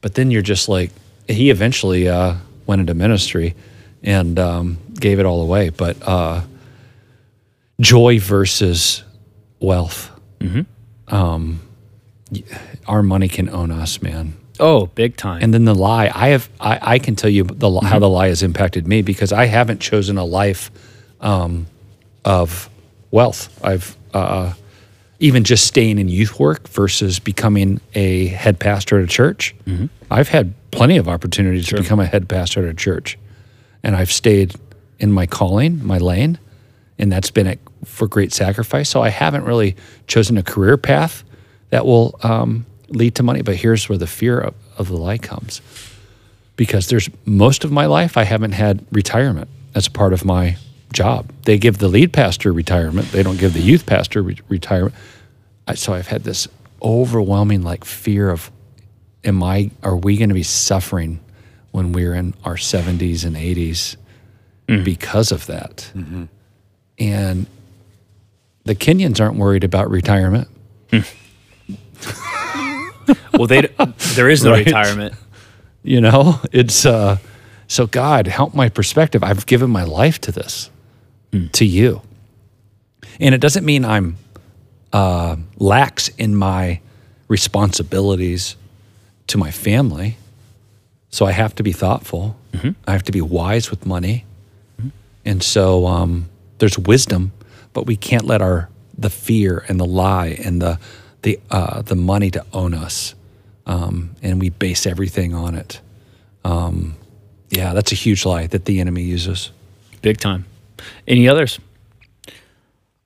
but 0.00 0.14
then 0.14 0.30
you're 0.30 0.42
just 0.42 0.68
like 0.68 0.90
he 1.28 1.50
eventually 1.50 2.08
uh, 2.08 2.34
went 2.66 2.80
into 2.80 2.94
ministry 2.94 3.54
and 4.02 4.38
um, 4.38 4.78
gave 4.94 5.18
it 5.18 5.26
all 5.26 5.42
away. 5.42 5.70
But 5.70 5.96
uh, 6.02 6.42
joy 7.80 8.18
versus 8.20 9.02
wealth. 9.60 10.10
Um, 11.08 11.60
our 12.86 13.02
money 13.02 13.28
can 13.28 13.48
own 13.48 13.70
us, 13.70 14.02
man. 14.02 14.34
Oh, 14.58 14.86
big 14.86 15.16
time. 15.16 15.42
And 15.42 15.52
then 15.52 15.64
the 15.64 15.74
lie. 15.74 16.10
I 16.14 16.28
have. 16.28 16.48
I, 16.60 16.78
I 16.94 16.98
can 16.98 17.16
tell 17.16 17.30
you 17.30 17.44
the, 17.44 17.80
how 17.80 17.98
the 17.98 18.08
lie 18.08 18.28
has 18.28 18.42
impacted 18.42 18.86
me 18.86 19.02
because 19.02 19.32
I 19.32 19.46
haven't 19.46 19.80
chosen 19.80 20.18
a 20.18 20.24
life 20.24 20.70
um, 21.20 21.66
of 22.24 22.68
wealth. 23.10 23.58
I've 23.64 23.96
uh, 24.14 24.52
even 25.22 25.44
just 25.44 25.66
staying 25.66 25.98
in 25.98 26.08
youth 26.08 26.40
work 26.40 26.68
versus 26.68 27.20
becoming 27.20 27.80
a 27.94 28.26
head 28.26 28.58
pastor 28.58 28.98
at 28.98 29.04
a 29.04 29.06
church. 29.06 29.54
I've 30.10 30.28
had 30.28 30.52
plenty 30.72 30.96
of 30.96 31.08
opportunities 31.08 31.68
to 31.68 31.76
become 31.82 32.00
a 32.00 32.06
head 32.06 32.28
pastor 32.28 32.64
at 32.64 32.68
a 32.68 32.74
church, 32.74 33.16
and 33.84 33.94
I've 33.94 34.10
stayed 34.10 34.56
in 34.98 35.12
my 35.12 35.26
calling, 35.26 35.84
my 35.86 35.98
lane, 35.98 36.38
and 36.98 37.10
that's 37.10 37.30
been 37.30 37.46
at, 37.46 37.58
for 37.84 38.08
great 38.08 38.32
sacrifice. 38.32 38.88
So 38.88 39.00
I 39.00 39.10
haven't 39.10 39.44
really 39.44 39.76
chosen 40.08 40.36
a 40.38 40.42
career 40.42 40.76
path 40.76 41.22
that 41.70 41.86
will 41.86 42.18
um, 42.24 42.66
lead 42.88 43.14
to 43.14 43.22
money. 43.22 43.42
But 43.42 43.56
here's 43.56 43.88
where 43.88 43.98
the 43.98 44.06
fear 44.08 44.40
of, 44.40 44.54
of 44.76 44.88
the 44.88 44.96
lie 44.96 45.18
comes, 45.18 45.62
because 46.56 46.88
there's 46.88 47.08
most 47.24 47.64
of 47.64 47.70
my 47.70 47.86
life 47.86 48.16
I 48.16 48.24
haven't 48.24 48.52
had 48.52 48.84
retirement 48.90 49.48
as 49.74 49.88
part 49.88 50.12
of 50.12 50.24
my 50.24 50.56
job. 50.92 51.30
They 51.44 51.58
give 51.58 51.78
the 51.78 51.88
lead 51.88 52.12
pastor 52.12 52.52
retirement. 52.52 53.10
They 53.12 53.22
don't 53.22 53.38
give 53.38 53.54
the 53.54 53.60
youth 53.60 53.86
pastor 53.86 54.22
re- 54.22 54.38
retirement. 54.48 54.94
I, 55.66 55.74
so 55.74 55.92
I've 55.94 56.08
had 56.08 56.24
this 56.24 56.48
overwhelming 56.82 57.62
like 57.62 57.84
fear 57.84 58.30
of, 58.30 58.50
am 59.24 59.42
I? 59.42 59.70
Are 59.82 59.96
we 59.96 60.16
going 60.16 60.28
to 60.30 60.34
be 60.34 60.42
suffering 60.42 61.20
when 61.70 61.92
we're 61.92 62.14
in 62.14 62.34
our 62.44 62.56
70s 62.56 63.24
and 63.24 63.36
80s 63.36 63.96
mm-hmm. 64.68 64.84
because 64.84 65.32
of 65.32 65.46
that? 65.46 65.90
Mm-hmm. 65.94 66.24
And 66.98 67.46
the 68.64 68.74
Kenyans 68.74 69.20
aren't 69.20 69.36
worried 69.36 69.64
about 69.64 69.90
retirement. 69.90 70.48
Mm. 70.90 71.08
well, 73.32 73.46
they 73.46 73.68
there 74.14 74.28
is 74.28 74.44
no 74.44 74.52
Right. 74.52 74.66
retirement. 74.66 75.14
You 75.82 76.00
know, 76.00 76.40
it's 76.52 76.86
uh, 76.86 77.18
So, 77.66 77.86
God, 77.86 78.26
help 78.28 78.54
my 78.54 78.68
perspective. 78.68 79.24
I've 79.24 79.46
given 79.46 79.70
my 79.70 79.82
life 79.84 80.20
to 80.22 80.32
this, 80.32 80.70
to 81.52 81.64
you. 81.64 82.02
And 83.20 83.34
it 83.34 83.40
doesn't 83.40 83.64
mean 83.64 83.84
I'm 83.84 84.16
uh, 84.92 85.36
lax 85.58 86.08
in 86.08 86.34
my 86.36 86.80
responsibilities 87.28 88.56
to 89.28 89.38
my 89.38 89.50
family. 89.50 90.16
So, 91.08 91.26
I 91.26 91.32
have 91.32 91.54
to 91.56 91.62
be 91.62 91.72
thoughtful. 91.72 92.36
I 92.86 92.92
have 92.92 93.02
to 93.04 93.12
be 93.12 93.20
wise 93.20 93.70
with 93.70 93.86
money. 93.86 94.24
And 95.24 95.42
so 95.42 95.86
um, 95.86 96.28
there's 96.58 96.78
wisdom, 96.78 97.32
but 97.72 97.86
we 97.86 97.96
can't 97.96 98.24
let 98.24 98.42
our 98.42 98.68
the 98.96 99.10
fear 99.10 99.64
and 99.68 99.80
the 99.80 99.86
lie 99.86 100.38
and 100.44 100.60
the 100.60 100.78
the 101.22 101.38
uh, 101.50 101.82
the 101.82 101.94
money 101.94 102.30
to 102.30 102.44
own 102.52 102.74
us, 102.74 103.14
um, 103.66 104.16
and 104.22 104.40
we 104.40 104.50
base 104.50 104.86
everything 104.86 105.34
on 105.34 105.54
it. 105.54 105.80
Um, 106.44 106.96
yeah, 107.50 107.72
that's 107.72 107.92
a 107.92 107.94
huge 107.94 108.26
lie 108.26 108.46
that 108.48 108.64
the 108.64 108.80
enemy 108.80 109.02
uses. 109.02 109.50
Big 110.02 110.18
time. 110.18 110.44
Any 111.06 111.28
others? 111.28 111.58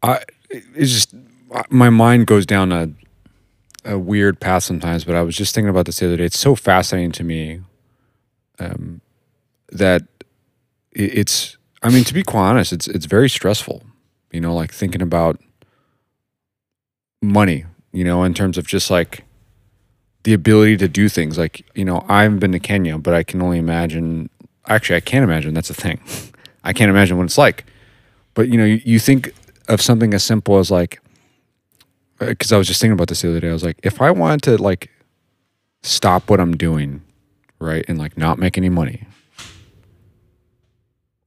I 0.03 0.23
it's 0.51 0.93
just 0.93 1.15
my 1.71 1.91
mind 1.91 2.27
goes 2.27 2.47
down 2.47 2.73
a 2.73 2.91
a 3.87 3.99
weird 3.99 4.41
path 4.41 4.65
sometimes. 4.65 5.05
But 5.05 5.15
I 5.15 5.23
was 5.23 5.37
just 5.37 5.55
thinking 5.55 5.71
about 5.71 5.87
this 5.87 6.01
the 6.01 6.07
other 6.07 6.17
day. 6.17 6.25
It's 6.25 6.39
so 6.39 6.55
fascinating 6.55 7.13
to 7.13 7.25
me, 7.25 7.61
um, 8.59 9.01
that 9.71 10.03
it, 10.93 11.19
it's. 11.19 11.57
I 11.83 11.91
mean, 11.91 12.05
to 12.05 12.15
be 12.15 12.23
quite 12.23 12.51
honest, 12.51 12.73
it's 12.73 12.89
it's 12.89 13.07
very 13.07 13.29
stressful. 13.29 13.83
You 14.33 14.41
know, 14.41 14.55
like 14.55 14.73
thinking 14.73 15.03
about 15.03 15.41
money. 17.23 17.65
You 17.93 18.05
know, 18.05 18.25
in 18.25 18.35
terms 18.35 18.59
of 18.59 18.67
just 18.67 18.91
like 18.91 19.25
the 20.25 20.35
ability 20.35 20.77
to 20.79 20.89
do 20.89 21.09
things. 21.09 21.39
Like 21.39 21.65
you 21.75 21.85
know, 21.85 22.05
I 22.09 22.25
haven't 22.25 22.41
been 22.41 22.53
to 22.53 22.59
Kenya, 22.59 22.99
but 22.99 23.15
I 23.15 23.23
can 23.23 23.41
only 23.41 23.59
imagine. 23.59 24.29
Actually, 24.69 24.97
I 24.97 25.01
can't 25.01 25.23
imagine. 25.23 25.55
That's 25.55 25.71
a 25.71 25.75
thing. 25.75 26.01
I 26.67 26.73
can't 26.73 26.91
imagine 26.91 27.17
what 27.17 27.25
it's 27.25 27.39
like. 27.39 27.65
But 28.35 28.49
you 28.49 28.59
know, 28.59 28.65
you, 28.65 28.81
you 28.85 28.99
think 28.99 29.33
of 29.69 29.81
something 29.81 30.13
as 30.13 30.25
simple 30.25 30.59
as 30.59 30.71
like, 30.71 31.01
uh, 32.21 32.27
because 32.27 32.53
I 32.53 32.59
was 32.59 32.67
just 32.67 32.81
thinking 32.81 32.95
about 32.95 33.09
this 33.09 33.23
the 33.23 33.31
other 33.31 33.41
day. 33.41 33.49
I 33.49 33.53
was 33.53 33.65
like, 33.65 33.79
if 33.83 34.03
I 34.03 34.11
wanted 34.11 34.43
to 34.43 34.63
like 34.63 34.91
stop 35.83 36.29
what 36.29 36.41
I'm 36.41 36.57
doing, 36.57 37.03
right, 37.61 37.85
and 37.89 37.99
like 37.99 38.19
not 38.19 38.39
make 38.39 38.59
any 38.59 38.69
money, 38.69 39.07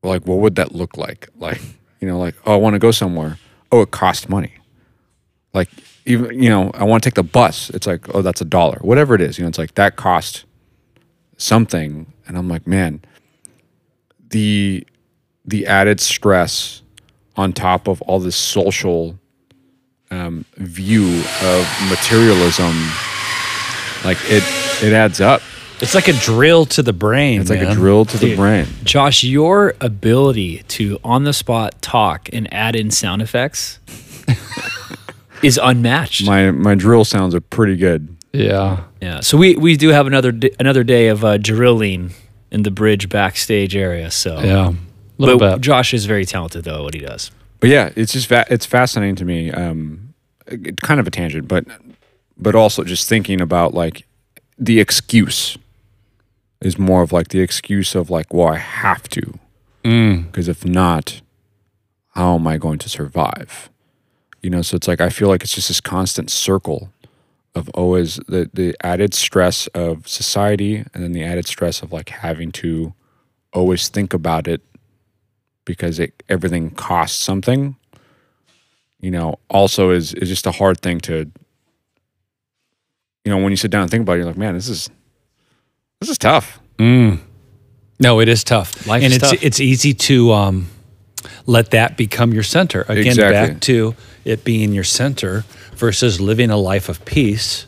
like 0.04 0.28
what 0.28 0.40
would 0.40 0.56
that 0.56 0.76
look 0.76 0.98
like? 0.98 1.30
Like, 1.38 1.62
you 2.02 2.08
know, 2.08 2.20
like 2.20 2.36
oh, 2.46 2.54
I 2.54 2.58
want 2.58 2.74
to 2.74 2.80
go 2.80 2.92
somewhere. 2.92 3.38
Oh, 3.72 3.82
it 3.82 3.92
costs 3.92 4.28
money. 4.28 4.54
Like 5.54 5.70
even 6.06 6.42
you 6.42 6.50
know, 6.50 6.72
I 6.74 6.84
want 6.84 7.02
to 7.02 7.10
take 7.10 7.16
the 7.16 7.24
bus. 7.24 7.70
It's 7.70 7.88
like 7.88 8.14
oh, 8.14 8.22
that's 8.22 8.42
a 8.42 8.46
dollar. 8.46 8.80
Whatever 8.82 9.16
it 9.16 9.22
is, 9.22 9.38
you 9.38 9.44
know, 9.46 9.50
it's 9.50 9.58
like 9.58 9.76
that 9.76 9.96
cost 9.96 10.44
something, 11.38 12.12
and 12.28 12.38
I'm 12.38 12.50
like, 12.50 12.68
man, 12.68 13.02
the 14.30 14.86
the 15.50 15.66
added 15.68 16.00
stress 16.00 16.82
on 17.36 17.54
top 17.54 17.88
of 17.88 18.02
all 18.04 18.20
this 18.20 18.36
social 18.36 19.18
um, 20.12 20.46
view 20.56 21.24
of 21.44 21.68
materialism, 21.90 22.74
like 24.04 24.18
it 24.26 24.44
it 24.84 24.94
adds 24.94 25.22
up. 25.22 25.42
It's 25.82 25.96
like 25.96 26.10
a 26.10 26.14
drill 26.14 26.66
to 26.68 26.84
the 26.84 26.92
brain. 26.92 27.40
It's 27.40 27.50
like 27.50 27.62
a 27.62 27.74
drill 27.74 28.04
to 28.06 28.18
the 28.18 28.36
brain. 28.36 28.68
Josh, 28.84 29.24
your 29.24 29.76
ability 29.80 30.64
to 30.70 31.00
on 31.06 31.24
the 31.24 31.32
spot 31.32 31.82
talk 31.82 32.30
and 32.34 32.54
add 32.54 32.76
in 32.76 32.92
sound 32.92 33.22
effects 33.22 33.80
is 35.44 35.60
unmatched. 35.62 36.26
My 36.26 36.52
my 36.52 36.76
drill 36.76 37.06
sounds 37.06 37.34
are 37.34 37.42
pretty 37.42 37.78
good. 37.78 38.16
Yeah. 38.34 38.84
yeah. 39.02 39.22
So 39.22 39.38
we, 39.38 39.56
we 39.56 39.76
do 39.76 39.90
have 39.90 40.06
another 40.06 40.34
another 40.60 40.84
day 40.84 41.08
of 41.08 41.24
uh, 41.24 41.38
drilling 41.38 42.12
in 42.52 42.64
the 42.64 42.72
bridge 42.72 43.10
backstage 43.10 43.76
area. 43.76 44.12
So 44.12 44.40
Yeah. 44.40 44.74
A 45.20 45.24
little 45.24 45.40
but 45.40 45.56
bit. 45.56 45.62
Josh 45.62 45.94
is 45.94 46.06
very 46.06 46.26
talented 46.26 46.64
though 46.64 46.78
at 46.78 46.84
what 46.84 46.94
he 46.94 47.02
does. 47.02 47.32
But 47.60 47.70
yeah, 47.70 47.92
it's 47.96 48.14
just 48.14 48.28
fa- 48.28 48.46
it's 48.50 48.66
fascinating 48.66 49.16
to 49.18 49.26
me. 49.26 49.52
Um, 49.52 50.14
it- 50.48 50.82
kind 50.82 51.00
of 51.00 51.08
a 51.08 51.12
tangent, 51.12 51.48
but 51.48 51.66
but 52.38 52.56
also 52.56 52.84
just 52.84 53.08
thinking 53.10 53.42
about 53.42 53.74
like 53.74 54.06
the 54.58 54.80
excuse 54.80 55.58
is 56.62 56.78
more 56.80 57.02
of 57.02 57.12
like 57.12 57.30
the 57.30 57.40
excuse 57.42 57.96
of 57.96 58.10
like, 58.10 58.34
well, 58.34 58.48
I 58.48 58.58
have 58.58 59.08
to, 59.10 59.40
because 59.84 60.48
if 60.48 60.66
not, 60.66 61.22
how 62.16 62.36
am 62.36 62.48
I 62.48 62.58
going 62.58 62.80
to 62.80 62.90
survive? 62.90 63.70
You 64.42 64.50
know, 64.50 64.62
so 64.62 64.76
it's 64.76 64.88
like 64.88 65.02
I 65.02 65.10
feel 65.10 65.28
like 65.28 65.44
it's 65.44 65.54
just 65.56 65.68
this 65.68 65.82
constant 65.82 66.30
circle 66.32 66.92
of 67.56 67.68
always 67.70 68.18
the 68.28 68.50
the 68.54 68.74
added 68.82 69.14
stress 69.14 69.68
of 69.68 70.08
society, 70.08 70.78
and 70.94 71.04
then 71.04 71.12
the 71.12 71.24
added 71.24 71.46
stress 71.48 71.82
of 71.82 71.92
like 71.92 72.08
having 72.10 72.52
to 72.54 72.94
always 73.54 73.90
think 73.90 74.14
about 74.14 74.48
it 74.48 74.62
because 75.70 76.00
it 76.00 76.24
everything 76.28 76.72
costs 76.72 77.16
something 77.16 77.76
you 79.00 79.12
know 79.12 79.38
also 79.50 79.92
is 79.92 80.16
is 80.16 80.28
just 80.28 80.48
a 80.48 80.52
hard 80.52 80.82
thing 80.82 81.00
to 81.00 81.30
you 83.24 83.32
know 83.32 83.38
when 83.38 83.52
you 83.52 83.56
sit 83.56 83.70
down 83.70 83.84
and 83.84 83.92
think 83.92 84.02
about 84.02 84.14
it 84.14 84.18
you're 84.18 84.26
like 84.26 84.36
man 84.38 84.56
this 84.56 84.68
is 84.68 84.90
this 86.00 86.10
is 86.10 86.18
tough 86.18 86.60
No, 88.00 88.22
it 88.22 88.30
is 88.30 88.46
tough. 88.46 88.88
Life 88.88 89.04
and 89.04 89.12
is 89.12 89.18
it's 89.18 89.32
tough. 89.32 89.44
it's 89.44 89.60
easy 89.60 89.94
to 89.94 90.32
um, 90.32 90.68
let 91.46 91.72
that 91.72 91.98
become 91.98 92.32
your 92.34 92.44
center. 92.44 92.84
Again, 92.88 93.08
Exactly. 93.08 93.54
back 93.54 93.62
to 93.64 93.96
it 94.24 94.46
being 94.46 94.72
your 94.72 94.86
center 94.86 95.44
versus 95.76 96.22
living 96.22 96.50
a 96.50 96.56
life 96.56 96.88
of 96.88 97.04
peace. 97.04 97.68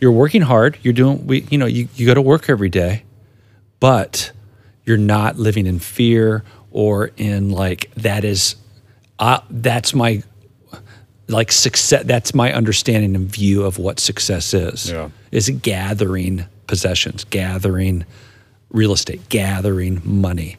You're 0.00 0.12
working 0.12 0.42
hard. 0.42 0.78
You're 0.82 0.94
doing 0.94 1.26
we 1.26 1.44
you 1.50 1.58
know, 1.58 1.66
you, 1.66 1.88
you 1.96 2.06
go 2.06 2.14
to 2.14 2.22
work 2.22 2.48
every 2.48 2.68
day, 2.68 3.02
but 3.80 4.30
you're 4.84 4.96
not 5.16 5.36
living 5.36 5.66
in 5.66 5.80
fear 5.80 6.44
or 6.70 7.10
in 7.16 7.50
like 7.50 7.90
that 7.96 8.24
is 8.24 8.56
uh, 9.18 9.40
that's 9.50 9.94
my 9.94 10.22
like 11.28 11.52
success 11.52 12.02
that's 12.04 12.34
my 12.34 12.52
understanding 12.52 13.14
and 13.14 13.28
view 13.28 13.62
of 13.64 13.78
what 13.78 14.00
success 14.00 14.52
is. 14.54 14.90
Yeah. 14.90 15.10
is 15.30 15.48
gathering 15.62 16.46
possessions 16.66 17.24
gathering 17.24 18.04
real 18.70 18.92
estate 18.92 19.28
gathering 19.28 20.00
money? 20.04 20.56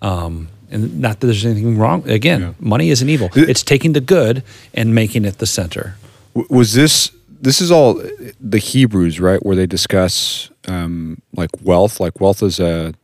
Um, 0.00 0.48
and 0.70 1.00
not 1.00 1.20
that 1.20 1.26
there's 1.26 1.44
anything 1.44 1.78
wrong 1.78 2.08
again 2.08 2.54
money 2.60 2.90
isn't 2.90 3.08
evil. 3.08 3.30
It's 3.34 3.62
taking 3.62 3.92
the 3.92 4.00
good 4.00 4.42
and 4.74 4.94
making 4.94 5.24
it 5.24 5.38
the 5.38 5.46
center. 5.46 5.96
Was 6.34 6.74
this 6.74 7.10
this 7.40 7.60
is 7.60 7.70
all 7.70 8.02
the 8.40 8.58
hebrews 8.58 9.20
right 9.20 9.44
where 9.44 9.56
they 9.56 9.66
discuss 9.66 10.50
um 10.66 11.20
like 11.34 11.50
wealth 11.62 12.00
like 12.00 12.20
wealth 12.20 12.42
is 12.42 12.58
a 12.58 12.94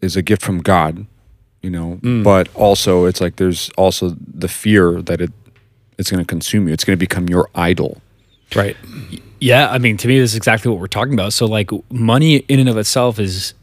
is 0.00 0.16
a 0.16 0.22
gift 0.22 0.42
from 0.42 0.60
god 0.60 1.06
you 1.62 1.70
know 1.70 1.98
but 2.22 2.48
also 2.54 3.04
it's 3.06 3.20
like 3.20 3.36
there's 3.36 3.68
also 3.76 4.14
the 4.44 4.48
fear 4.48 5.02
that 5.02 5.20
it 5.20 5.32
it's 5.98 6.10
going 6.10 6.22
to 6.24 6.26
consume 6.26 6.68
you 6.68 6.74
it's 6.74 6.84
going 6.84 6.96
to 6.96 7.00
become 7.08 7.28
your 7.28 7.48
idol 7.54 8.00
right 8.54 8.76
Yeah, 9.40 9.70
I 9.70 9.78
mean, 9.78 9.96
to 9.98 10.08
me, 10.08 10.18
this 10.18 10.32
is 10.32 10.36
exactly 10.36 10.68
what 10.68 10.80
we're 10.80 10.88
talking 10.88 11.14
about. 11.14 11.32
So, 11.32 11.46
like, 11.46 11.70
money 11.92 12.36
in 12.48 12.58
and 12.58 12.68
of 12.68 12.76
itself 12.76 13.20
is 13.20 13.54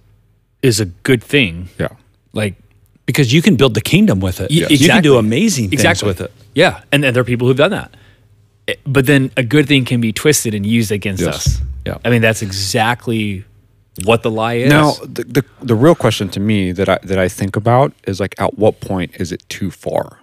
is 0.62 0.80
a 0.80 0.86
good 1.04 1.22
thing. 1.22 1.68
yeah 1.78 1.89
Like, 2.32 2.56
because 3.06 3.34
you 3.34 3.41
can 3.41 3.56
build 3.58 3.74
the 3.74 3.82
kingdom 3.82 4.22
with 4.22 4.39
it 4.39 4.48
Y- 4.50 4.68
you 4.70 4.88
can 4.88 5.04
do 5.04 5.18
amazing 5.18 5.70
things 5.70 5.82
exactly 5.82 6.08
with 6.08 6.22
it 6.22 6.32
Yeah, 6.54 6.80
and, 6.93 7.04
and 7.04 7.14
there 7.14 7.20
are 7.22 7.26
people 7.34 7.46
who've 7.48 7.58
done 7.66 7.72
that. 7.72 7.91
Eh, 8.70 8.76
But 8.86 9.06
then 9.06 9.32
a 9.36 9.43
good 9.43 9.68
thing 9.68 9.84
can 9.86 10.00
be 10.00 10.14
twisted 10.14 10.54
and 10.54 10.66
used 10.66 10.91
against 10.93 11.24
Yes. 11.24 11.36
us. 11.36 11.62
Yeah. 11.86 11.98
I 12.06 12.10
mean, 12.10 12.22
that's 12.22 12.41
exactly 12.41 13.43
what 14.04 14.24
the 14.24 14.32
lie 14.32 14.56
is. 14.56 14.70
Now, 14.70 14.93
the, 15.04 15.24
the 15.24 15.46
the 15.62 15.76
real 15.76 15.96
question 15.96 16.30
to 16.30 16.39
me 16.39 16.72
that 16.74 16.89
I 16.89 17.00
that 17.04 17.18
I 17.18 17.30
think 17.30 17.56
about 17.56 17.93
is 18.06 18.20
like, 18.20 18.39
at 18.39 18.58
what 18.58 18.82
point 18.82 19.16
is 19.16 19.32
it 19.32 19.48
too 19.50 19.72
far? 19.72 20.20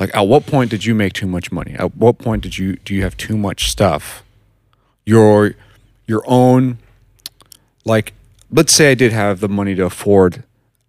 Like, 0.00 0.14
at 0.16 0.26
what 0.26 0.46
point 0.46 0.70
did 0.70 0.84
you 0.84 0.94
make 0.94 1.12
too 1.12 1.26
much 1.26 1.52
money? 1.52 1.74
At 1.78 1.96
what 1.96 2.18
point 2.18 2.42
did 2.42 2.58
you 2.58 2.76
do 2.76 2.94
you 2.94 3.02
have 3.02 3.16
too 3.16 3.36
much 3.36 3.70
stuff? 3.70 4.22
Your 5.04 5.54
your 6.06 6.22
own, 6.26 6.78
like, 7.84 8.14
let's 8.50 8.72
say 8.72 8.90
I 8.90 8.94
did 8.94 9.12
have 9.12 9.40
the 9.40 9.48
money 9.48 9.74
to 9.74 9.84
afford 9.84 10.42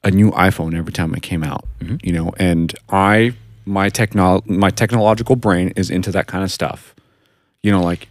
a 0.04 0.12
new 0.12 0.32
iPhone 0.32 0.78
every 0.78 0.94
time 0.94 1.14
it 1.16 1.22
came 1.22 1.44
out, 1.44 1.66
mm-hmm. 1.80 1.98
you 2.04 2.14
know, 2.14 2.32
and 2.38 2.74
I 2.90 3.34
my 3.66 3.90
technol 3.90 4.46
my 4.48 4.70
technological 4.70 5.36
brain 5.36 5.74
is 5.76 5.90
into 5.90 6.12
that 6.12 6.28
kind 6.28 6.44
of 6.44 6.52
stuff, 6.52 6.96
you 7.62 7.72
know, 7.72 7.82
like 7.82 8.08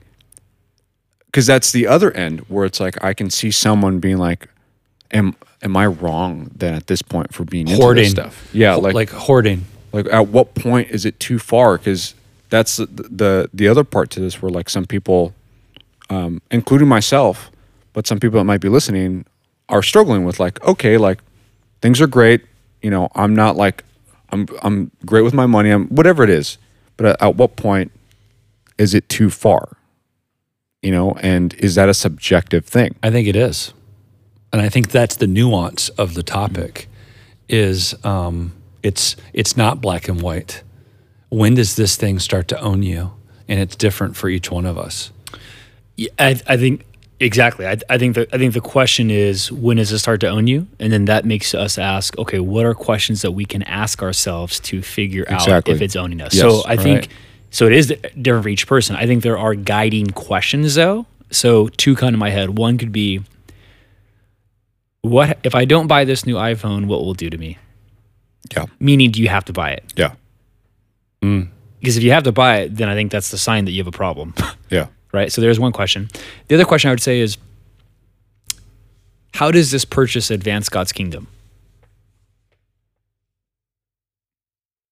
because 1.35 1.49
that's 1.49 1.73
the 1.73 1.89
other 1.89 2.13
end 2.13 2.39
where 2.43 2.65
it's 2.65 2.79
like 2.79 3.03
I 3.03 3.13
can 3.13 3.29
see 3.29 3.51
someone 3.51 3.99
being 3.99 4.19
like, 4.19 4.49
"Am 5.11 5.35
am 5.63 5.77
I 5.77 5.87
wrong 5.87 6.53
then 6.55 6.75
at 6.75 6.87
this 6.87 7.03
point 7.03 7.35
for 7.35 7.45
being 7.45 7.67
into 7.67 7.83
Hoarding. 7.83 8.09
stuff?" 8.09 8.49
Yeah, 8.53 8.75
like 8.75 8.95
like 8.95 8.95
like 8.95 9.11
hoarding 9.11 9.65
like 9.93 10.07
at 10.13 10.29
what 10.29 10.55
point 10.55 10.91
is 10.91 11.05
it 11.05 11.19
too 11.19 11.41
far? 11.41 11.77
Because 11.77 12.15
that's 12.51 12.77
the, 12.77 12.87
the 12.87 13.51
the 13.53 13.67
other 13.67 13.83
part 13.83 14.11
to 14.11 14.21
this 14.21 14.41
where 14.41 14.49
like 14.49 14.71
some 14.71 14.85
people, 14.87 15.35
um, 16.09 16.41
including 16.53 16.87
myself, 16.87 17.51
but 17.95 18.07
some 18.07 18.21
people 18.21 18.39
that 18.39 18.45
might 18.45 18.61
be 18.61 18.69
listening 18.69 19.25
are 19.69 19.83
struggling 19.83 20.25
with 20.25 20.39
like, 20.39 20.63
okay, 20.65 20.99
like 20.99 21.19
things 21.83 22.01
are 22.01 22.07
great, 22.07 22.43
you 22.81 22.91
know, 22.91 23.09
I'm 23.17 23.35
not 23.35 23.57
like 23.57 23.83
I'm 24.31 24.47
I'm 24.63 24.93
great 25.05 25.23
with 25.23 25.35
my 25.35 25.47
money, 25.47 25.71
I'm 25.71 25.89
whatever 25.89 26.23
it 26.23 26.31
is, 26.31 26.59
but 26.97 27.07
at, 27.07 27.23
at 27.23 27.35
what 27.35 27.57
point 27.57 27.91
is 28.79 28.95
it 28.95 29.09
too 29.09 29.31
far? 29.31 29.77
You 30.85 30.93
know, 30.93 31.13
and 31.23 31.55
is 31.55 31.75
that 31.77 31.89
a 31.89 31.95
subjective 31.95 32.65
thing? 32.67 32.95
I 33.03 33.11
think 33.11 33.27
it 33.27 33.37
is. 33.37 33.73
and 34.53 34.63
I 34.63 34.69
think 34.69 34.91
that's 34.91 35.17
the 35.17 35.27
nuance 35.27 35.89
of 35.99 36.15
the 36.15 36.23
topic. 36.23 36.89
Is 37.49 37.95
um, 38.05 38.53
it's 38.83 39.17
it's 39.33 39.57
not 39.57 39.81
black 39.81 40.09
and 40.09 40.21
white. 40.23 40.63
When 41.31 41.55
does 41.55 41.75
this 41.77 41.97
thing 41.97 42.19
start 42.21 42.49
to 42.49 42.61
own 42.61 42.83
you? 42.83 43.13
And 43.49 43.61
it's 43.61 43.77
different 43.77 44.17
for 44.17 44.29
each 44.29 44.51
one 44.51 44.65
of 44.65 44.79
us. 44.79 45.11
Yeah, 45.97 46.11
I, 46.19 46.41
I 46.47 46.57
think 46.57 46.87
exactly. 47.21 47.67
I, 47.67 47.77
I 47.91 47.99
think 47.99 48.15
the 48.15 48.29
I 48.35 48.39
think 48.39 48.55
the 48.55 48.61
question 48.61 49.11
is 49.11 49.51
when 49.53 49.77
does 49.79 49.91
it 49.93 49.99
start 49.99 50.21
to 50.21 50.29
own 50.29 50.47
you, 50.47 50.67
and 50.79 50.93
then 50.93 51.07
that 51.07 51.25
makes 51.25 51.55
us 51.55 51.77
ask, 51.79 52.17
okay, 52.19 52.41
what 52.41 52.65
are 52.65 52.75
questions 52.75 53.23
that 53.23 53.33
we 53.33 53.45
can 53.45 53.63
ask 53.65 54.03
ourselves 54.03 54.61
to 54.61 54.81
figure 54.83 55.25
out 55.29 55.69
if 55.69 55.81
it's 55.83 55.97
owning 55.97 56.21
us? 56.21 56.35
Yes, 56.35 56.43
so 56.43 56.63
I 56.67 56.77
think 56.77 57.01
right. 57.01 57.09
So. 57.55 57.67
It 57.67 57.73
is 57.73 57.87
different 58.21 58.43
for 58.43 58.49
each 58.49 58.67
person. 58.67 58.97
I 58.97 59.07
think 59.07 59.23
there 59.23 59.39
are 59.39 59.55
guiding 59.55 60.09
questions 60.09 60.75
though. 60.75 61.07
So 61.31 61.69
two 61.69 61.97
come 61.97 62.13
to 62.13 62.19
my 62.19 62.31
head. 62.31 62.59
One 62.59 62.79
could 62.79 62.93
be, 62.93 63.23
what 65.03 65.39
if 65.45 65.55
I 65.55 65.65
don't 65.65 65.87
buy 65.87 66.05
this 66.05 66.25
new 66.27 66.37
iPhone? 66.37 66.87
What 66.87 67.01
will 67.01 67.13
it 67.13 67.17
do 67.19 67.31
to 67.31 67.39
me? 67.39 67.59
Yeah. 68.55 68.67
Meaning, 68.79 69.11
do 69.11 69.23
you 69.23 69.29
have 69.29 69.45
to 69.47 69.53
buy 69.53 69.71
it? 69.71 69.85
Yeah. 69.97 70.15
Mm. 71.23 71.49
Because 71.81 71.97
if 71.97 72.03
you 72.03 72.13
have 72.13 72.23
to 72.25 72.33
buy 72.33 72.59
it, 72.61 72.77
then 72.77 72.89
I 72.89 72.95
think 72.95 73.11
that's 73.11 73.31
the 73.31 73.39
sign 73.39 73.65
that 73.65 73.73
you 73.73 73.79
have 73.81 73.87
a 73.87 73.97
problem. 73.97 74.35
Yeah. 74.71 74.87
right? 75.13 75.31
So 75.31 75.41
there's 75.41 75.61
one 75.61 75.71
question. 75.73 76.09
The 76.49 76.57
other 76.57 76.65
question 76.65 76.89
I 76.89 76.93
would 76.93 77.03
say 77.03 77.21
is 77.21 77.37
how 79.35 79.51
does 79.53 79.71
this 79.71 79.85
purchase 79.85 80.31
advance 80.31 80.69
God's 80.69 80.91
kingdom? 80.91 81.29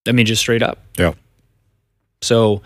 I 0.06 0.12
mean, 0.12 0.26
just 0.26 0.40
straight 0.40 0.62
up. 0.62 0.78
Yeah. 0.98 1.14
So, 2.22 2.62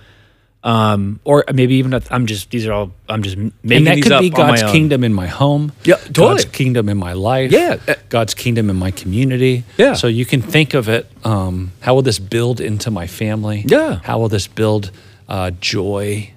um, 0.63 1.21
or 1.25 1.45
maybe 1.53 1.77
even 1.77 1.95
I'm 2.11 2.27
just 2.27 2.51
these 2.51 2.67
are 2.67 2.73
all 2.73 2.93
I'm 3.09 3.23
just 3.23 3.37
making 3.37 3.53
and 3.73 3.87
that 3.87 4.03
could 4.03 4.21
be 4.21 4.31
God's 4.31 4.63
kingdom 4.63 5.05
in 5.05 5.13
my 5.13 5.27
home. 5.27 5.73
Yeah, 5.85 5.97
totally. 5.97 6.13
God's 6.13 6.45
kingdom 6.47 6.89
in 6.89 6.97
my 6.97 7.13
life. 7.13 7.53
Yeah. 7.53 7.79
Uh, 7.87 7.95
God's 8.09 8.35
kingdom 8.35 8.69
in 8.69 8.77
my 8.77 8.91
community. 8.91 9.65
Yeah. 9.77 9.95
So 9.95 10.09
you 10.09 10.27
can 10.27 10.43
think 10.43 10.75
of 10.75 10.89
it. 10.89 11.11
Um, 11.25 11.73
how 11.81 11.95
will 11.95 12.03
this 12.03 12.19
build 12.19 12.61
into 12.61 12.91
my 12.91 13.07
family? 13.07 13.65
Yeah. 13.67 14.01
How 14.03 14.19
will 14.19 14.29
this 14.29 14.49
build 14.49 14.91
uh, 15.29 15.53
joy, 15.61 16.33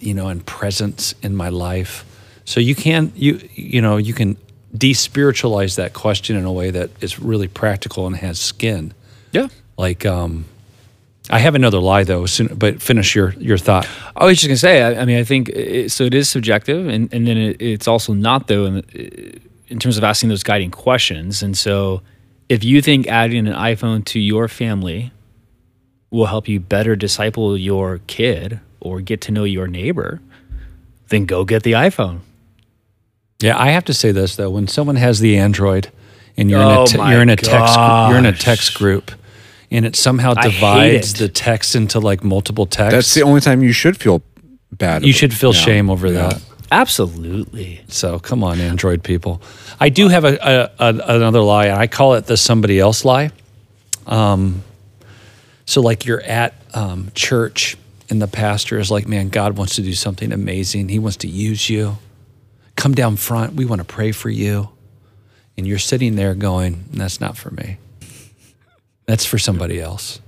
you 0.00 0.14
know, 0.14 0.28
and 0.28 0.44
presence 0.44 1.14
in 1.22 1.36
my 1.36 1.48
life? 1.48 2.04
So 2.44 2.58
you 2.58 2.74
can 2.74 3.12
you 3.14 3.40
you 3.54 3.80
know 3.80 3.96
you 3.96 4.12
can 4.12 4.36
despiritualize 4.76 5.76
that 5.76 5.92
question 5.92 6.36
in 6.36 6.44
a 6.44 6.52
way 6.52 6.70
that 6.70 6.90
is 7.00 7.20
really 7.20 7.48
practical 7.48 8.06
and 8.06 8.16
has 8.16 8.40
skin. 8.40 8.94
Yeah. 9.30 9.48
Like 9.76 10.04
um, 10.04 10.46
I 11.30 11.38
have 11.38 11.54
another 11.54 11.78
lie 11.78 12.04
though. 12.04 12.26
Soon, 12.26 12.48
but 12.48 12.82
finish 12.82 13.14
your 13.14 13.32
your 13.34 13.58
thought. 13.58 13.88
I 14.16 14.24
was 14.24 14.38
just 14.38 14.48
gonna 14.48 14.56
say. 14.56 14.82
I, 14.82 15.02
I 15.02 15.04
mean, 15.04 15.18
I 15.18 15.24
think 15.24 15.48
it, 15.50 15.92
so. 15.92 16.04
It 16.04 16.14
is 16.14 16.28
subjective, 16.28 16.88
and 16.88 17.12
and 17.12 17.26
then 17.26 17.36
it, 17.36 17.62
it's 17.62 17.86
also 17.86 18.12
not 18.12 18.48
though 18.48 18.66
in, 18.66 19.40
in 19.68 19.78
terms 19.78 19.96
of 19.96 20.04
asking 20.04 20.30
those 20.30 20.42
guiding 20.42 20.70
questions. 20.70 21.42
And 21.42 21.56
so, 21.56 22.02
if 22.48 22.64
you 22.64 22.82
think 22.82 23.06
adding 23.06 23.46
an 23.46 23.54
iPhone 23.54 24.04
to 24.06 24.20
your 24.20 24.48
family 24.48 25.12
will 26.10 26.26
help 26.26 26.48
you 26.48 26.60
better 26.60 26.96
disciple 26.96 27.56
your 27.56 28.00
kid 28.06 28.60
or 28.80 29.00
get 29.00 29.20
to 29.22 29.32
know 29.32 29.44
your 29.44 29.66
neighbor, 29.66 30.20
then 31.08 31.24
go 31.24 31.44
get 31.44 31.62
the 31.62 31.72
iPhone. 31.72 32.20
Yeah, 33.40 33.58
I 33.58 33.70
have 33.70 33.84
to 33.86 33.94
say 33.94 34.10
this 34.10 34.34
though: 34.34 34.50
when 34.50 34.66
someone 34.66 34.96
has 34.96 35.20
the 35.20 35.38
Android, 35.38 35.90
and 36.36 36.50
you're 36.50 36.60
in 36.60 36.66
Oh 36.66 36.82
a 36.82 36.86
te- 36.86 36.98
you're 36.98 37.22
in 37.22 37.30
a 37.30 37.36
text 37.36 37.76
you're 37.76 38.18
in 38.18 38.26
a 38.26 38.32
text 38.32 38.74
group, 38.74 39.12
and 39.72 39.84
it 39.86 39.96
somehow 39.96 40.34
divides 40.34 41.14
it. 41.14 41.18
the 41.18 41.28
text 41.28 41.74
into 41.74 41.98
like 42.00 42.22
multiple 42.22 42.66
texts. 42.66 42.92
That's 42.94 43.14
the 43.14 43.22
only 43.22 43.40
time 43.40 43.62
you 43.62 43.72
should 43.72 43.96
feel 43.96 44.22
bad. 44.70 45.04
you 45.04 45.12
should 45.12 45.34
feel 45.34 45.54
Yeah. 45.54 45.60
shame 45.60 45.90
over 45.90 46.06
Yeah. 46.06 46.28
that. 46.28 46.42
Absolutely. 46.70 47.80
So 47.88 48.18
come 48.18 48.42
on, 48.42 48.60
Android 48.60 49.02
people. 49.02 49.42
I 49.78 49.88
do 49.90 50.08
have 50.08 50.24
a, 50.24 50.70
a, 50.78 50.84
a 50.86 51.16
another 51.16 51.40
lie, 51.40 51.66
and 51.66 51.78
I 51.78 51.86
call 51.86 52.14
it 52.14 52.26
the 52.26 52.36
somebody 52.36 52.78
else 52.80 53.04
lie. 53.04 53.30
Um, 54.06 54.62
so 55.66 55.80
like 55.80 56.06
you're 56.06 56.22
at 56.22 56.54
um, 56.74 57.10
church, 57.14 57.76
and 58.10 58.20
the 58.22 58.26
pastor 58.26 58.78
is 58.78 58.90
like, 58.90 59.06
"Man, 59.06 59.28
God 59.28 59.56
wants 59.58 59.74
to 59.76 59.82
do 59.82 59.92
something 59.92 60.32
amazing. 60.32 60.88
He 60.88 60.98
wants 60.98 61.18
to 61.18 61.28
use 61.28 61.68
you. 61.68 61.98
Come 62.76 62.94
down 62.94 63.16
front. 63.16 63.52
We 63.54 63.64
want 63.64 63.80
to 63.80 63.84
pray 63.84 64.12
for 64.12 64.30
you." 64.30 64.70
And 65.58 65.66
you're 65.66 65.78
sitting 65.78 66.16
there 66.16 66.34
going, 66.34 66.84
"That's 66.92 67.20
not 67.20 67.36
for 67.36 67.50
me. 67.50 67.76
That's 69.06 69.24
for 69.24 69.38
somebody 69.38 69.80
else." 69.80 70.20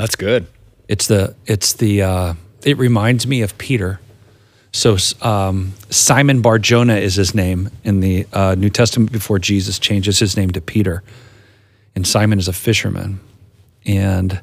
That's 0.00 0.16
good. 0.16 0.46
It's 0.88 1.06
the 1.06 1.36
it's 1.44 1.74
the 1.74 2.02
uh, 2.02 2.34
it 2.64 2.78
reminds 2.78 3.26
me 3.26 3.42
of 3.42 3.56
Peter. 3.58 4.00
So 4.72 4.96
um, 5.20 5.74
Simon 5.90 6.40
Barjona 6.40 6.96
is 6.96 7.16
his 7.16 7.34
name 7.34 7.70
in 7.84 8.00
the 8.00 8.26
uh, 8.32 8.54
New 8.56 8.70
Testament 8.70 9.12
before 9.12 9.38
Jesus 9.38 9.78
changes 9.78 10.18
his 10.18 10.36
name 10.36 10.50
to 10.52 10.60
Peter, 10.60 11.02
and 11.94 12.06
Simon 12.06 12.38
is 12.38 12.48
a 12.48 12.52
fisherman, 12.52 13.20
and 13.84 14.40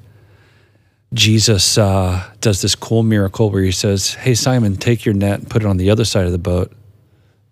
Jesus 1.14 1.78
uh, 1.78 2.24
does 2.40 2.62
this 2.62 2.76
cool 2.76 3.02
miracle 3.02 3.50
where 3.50 3.64
he 3.64 3.72
says, 3.72 4.14
"Hey 4.14 4.36
Simon, 4.36 4.76
take 4.76 5.06
your 5.06 5.16
net 5.16 5.40
and 5.40 5.50
put 5.50 5.64
it 5.64 5.66
on 5.66 5.78
the 5.78 5.90
other 5.90 6.06
side 6.06 6.28
of 6.28 6.32
the 6.32 6.38
boat," 6.38 6.72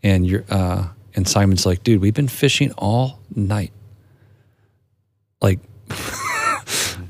and 0.03 0.27
you're 0.27 0.45
uh, 0.49 0.89
and 1.15 1.27
Simon's 1.27 1.65
like, 1.65 1.81
"Dude, 1.83 2.01
we've 2.01 2.13
been 2.13 2.27
fishing 2.27 2.71
all 2.73 3.19
night, 3.35 3.71
like." 5.41 5.59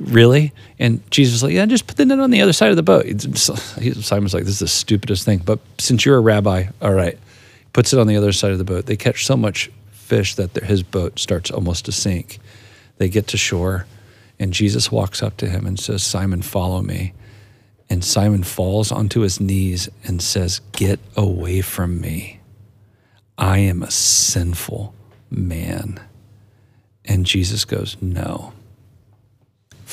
really? 0.06 0.54
And 0.80 1.10
Jesus 1.12 1.44
like, 1.44 1.54
yeah, 1.54 1.66
just 1.66 1.88
put 1.88 1.98
the 1.98 2.06
net 2.06 2.20
on 2.20 2.32
the 2.32 2.42
other 2.42 2.54
side 2.54 2.70
of 2.70 2.76
the 2.76 2.84
boat. 2.84 3.06
Simon's 3.06 4.34
like, 4.34 4.44
this 4.44 4.54
is 4.54 4.60
the 4.60 4.68
stupidest 4.68 5.26
thing. 5.26 5.40
But 5.40 5.60
since 5.78 6.06
you're 6.06 6.18
a 6.18 6.22
rabbi, 6.22 6.68
all 6.82 6.94
right, 6.94 7.18
puts 7.74 7.94
it 7.94 8.00
on 8.00 8.08
the 8.08 8.18
other 8.18 8.32
side 8.32 8.52
of 8.52 8.58
the 8.58 8.64
boat. 8.64 8.86
They 8.86 8.98
catch 8.98 9.26
so 9.26 9.36
much 9.36 9.72
fish 9.92 10.36
that 10.36 10.56
his 10.56 10.84
boat 10.84 11.20
starts 11.20 11.52
almost 11.52 11.86
to 11.86 11.92
sink. 11.92 12.40
They 12.98 13.10
get 13.10 13.28
to 13.28 13.38
shore, 13.38 13.86
and 14.40 14.54
Jesus 14.54 14.92
walks 14.92 15.22
up 15.22 15.38
to 15.38 15.50
him 15.50 15.66
and 15.66 15.80
says, 15.80 16.04
Simon, 16.04 16.42
follow 16.42 16.82
me. 16.82 17.14
And 17.90 18.04
Simon 18.04 18.44
falls 18.44 18.92
onto 18.92 19.22
his 19.22 19.40
knees 19.40 19.90
and 20.04 20.22
says, 20.22 20.60
Get 20.72 21.00
away 21.16 21.62
from 21.62 22.02
me. 22.02 22.40
I 23.38 23.60
am 23.60 23.84
a 23.84 23.92
sinful 23.92 24.96
man. 25.30 26.00
And 27.04 27.26
Jesus 27.26 27.66
goes, 27.66 27.98
No 28.02 28.54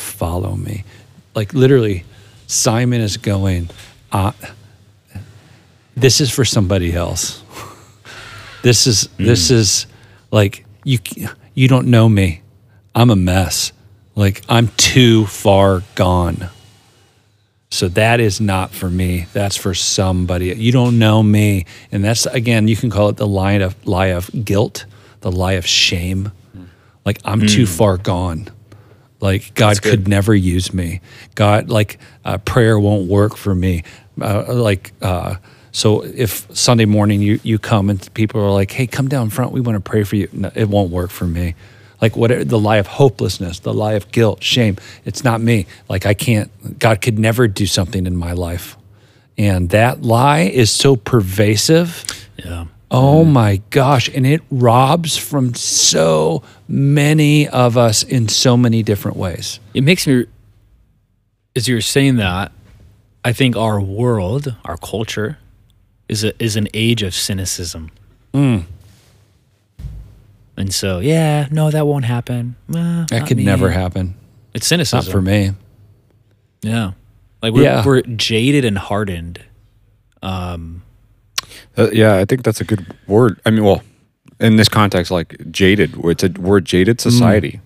follow 0.03 0.57
me. 0.57 0.84
Like 1.34 1.55
literally, 1.55 2.05
Simon 2.46 3.00
is 3.00 3.16
going, 3.16 3.70
uh, 4.11 4.32
this 5.96 6.20
is 6.20 6.30
for 6.30 6.44
somebody 6.44 6.92
else. 6.94 7.42
This 8.62 8.86
is 8.86 9.07
hmm. 9.07 9.24
this 9.24 9.50
is 9.50 9.86
like 10.30 10.64
you 10.84 10.98
you 11.55 11.68
don't 11.68 11.88
know 11.88 12.09
me. 12.09 12.42
I'm 12.94 13.11
a 13.11 13.16
mess. 13.16 13.72
Like 14.14 14.42
I'm 14.48 14.68
too 14.76 15.26
far 15.26 15.82
gone. 15.94 16.48
So 17.70 17.88
that 17.88 18.20
is 18.20 18.40
not 18.40 18.70
for 18.70 18.90
me. 18.90 19.26
That's 19.32 19.57
for 19.57 19.72
somebody. 19.74 20.55
You 20.55 20.72
don't 20.72 20.98
know 20.98 21.22
me. 21.22 21.64
And 21.90 22.05
that's 22.05 22.26
again, 22.26 22.68
you 22.68 22.76
can 22.76 22.90
call 22.90 23.09
it 23.09 23.16
the 23.16 23.26
lie 23.26 23.53
of 23.53 23.74
lie 23.86 24.09
of 24.09 24.30
guilt, 24.44 24.86
the 25.20 25.32
lie 25.32 25.55
of 25.55 25.66
shame. 25.66 26.30
Hmm. 26.53 26.64
Like 27.05 27.18
I'm 27.24 27.46
too 27.46 27.66
hmm. 27.66 27.72
far 27.72 27.96
gone. 27.96 28.48
Like 29.23 29.55
God 29.55 29.81
could 29.81 30.09
never 30.09 30.35
use 30.35 30.75
me. 30.75 31.01
God, 31.37 31.70
like 31.70 31.99
uh, 32.25 32.39
prayer 32.39 32.79
won't 32.79 33.09
work 33.09 33.37
for 33.37 33.55
me. 33.55 33.85
Uh, 34.20 34.53
like 34.53 34.93
uh, 35.01 35.37
so, 35.70 36.03
if 36.03 36.55
Sunday 36.55 36.87
morning 36.87 37.23
you 37.23 37.39
you 37.45 37.61
come 37.61 37.89
and 37.89 38.12
people 38.14 38.41
are 38.41 38.51
like, 38.51 38.73
"Hey, 38.73 38.89
come 38.89 39.09
down 39.09 39.31
front. 39.31 39.53
We 39.53 39.61
want 39.61 39.77
to 39.77 39.91
pray 39.91 40.03
for 40.03 40.16
you." 40.16 40.29
No, 40.33 40.51
it 40.57 40.68
won't 40.68 40.91
work 40.91 41.11
for 41.11 41.25
me. 41.25 41.55
Like 42.01 42.16
what 42.16 42.49
the 42.49 42.59
lie 42.59 42.79
of 42.79 42.89
hopelessness, 42.89 43.61
the 43.61 43.73
lie 43.73 43.93
of 43.93 44.11
guilt, 44.11 44.43
shame. 44.43 44.77
It's 45.05 45.23
not 45.23 45.41
me. 45.41 45.66
Like 45.89 46.05
I 46.05 46.14
can't. 46.14 46.81
God 46.81 47.01
could 47.01 47.16
never 47.16 47.47
do 47.47 47.64
something 47.64 48.07
in 48.07 48.16
my 48.16 48.33
life, 48.33 48.77
and 49.39 49.70
that 49.70 50.03
lie 50.03 50.41
is 50.41 50.68
so 50.68 50.97
pervasive. 50.97 52.05
Yeah. 52.37 52.64
Oh 52.95 53.24
my 53.24 53.62
gosh. 53.70 54.11
And 54.14 54.26
it 54.26 54.43
robs 54.51 55.16
from 55.16 55.55
so 55.55 56.43
many 56.68 57.49
of 57.49 57.78
us 57.78 58.03
in 58.03 58.28
so 58.28 58.55
many 58.57 58.82
different 58.82 59.16
ways. 59.16 59.61
It 59.72 59.82
makes 59.82 60.07
me, 60.07 60.26
as 61.57 61.66
you're 61.66 61.80
saying 61.80 62.16
that, 62.16 62.53
I 63.24 63.32
think 63.32 63.57
our 63.57 63.80
world, 63.80 64.55
our 64.66 64.76
culture, 64.76 65.38
is 66.09 66.22
a, 66.22 66.40
is 66.43 66.55
an 66.57 66.68
age 66.74 67.03
of 67.03 67.14
cynicism. 67.14 67.90
And 68.34 68.66
so, 70.68 70.99
yeah, 70.99 71.49
no, 71.51 71.70
that 71.70 71.86
won't 71.86 72.05
happen. 72.05 72.57
Uh, 72.68 73.07
That 73.09 73.26
could 73.26 73.38
me. 73.38 73.45
never 73.45 73.70
happen. 73.70 74.14
It's 74.53 74.66
cynicism. 74.66 75.07
Not 75.07 75.11
for 75.11 75.22
me. 75.22 75.53
Yeah, 76.61 76.93
like 77.43 77.55
we're 77.55 77.62
Yeah. 77.62 77.84
we're 77.86 78.03
jaded 78.03 78.64
and 78.66 78.76
hardened. 78.78 79.40
Um, 80.22 80.82
Uh, 81.77 81.91
yeah, 81.93 82.16
I 82.16 82.25
think 82.25 82.43
that's 82.43 82.61
a 82.61 82.64
good 82.64 82.87
word. 83.07 83.41
I 83.47 83.51
mean, 83.51 83.64
well, 83.64 83.83
in 84.41 84.57
this 84.57 84.68
context, 84.68 85.11
like 85.11 85.51
jaded, 85.51 85.95
it's 86.05 86.23
a 86.25 86.29
we're 86.29 86.59
a 86.59 86.62
jaded 86.62 87.01
society. 87.01 87.61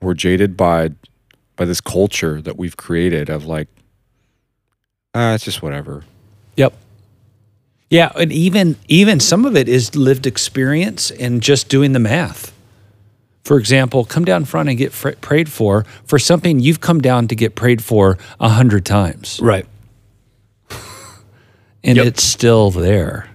We're 0.00 0.14
jaded 0.14 0.56
by 0.56 0.90
by 1.56 1.64
this 1.64 1.80
culture 1.80 2.40
that 2.42 2.56
we've 2.56 2.76
created 2.76 3.28
of 3.28 3.44
like, 3.46 3.68
ah, 5.14 5.34
it's 5.34 5.44
just 5.44 5.62
whatever. 5.62 6.04
Yep. 6.56 6.74
Yeah, 7.90 8.12
and 8.16 8.32
even 8.32 8.76
even 8.88 9.20
some 9.20 9.44
of 9.44 9.56
it 9.56 9.68
is 9.68 9.94
lived 9.96 10.26
experience 10.26 11.10
and 11.10 11.42
just 11.42 11.68
doing 11.68 11.92
the 11.92 11.98
math. 11.98 12.52
For 13.44 13.58
example, 13.58 14.04
come 14.04 14.24
down 14.24 14.44
front 14.44 14.68
and 14.68 14.78
get 14.78 14.92
fr- 14.92 15.10
prayed 15.20 15.50
for 15.50 15.84
for 16.04 16.18
something 16.18 16.60
you've 16.60 16.80
come 16.80 17.00
down 17.00 17.26
to 17.28 17.34
get 17.34 17.54
prayed 17.54 17.82
for 17.82 18.16
a 18.38 18.48
hundred 18.50 18.84
times, 18.86 19.40
Right. 19.42 19.66
And 21.84 21.96
Yep. 21.96 22.06
it's 22.06 22.22
still 22.22 22.70
there. 22.70 23.28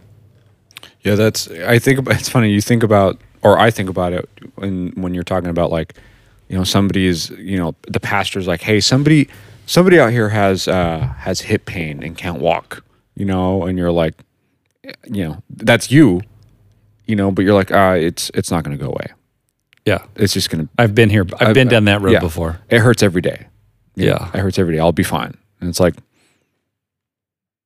Yeah, 1.02 1.16
that's. 1.16 1.50
I 1.50 1.80
think 1.80 2.00
about, 2.00 2.16
it's 2.20 2.30
funny. 2.30 2.52
You 2.52 2.62
think 2.62 2.84
about, 2.84 3.20
or 3.44 3.60
I 3.60 3.72
think 3.72 3.90
about 3.90 4.14
it 4.14 4.30
when 4.56 4.90
when 4.96 5.14
you're 5.14 5.24
talking 5.24 5.50
about 5.50 5.72
like, 5.72 5.94
you 6.50 6.58
know, 6.58 6.64
somebody's, 6.64 7.30
you 7.32 7.58
know, 7.58 7.76
the 7.88 8.00
pastor's 8.00 8.48
like, 8.48 8.62
hey, 8.62 8.80
somebody, 8.80 9.28
somebody 9.66 10.00
out 10.00 10.12
here 10.12 10.30
has 10.30 10.68
uh 10.68 11.14
has 11.20 11.42
hip 11.42 11.66
pain 11.66 12.04
and 12.04 12.18
can't 12.18 12.40
walk, 12.40 12.84
you 13.16 13.26
know, 13.26 13.64
and 13.66 13.78
you're 13.78 13.92
like, 13.92 14.16
you 15.06 15.26
know, 15.28 15.44
that's 15.50 15.92
you, 15.92 16.22
you 17.06 17.16
know, 17.16 17.32
but 17.32 17.44
you're 17.46 17.54
like, 17.54 17.72
ah, 17.72 17.94
it's 17.94 18.30
it's 18.34 18.52
not 18.52 18.64
going 18.64 18.78
to 18.78 18.84
go 18.84 18.90
away. 18.90 19.08
Yeah, 19.86 20.04
It's 20.18 20.34
just 20.34 20.50
going 20.50 20.66
to. 20.66 20.70
I've 20.78 20.94
been 20.94 21.10
here. 21.10 21.26
I've 21.40 21.54
been 21.54 21.70
down 21.70 21.86
that 21.86 22.02
road 22.02 22.12
yeah. 22.12 22.20
before. 22.20 22.60
It 22.70 22.80
hurts 22.80 23.02
every 23.02 23.22
day. 23.22 23.48
Yeah. 23.96 24.30
it 24.34 24.40
hurts 24.40 24.60
every 24.60 24.74
day. 24.76 24.80
I'll 24.82 24.92
be 24.92 25.02
fine. 25.04 25.34
And 25.62 25.70
it's 25.70 25.80
like, 25.80 25.96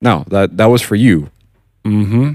no, 0.02 0.26
that 0.30 0.58
that 0.58 0.66
was 0.66 0.82
for 0.82 0.96
you. 0.96 1.30
Mm-hmm. 1.86 2.34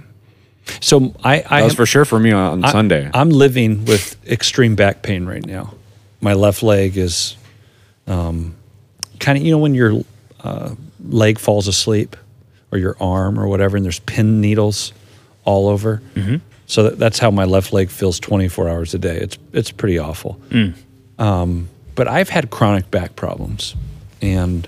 So 0.80 1.14
I, 1.22 1.44
I 1.48 1.60
That 1.60 1.64
was 1.64 1.72
am- 1.72 1.76
for 1.76 1.86
sure 1.86 2.04
for 2.04 2.18
me 2.18 2.32
on, 2.32 2.64
I- 2.64 2.72
Sunday. 2.72 3.10
I'm 3.14 3.30
living 3.30 3.84
with 3.84 4.16
extreme 4.28 4.74
back 4.74 5.02
pain 5.02 5.26
right 5.26 5.44
now. 5.44 5.74
My 6.20 6.32
left 6.32 6.62
leg 6.62 6.96
is 6.96 7.36
um, 8.06 8.54
kind 9.20 9.38
of, 9.38 9.44
you 9.44 9.52
know, 9.52 9.58
when 9.58 9.74
your 9.74 10.02
uh, 10.42 10.74
leg 11.04 11.38
falls 11.38 11.68
asleep 11.68 12.16
or 12.72 12.78
your 12.78 12.96
arm 13.00 13.38
or 13.38 13.46
whatever, 13.46 13.76
and 13.76 13.84
there's 13.84 14.00
pin 14.00 14.40
needles 14.40 14.92
all 15.44 15.68
over. 15.68 16.02
Mm-hmm. 16.14 16.36
So 16.66 16.82
that, 16.84 16.98
that's 16.98 17.18
how 17.20 17.30
my 17.30 17.44
left 17.44 17.72
leg 17.72 17.90
feels 17.90 18.18
24 18.18 18.68
hours 18.68 18.92
a 18.94 18.98
day. 18.98 19.16
It's 19.18 19.38
it's 19.52 19.70
pretty 19.70 19.98
awful. 20.00 20.40
Um, 21.18 21.68
but 21.94 22.08
I've 22.08 22.28
had 22.28 22.50
chronic 22.50 22.90
back 22.90 23.14
problems, 23.14 23.76
and 24.20 24.66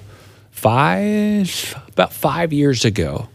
five 0.53 1.74
about 1.99 2.12
five 2.12 2.53
years 2.53 2.84
ago, 2.84 3.28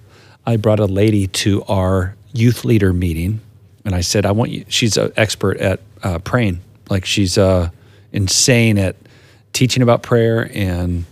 I 0.45 0.57
brought 0.57 0.79
a 0.79 0.85
lady 0.85 1.27
to 1.27 1.63
our 1.63 2.15
youth 2.33 2.63
leader 2.63 2.93
meeting, 2.93 3.41
and 3.85 3.93
I 3.93 4.01
said, 4.01 4.25
"I 4.25 4.31
want 4.31 4.51
you." 4.51 4.65
She's 4.69 4.97
an 4.97 5.11
expert 5.17 5.57
at 5.57 5.81
uh, 6.01 6.19
praying, 6.19 6.61
like 6.89 7.05
she's 7.05 7.37
uh, 7.37 7.69
insane 8.11 8.77
at 8.77 8.95
teaching 9.51 9.83
about 9.83 10.01
prayer, 10.01 10.49
and 10.53 11.05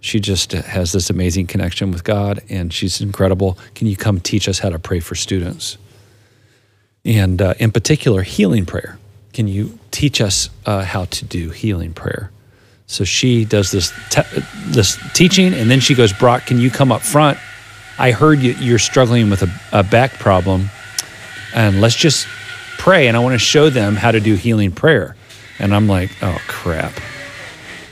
she 0.00 0.18
just 0.18 0.52
has 0.52 0.92
this 0.92 1.10
amazing 1.10 1.46
connection 1.46 1.90
with 1.90 2.04
God, 2.04 2.42
and 2.48 2.72
she's 2.72 3.00
incredible. 3.00 3.58
Can 3.74 3.86
you 3.86 3.96
come 3.96 4.20
teach 4.20 4.48
us 4.48 4.58
how 4.58 4.70
to 4.70 4.78
pray 4.78 5.00
for 5.00 5.14
students? 5.14 5.78
and 7.04 7.42
uh, 7.42 7.54
in 7.58 7.70
particular, 7.70 8.22
healing 8.22 8.64
prayer. 8.64 8.98
Can 9.32 9.48
you 9.48 9.78
teach 9.90 10.20
us 10.20 10.48
uh, 10.64 10.84
how 10.84 11.04
to 11.06 11.24
do 11.24 11.50
healing 11.50 11.92
prayer? 11.92 12.30
So 12.86 13.04
she 13.04 13.44
does 13.44 13.70
this 13.70 13.92
te- 14.10 14.40
this 14.66 14.98
teaching, 15.14 15.54
and 15.54 15.70
then 15.70 15.80
she 15.80 15.94
goes, 15.94 16.12
"Brock, 16.12 16.46
can 16.46 16.58
you 16.58 16.70
come 16.70 16.92
up 16.92 17.02
front? 17.02 17.38
I 17.98 18.10
heard 18.10 18.40
you, 18.40 18.52
you're 18.54 18.78
struggling 18.78 19.30
with 19.30 19.42
a, 19.42 19.50
a 19.72 19.82
back 19.82 20.14
problem, 20.14 20.68
and 21.54 21.80
let's 21.80 21.96
just 21.96 22.26
pray. 22.78 23.08
And 23.08 23.16
I 23.16 23.20
want 23.20 23.34
to 23.34 23.38
show 23.38 23.70
them 23.70 23.96
how 23.96 24.10
to 24.10 24.20
do 24.20 24.34
healing 24.34 24.72
prayer." 24.72 25.16
And 25.58 25.74
I'm 25.74 25.88
like, 25.88 26.10
"Oh 26.22 26.38
crap!" 26.46 26.92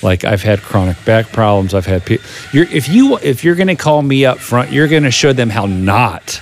Like 0.03 0.25
I've 0.25 0.43
had 0.43 0.61
chronic 0.61 1.03
back 1.05 1.33
problems. 1.33 1.75
I've 1.75 1.87
had 1.87 2.05
pe- 2.05 2.19
you're, 2.53 2.67
if 2.67 2.89
you 2.89 3.19
if 3.19 3.45
you're 3.45 3.55
going 3.55 3.69
to 3.69 3.77
call 3.77 4.03
me 4.03 4.27
up 4.27 4.39
front, 4.39 4.73
you're 4.73 4.89
going 4.89 5.05
to 5.05 5.11
show 5.11 5.33
them 5.33 5.49
how 5.49 5.67
not 5.67 6.41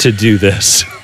to 0.00 0.12
do 0.12 0.38
this. 0.38 0.84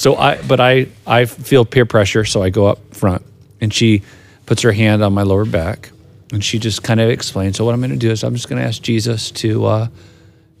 So 0.00 0.16
I, 0.16 0.40
but 0.40 0.60
I, 0.60 0.86
I 1.06 1.26
feel 1.26 1.66
peer 1.66 1.84
pressure, 1.84 2.24
so 2.24 2.42
I 2.42 2.48
go 2.48 2.64
up 2.64 2.78
front, 2.94 3.22
and 3.60 3.70
she 3.70 4.02
puts 4.50 4.62
her 4.62 4.72
hand 4.72 5.00
on 5.00 5.14
my 5.14 5.22
lower 5.22 5.44
back, 5.44 5.92
and 6.32 6.42
she 6.44 6.58
just 6.58 6.82
kind 6.82 6.98
of 6.98 7.08
explains. 7.08 7.56
So 7.56 7.64
what 7.64 7.72
I'm 7.72 7.78
going 7.78 7.92
to 7.92 7.96
do 7.96 8.10
is 8.10 8.24
I'm 8.24 8.34
just 8.34 8.48
going 8.48 8.60
to 8.60 8.66
ask 8.66 8.82
Jesus 8.82 9.30
to, 9.30 9.64
uh, 9.64 9.88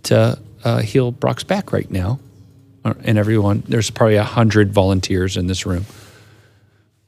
to 0.04 0.38
uh, 0.62 0.78
heal 0.78 1.10
Brock's 1.10 1.42
back 1.42 1.72
right 1.72 1.90
now, 1.90 2.20
Uh, 2.84 2.94
and 3.02 3.18
everyone. 3.18 3.64
There's 3.66 3.90
probably 3.90 4.14
a 4.14 4.22
hundred 4.22 4.72
volunteers 4.72 5.36
in 5.36 5.48
this 5.48 5.66
room, 5.66 5.86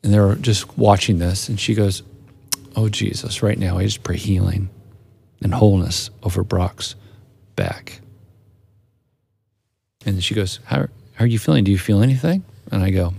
and 0.02 0.12
they're 0.12 0.34
just 0.34 0.76
watching 0.76 1.20
this, 1.20 1.48
and 1.48 1.60
she 1.60 1.72
goes, 1.74 2.02
"Oh 2.74 2.88
Jesus, 2.88 3.44
right 3.44 3.56
now 3.56 3.78
I 3.78 3.84
just 3.84 4.02
pray 4.02 4.16
healing 4.16 4.68
and 5.40 5.54
wholeness 5.54 6.10
over 6.24 6.42
Brock's 6.42 6.96
back." 7.54 8.00
And 10.04 10.22
she 10.24 10.34
goes, 10.34 10.58
how, 10.64 10.88
how 11.14 11.24
are 11.24 11.28
you 11.28 11.38
feeling? 11.38 11.62
Do 11.62 11.70
you 11.70 11.78
feel 11.78 12.02
anything? 12.02 12.42
And 12.72 12.82
I 12.82 12.90
go, 12.90 13.14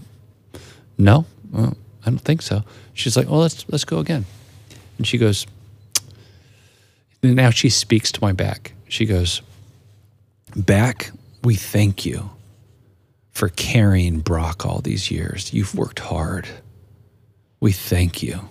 No, 0.97 1.25
well, 1.49 1.77
I 2.05 2.09
don't 2.09 2.19
think 2.19 2.41
so. 2.41 2.63
She's 2.93 3.15
like, 3.15 3.29
Well, 3.29 3.39
let's 3.39 3.65
let's 3.69 3.85
go 3.85 3.99
again. 3.99 4.25
And 4.97 5.07
she 5.07 5.17
goes, 5.17 5.47
and 7.21 7.35
now 7.35 7.49
she 7.49 7.69
speaks 7.69 8.11
to 8.11 8.21
my 8.21 8.33
back. 8.33 8.73
She 8.87 9.05
goes, 9.05 9.41
Back, 10.55 11.11
we 11.43 11.55
thank 11.55 12.05
you 12.05 12.29
for 13.31 13.49
carrying 13.49 14.19
Brock 14.19 14.65
all 14.65 14.79
these 14.79 15.09
years. 15.09 15.53
You've 15.53 15.73
worked 15.73 15.99
hard. 15.99 16.47
We 17.59 17.71
thank 17.71 18.21
you. 18.21 18.49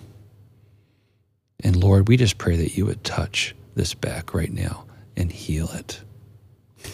And 1.63 1.75
Lord, 1.75 2.09
we 2.09 2.17
just 2.17 2.37
pray 2.37 2.57
that 2.57 2.75
you 2.75 2.85
would 2.85 3.03
touch 3.03 3.55
this 3.75 3.93
back 3.93 4.33
right 4.33 4.51
now 4.51 4.83
and 5.15 5.31
heal 5.31 5.69
it. 5.71 6.01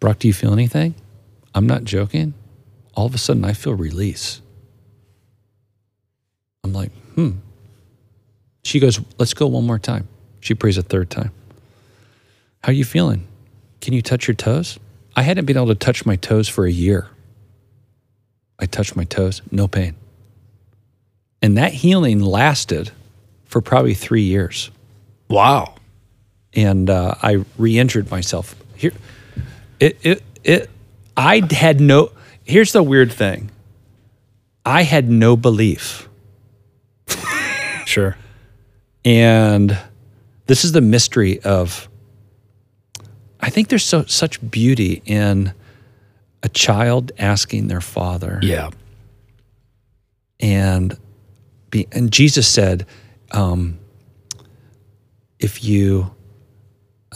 Brock, 0.00 0.18
do 0.18 0.26
you 0.26 0.34
feel 0.34 0.52
anything? 0.52 0.94
I'm 1.54 1.66
not 1.66 1.84
joking. 1.84 2.34
All 2.94 3.06
of 3.06 3.14
a 3.14 3.18
sudden, 3.18 3.44
I 3.44 3.52
feel 3.52 3.74
release. 3.74 4.40
I'm 6.64 6.72
like, 6.72 6.90
hmm. 7.14 7.30
She 8.64 8.80
goes, 8.80 8.98
let's 9.18 9.34
go 9.34 9.46
one 9.46 9.66
more 9.66 9.78
time. 9.78 10.08
She 10.40 10.54
prays 10.54 10.78
a 10.78 10.82
third 10.82 11.10
time. 11.10 11.30
How 12.62 12.70
are 12.70 12.74
you 12.74 12.84
feeling? 12.84 13.26
Can 13.80 13.92
you 13.92 14.00
touch 14.02 14.26
your 14.26 14.34
toes? 14.34 14.78
I 15.14 15.22
hadn't 15.22 15.44
been 15.44 15.56
able 15.56 15.66
to 15.68 15.74
touch 15.74 16.06
my 16.06 16.16
toes 16.16 16.48
for 16.48 16.64
a 16.64 16.70
year. 16.70 17.08
I 18.58 18.66
touched 18.66 18.96
my 18.96 19.04
toes, 19.04 19.42
no 19.50 19.68
pain. 19.68 19.94
And 21.42 21.58
that 21.58 21.72
healing 21.74 22.20
lasted 22.20 22.90
for 23.44 23.60
probably 23.60 23.94
three 23.94 24.22
years 24.22 24.70
Wow. 25.28 25.74
and 26.54 26.88
uh, 26.88 27.14
I 27.22 27.44
re-injured 27.58 28.10
myself. 28.10 28.54
Here, 28.76 28.92
it 29.80 29.98
it 30.02 30.22
it. 30.42 30.70
I 31.16 31.42
had 31.50 31.80
no. 31.80 32.10
Here's 32.44 32.72
the 32.72 32.82
weird 32.82 33.12
thing. 33.12 33.50
I 34.64 34.82
had 34.82 35.08
no 35.10 35.36
belief, 35.36 36.08
Sure. 37.94 38.16
and 39.04 39.78
this 40.46 40.64
is 40.64 40.72
the 40.72 40.80
mystery 40.80 41.40
of. 41.42 41.88
I 43.40 43.50
think 43.50 43.68
there's 43.68 43.84
so 43.84 44.04
such 44.06 44.40
beauty 44.50 45.02
in 45.06 45.52
a 46.42 46.48
child 46.48 47.12
asking 47.18 47.68
their 47.68 47.80
father, 47.80 48.38
Yeah. 48.42 48.70
and 50.40 50.96
be, 51.70 51.86
and 51.92 52.10
Jesus 52.12 52.46
said, 52.48 52.86
um, 53.32 53.78
if 55.38 55.62
you 55.64 56.14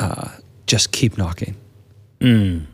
uh, 0.01 0.29
just 0.67 0.93
keep 0.93 1.17
knocking. 1.19 1.57
mm. 2.21 2.65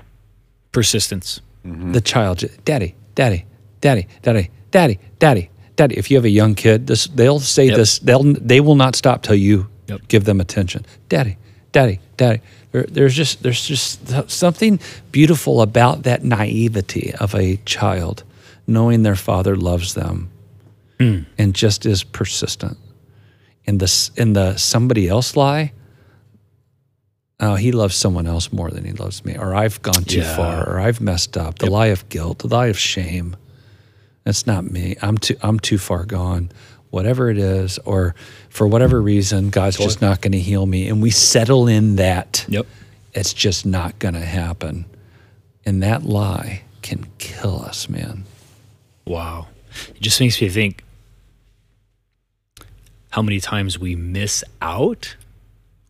Persistence. 0.72 1.40
mm 1.64 1.92
the 1.92 2.00
child, 2.00 2.42
daddy, 2.64 2.94
daddy, 3.14 3.44
daddy, 3.80 4.06
daddy, 4.22 4.50
daddy, 4.70 4.98
daddy, 5.18 5.50
daddy. 5.76 5.96
If 5.96 6.10
you 6.10 6.16
have 6.16 6.24
a 6.24 6.30
young 6.30 6.54
kid, 6.54 6.86
this 6.86 7.06
they'll 7.06 7.40
say 7.40 7.66
Yep. 7.66 7.76
this. 7.76 7.98
They'll 7.98 8.22
they 8.22 8.60
will 8.60 8.76
not 8.76 8.96
stop 8.96 9.22
till 9.22 9.34
you 9.36 9.66
Yep. 9.88 10.08
give 10.08 10.24
them 10.24 10.40
attention. 10.40 10.84
Daddy, 11.08 11.36
daddy, 11.72 12.00
daddy. 12.16 12.40
There, 12.72 12.84
there's 12.90 13.14
just 13.14 13.42
there's 13.42 13.66
just 13.68 14.30
something 14.30 14.80
beautiful 15.12 15.60
about 15.62 16.02
that 16.04 16.24
naivety 16.24 17.12
of 17.20 17.34
a 17.34 17.56
child, 17.64 18.24
knowing 18.66 19.02
their 19.02 19.16
father 19.16 19.54
loves 19.56 19.94
them, 19.94 20.28
hmm. 20.98 21.18
and 21.38 21.54
just 21.54 21.86
is 21.86 22.02
persistent. 22.04 22.78
In 23.66 23.78
the 23.78 24.10
in 24.16 24.32
the 24.32 24.56
somebody 24.56 25.08
else 25.08 25.36
lie. 25.36 25.72
Oh, 27.40 27.56
he 27.56 27.72
loves 27.72 27.96
someone 27.96 28.26
else 28.26 28.52
more 28.52 28.70
than 28.70 28.84
he 28.84 28.92
loves 28.92 29.24
me, 29.24 29.36
or 29.36 29.54
I've 29.54 29.82
gone 29.82 30.04
too 30.04 30.18
Yeah. 30.20 30.36
far, 30.36 30.68
or 30.68 30.78
I've 30.78 31.00
messed 31.00 31.36
up. 31.36 31.58
The 31.58 31.68
lie 31.70 31.88
of 31.88 32.08
guilt, 32.08 32.38
the 32.38 32.48
lie 32.48 32.68
of 32.68 32.78
shame. 32.78 33.36
That's 34.24 34.46
not 34.46 34.64
me. 34.64 34.96
I'm 35.02 35.18
too. 35.18 35.36
I'm 35.42 35.60
too 35.60 35.78
far 35.78 36.04
gone. 36.04 36.50
Whatever 36.90 37.28
it 37.28 37.38
is, 37.38 37.78
or 37.78 38.14
for 38.48 38.66
whatever 38.66 39.00
reason, 39.00 39.50
God's 39.50 39.76
just 39.76 40.00
not 40.00 40.20
going 40.20 40.32
to 40.32 40.38
heal 40.38 40.64
me, 40.64 40.88
and 40.88 41.02
we 41.02 41.10
settle 41.10 41.66
in 41.66 41.96
that. 41.96 42.44
Yep. 42.48 42.66
It's 43.12 43.32
just 43.32 43.66
not 43.66 43.98
going 43.98 44.14
to 44.14 44.20
happen, 44.24 44.86
and 45.66 45.82
that 45.82 46.04
lie 46.04 46.62
can 46.82 47.06
kill 47.18 47.62
us, 47.62 47.88
man. 47.88 48.24
Wow. 49.04 49.48
It 49.88 50.00
just 50.00 50.20
makes 50.20 50.40
me 50.40 50.48
think 50.48 50.84
how 53.10 53.22
many 53.22 53.40
times 53.40 53.78
we 53.78 53.94
miss 53.94 54.42
out 54.60 55.16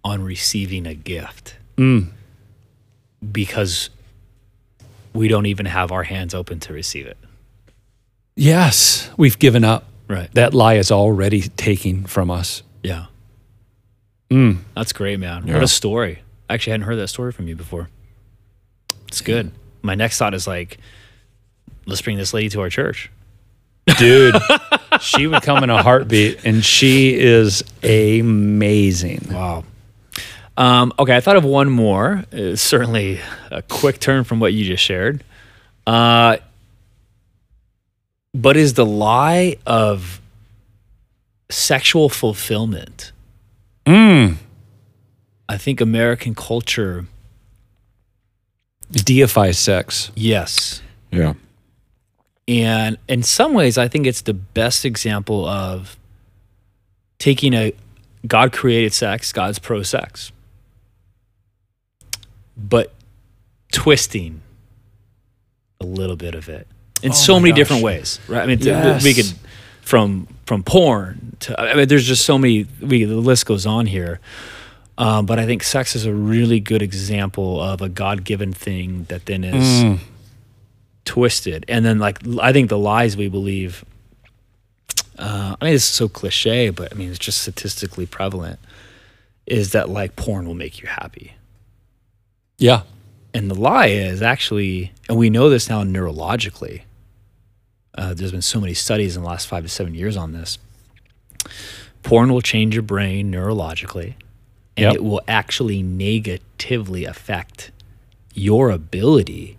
on 0.05 0.23
receiving 0.23 0.87
a 0.87 0.95
gift 0.95 1.57
mm. 1.77 2.09
because 3.33 3.91
we 5.15 5.29
don't 5.29 5.47
even 5.47 5.67
have 5.67 5.91
our 5.91 6.03
hands 6.03 6.35
open 6.35 6.61
to 6.61 6.73
receive 6.73 7.07
it. 7.07 7.17
Yes, 8.37 9.11
we've 9.17 9.39
given 9.39 9.65
up. 9.65 9.85
Right. 10.09 10.33
That 10.35 10.55
lie 10.55 10.75
is 10.75 10.91
already 10.91 11.43
taken 11.43 12.05
from 12.05 12.31
us. 12.31 12.63
Yeah. 12.83 13.07
Mm. 14.31 14.59
That's 14.75 14.93
great, 14.93 15.19
man. 15.19 15.47
Yeah. 15.47 15.55
What 15.55 15.63
a 15.63 15.69
story. 15.69 16.21
I 16.49 16.55
actually 16.55 16.73
hadn't 16.73 16.87
heard 16.87 16.97
that 16.97 17.09
story 17.09 17.33
from 17.33 17.49
you 17.49 17.57
before. 17.57 17.89
It's 19.09 19.21
good. 19.21 19.53
My 19.83 19.95
next 19.95 20.19
thought 20.19 20.35
is 20.35 20.47
like, 20.47 20.79
let's 21.87 22.03
bring 22.03 22.17
this 22.17 22.35
lady 22.35 22.49
to 22.51 22.61
our 22.61 22.69
church. 22.69 23.11
Dude, 23.99 24.35
she 25.01 25.27
would 25.27 25.43
come 25.43 25.63
in 25.63 25.71
a 25.71 25.83
heartbeat, 25.83 26.45
and 26.45 26.65
she 26.65 27.19
is 27.19 27.63
amazing. 27.83 29.27
Wow. 29.31 29.65
Um, 30.57 30.93
okay, 30.99 31.17
I 31.17 31.21
thought 31.21 31.37
of 31.37 31.45
one 31.45 31.71
more. 31.71 32.25
It's 32.33 32.63
certainly 32.63 33.21
a 33.51 33.63
quick 33.63 34.01
turn 34.01 34.25
from 34.25 34.41
what 34.41 34.53
you 34.53 34.65
just 34.65 34.83
shared. 34.83 35.23
Uh, 35.87 36.39
but 38.35 38.57
is 38.57 38.75
the 38.75 38.85
lie 38.85 39.57
of 39.67 40.21
sexual 41.51 42.09
fulfillment? 42.09 43.13
Mm. 43.87 44.37
I 45.49 45.57
think 45.57 45.81
American 45.81 46.35
culture, 46.35 47.07
Deifies 48.91 49.59
sex. 49.59 50.11
yes. 50.15 50.83
Yeah. 51.11 51.35
And 52.47 52.99
in 53.09 53.23
some 53.23 53.55
ways, 53.55 53.79
I 53.79 53.89
think 53.89 54.07
it's 54.07 54.21
the 54.23 54.35
best 54.35 54.85
example 54.85 55.47
of 55.47 55.97
taking 57.19 57.55
a 57.55 57.73
God 58.27 58.53
created 58.53 58.93
sex, 58.93 59.33
God's 59.33 59.59
pro 59.59 59.83
sex, 59.83 60.31
but 62.57 62.93
twisting 63.73 64.43
a 65.81 65.85
little 65.85 66.17
bit 66.17 66.35
of 66.35 66.49
it 66.49 66.67
in 67.03 67.11
Oh 67.11 67.15
so 67.15 67.41
many 67.41 67.51
gosh. 67.51 67.57
different 67.59 67.83
ways, 67.83 68.21
right? 68.29 68.43
I 68.43 68.47
mean, 68.47 68.59
Yes. 68.61 69.03
we 69.05 69.15
could 69.15 69.33
from 69.83 70.27
from 70.47 70.63
porn 70.63 71.37
to 71.41 71.59
I 71.61 71.75
mean, 71.75 71.89
there's 71.89 72.07
just 72.07 72.25
so 72.25 72.39
many. 72.39 72.67
We 72.81 73.05
the 73.05 73.17
list 73.17 73.47
goes 73.47 73.67
on 73.67 73.87
here. 73.87 74.21
Um, 74.97 75.27
but 75.27 75.41
I 75.41 75.45
think 75.47 75.65
sex 75.65 75.97
is 75.97 76.07
a 76.07 76.13
really 76.15 76.61
good 76.61 76.81
example 76.81 77.61
of 77.61 77.83
a 77.83 77.89
God 77.89 78.23
given 78.25 78.53
thing 78.53 79.07
that 79.09 79.27
then 79.27 79.43
is 79.43 79.55
Mm. 79.85 79.99
twisted. 81.05 81.65
And 81.69 81.85
then 81.85 81.99
like 81.99 82.19
I 82.41 82.53
think 82.53 82.69
the 82.71 82.79
lies 82.79 83.17
we 83.17 83.29
believe. 83.29 83.85
Uh, 85.19 85.55
I 85.61 85.65
mean, 85.65 85.75
it's 85.75 85.85
so 85.85 86.09
cliche, 86.09 86.71
but 86.71 86.93
I 86.93 86.97
mean, 86.97 87.09
it's 87.11 87.19
just 87.21 87.41
statistically 87.43 88.05
prevalent. 88.07 88.59
Is 89.47 89.71
that 89.73 89.89
like 89.89 90.17
porn 90.17 90.47
will 90.47 90.55
make 90.55 90.81
you 90.81 90.89
happy? 90.89 91.35
Yeah. 92.59 92.83
And 93.35 93.51
the 93.51 93.55
lie 93.55 93.89
is 93.89 94.23
actually, 94.23 94.93
and 95.09 95.19
we 95.19 95.29
know 95.29 95.51
this 95.51 95.69
now 95.69 95.83
neurologically. 95.83 96.83
Uh, 97.97 98.15
there's 98.15 98.31
been 98.33 98.43
so 98.43 98.61
many 98.61 98.75
studies 98.75 99.17
in 99.17 99.23
the 99.23 99.29
last 99.29 99.47
five 99.49 99.65
to 99.65 99.69
seven 99.69 99.95
years 99.95 100.17
on 100.17 100.33
this. 100.33 100.59
Porn 102.03 102.33
will 102.33 102.41
change 102.43 102.75
your 102.75 102.83
brain 102.83 103.33
neurologically, 103.33 104.15
and 104.77 104.85
Yep. 104.85 104.95
it 104.97 105.05
will 105.05 105.21
actually 105.27 105.83
negatively 105.83 107.05
affect 107.05 107.71
your 108.35 108.71
ability 108.71 109.57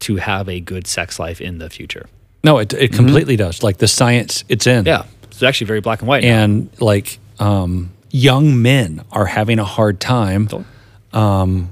to 0.00 0.16
have 0.16 0.48
a 0.48 0.60
good 0.60 0.86
sex 0.86 1.18
life 1.18 1.40
in 1.40 1.58
the 1.58 1.68
future. 1.70 2.06
No, 2.44 2.58
it, 2.58 2.72
it 2.72 2.92
completely 2.92 3.36
does. 3.36 3.62
Like 3.62 3.78
the 3.78 3.86
science, 3.88 4.44
it's 4.48 4.66
in. 4.66 4.84
Yeah, 4.86 5.04
it's 5.24 5.42
actually 5.42 5.66
very 5.68 5.80
black 5.80 6.00
and 6.00 6.08
white. 6.08 6.24
now. 6.24 6.42
And 6.42 6.70
like 6.80 7.18
um, 7.38 7.92
young 8.10 8.60
men 8.62 9.04
are 9.12 9.26
having 9.26 9.58
a 9.58 9.64
hard 9.64 10.00
time 10.00 10.48
Totally. 10.48 10.64
um, 11.12 11.71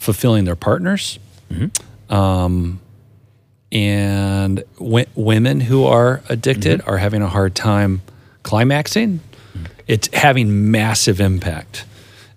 fulfilling 0.00 0.44
their 0.44 0.56
partners. 0.56 1.18
Um, 2.08 2.80
and 3.70 4.64
w- 4.78 5.06
women 5.14 5.60
who 5.60 5.84
are 5.84 6.22
addicted 6.28 6.80
are 6.86 6.96
having 6.98 7.22
a 7.22 7.28
hard 7.28 7.54
time 7.54 8.02
climaxing. 8.42 9.20
It's 9.86 10.08
having 10.14 10.70
massive 10.70 11.20
impact. 11.20 11.84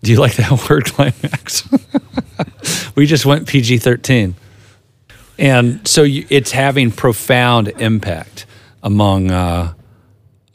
Do 0.04 0.12
you 0.12 0.20
like 0.20 0.36
that 0.36 0.52
word, 0.70 0.86
climax? 0.86 1.68
we 2.96 3.06
just 3.06 3.26
went 3.26 3.48
PG 3.48 3.78
13. 3.78 4.36
And 5.40 5.88
so 5.88 6.04
you, 6.04 6.26
it's 6.30 6.52
having 6.52 6.92
profound 6.92 7.70
impact 7.80 8.46
among 8.84 9.32
uh, 9.32 9.74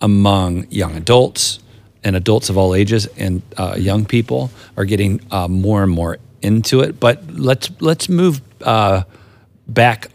among 0.01 0.67
young 0.71 0.95
adults 0.95 1.59
and 2.05 2.15
adults 2.15 2.51
of 2.51 2.57
all 2.59 2.75
ages 2.75 3.07
and 3.17 3.43
uh, 3.57 3.75
young 3.77 4.05
people 4.05 4.51
are 4.77 4.85
getting 4.85 5.21
uh, 5.33 5.49
more 5.49 5.83
and 5.83 5.91
more 5.91 6.19
into 6.43 6.81
it. 6.81 6.99
But 7.01 7.23
let's 7.33 7.71
let's 7.81 8.09
move 8.09 8.41
uh, 8.63 9.03
back. 9.67 10.11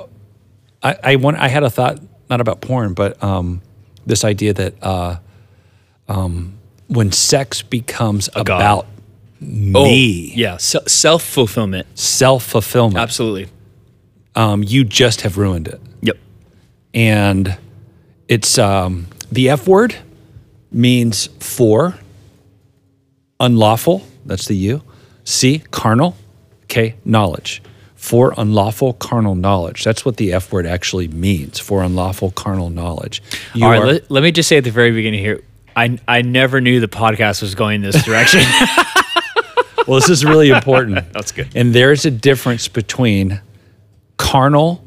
I, 0.81 0.95
I 1.03 1.15
want 1.17 1.37
I 1.37 1.47
had 1.47 1.63
a 1.63 1.69
thought 1.69 1.99
not 2.29 2.41
about 2.41 2.61
porn, 2.61 2.93
but 2.93 3.21
um, 3.23 3.61
this 4.05 4.23
idea 4.23 4.53
that 4.53 4.75
uh, 4.83 5.17
um, 6.07 6.53
when 6.87 7.11
sex 7.11 7.61
becomes 7.61 8.29
God. 8.29 8.41
about 8.41 8.87
Oh, 9.75 9.83
me, 9.83 10.31
yeah, 10.35 10.55
se- 10.55 10.87
self 10.87 11.21
fulfillment. 11.21 11.85
self 11.99 12.45
fulfillment, 12.45 12.97
Absolutely. 12.97 13.49
um, 14.35 14.63
you 14.63 14.85
just 14.85 15.19
have 15.21 15.37
ruined 15.37 15.67
it. 15.67 15.81
Yep. 16.01 16.17
and 16.93 17.57
it's 18.29 18.57
um, 18.57 19.07
the 19.33 19.49
F 19.49 19.67
word 19.67 19.97
means 20.71 21.27
for 21.41 21.95
unlawful. 23.39 24.07
That's 24.25 24.45
the 24.47 24.55
U. 24.55 24.81
C 25.23 25.59
carnal. 25.71 26.15
K 26.67 26.95
knowledge. 27.05 27.61
For 27.95 28.33
unlawful 28.37 28.93
carnal 28.93 29.35
knowledge. 29.35 29.83
That's 29.83 30.03
what 30.03 30.17
the 30.17 30.33
F 30.33 30.51
word 30.51 30.65
actually 30.65 31.07
means. 31.07 31.59
For 31.59 31.81
unlawful 31.83 32.31
carnal 32.31 32.69
knowledge. 32.69 33.21
You 33.53 33.65
All 33.65 33.71
right, 33.71 33.81
are- 33.81 33.85
let, 33.85 34.11
let 34.11 34.23
me 34.23 34.31
just 34.31 34.49
say 34.49 34.57
at 34.57 34.63
the 34.65 34.71
very 34.71 34.91
beginning 34.91 35.19
here. 35.21 35.41
I, 35.75 35.97
I 36.07 36.21
never 36.21 36.59
knew 36.61 36.79
the 36.79 36.87
podcast 36.87 37.41
was 37.41 37.55
going 37.55 37.81
this 37.81 38.03
direction. 38.03 38.41
well, 39.87 39.99
this 39.99 40.09
is 40.09 40.23
really 40.25 40.49
important. 40.49 41.11
That's 41.13 41.31
good. 41.31 41.49
And 41.55 41.73
there's 41.73 42.05
a 42.05 42.11
difference 42.11 42.67
between 42.67 43.41
carnal, 44.17 44.83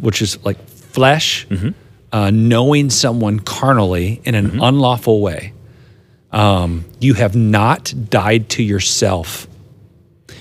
which 0.00 0.22
is 0.22 0.42
like 0.44 0.58
flesh, 0.68 1.46
Mm-hmm. 1.48 1.70
uh, 2.12 2.30
knowing 2.30 2.90
someone 2.90 3.40
carnally 3.40 4.20
in 4.24 4.34
an 4.34 4.60
unlawful 4.62 5.20
way. 5.20 5.52
Um, 6.30 6.84
you 7.00 7.14
have 7.14 7.36
not 7.36 7.92
died 8.08 8.48
to 8.50 8.62
yourself. 8.62 9.46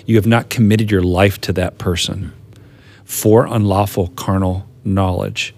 You 0.06 0.16
have 0.16 0.28
not 0.28 0.50
committed 0.50 0.92
your 0.92 1.02
life 1.02 1.40
to 1.42 1.54
that 1.54 1.78
person 1.78 2.34
for 3.06 3.46
unlawful 3.46 4.08
carnal 4.10 4.68
knowledge 4.84 5.54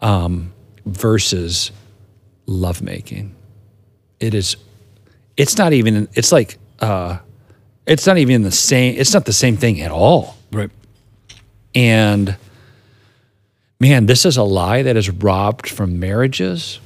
um, 0.00 0.52
versus 0.86 1.72
lovemaking. 2.46 3.34
It 4.18 4.34
is, 4.34 4.56
it's 5.36 5.56
not 5.58 5.72
even, 5.72 6.08
it's 6.14 6.32
like, 6.32 6.58
uh, 6.80 7.18
it's 7.86 8.06
not 8.06 8.18
even 8.18 8.42
the 8.42 8.50
same, 8.50 8.94
it's 8.98 9.12
not 9.12 9.24
the 9.24 9.32
same 9.32 9.56
thing 9.56 9.80
at 9.80 9.90
all. 9.90 10.36
right. 10.52 10.70
And 11.74 12.36
man, 13.78 14.06
this 14.06 14.26
is 14.26 14.36
a 14.36 14.42
lie 14.42 14.82
that 14.82 14.96
is 14.96 15.10
robbed 15.10 15.68
from 15.68 15.98
marriages. 15.98 16.80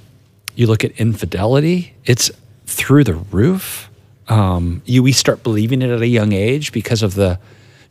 You 0.54 0.66
look 0.66 0.84
at 0.84 0.92
infidelity, 0.92 1.94
it's 2.04 2.30
through 2.66 3.04
the 3.04 3.14
roof. 3.14 3.90
Um, 4.28 4.82
you 4.84 5.02
we 5.02 5.12
start 5.12 5.42
believing 5.42 5.82
it 5.82 5.90
at 5.90 6.00
a 6.00 6.06
young 6.06 6.32
age 6.32 6.72
because 6.72 7.02
of 7.02 7.14
the 7.14 7.38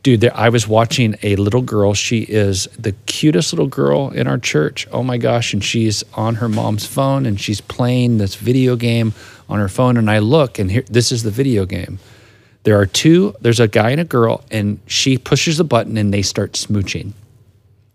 dude. 0.02 0.20
There, 0.20 0.36
I 0.36 0.48
was 0.48 0.66
watching 0.66 1.16
a 1.22 1.36
little 1.36 1.62
girl. 1.62 1.94
She 1.94 2.20
is 2.20 2.66
the 2.78 2.92
cutest 3.06 3.52
little 3.52 3.68
girl 3.68 4.10
in 4.10 4.26
our 4.26 4.38
church. 4.38 4.88
Oh 4.90 5.02
my 5.02 5.18
gosh! 5.18 5.52
And 5.52 5.62
she's 5.62 6.02
on 6.14 6.36
her 6.36 6.48
mom's 6.48 6.86
phone 6.86 7.26
and 7.26 7.40
she's 7.40 7.60
playing 7.60 8.18
this 8.18 8.34
video 8.34 8.76
game 8.76 9.12
on 9.48 9.58
her 9.58 9.68
phone. 9.68 9.96
And 9.96 10.10
I 10.10 10.18
look 10.18 10.58
and 10.58 10.70
here, 10.70 10.84
this 10.88 11.12
is 11.12 11.22
the 11.22 11.30
video 11.30 11.66
game. 11.66 11.98
There 12.64 12.78
are 12.78 12.86
two. 12.86 13.34
There's 13.40 13.60
a 13.60 13.68
guy 13.68 13.90
and 13.90 14.00
a 14.00 14.04
girl, 14.04 14.42
and 14.50 14.80
she 14.86 15.18
pushes 15.18 15.58
the 15.58 15.64
button 15.64 15.96
and 15.98 16.12
they 16.12 16.22
start 16.22 16.52
smooching 16.52 17.12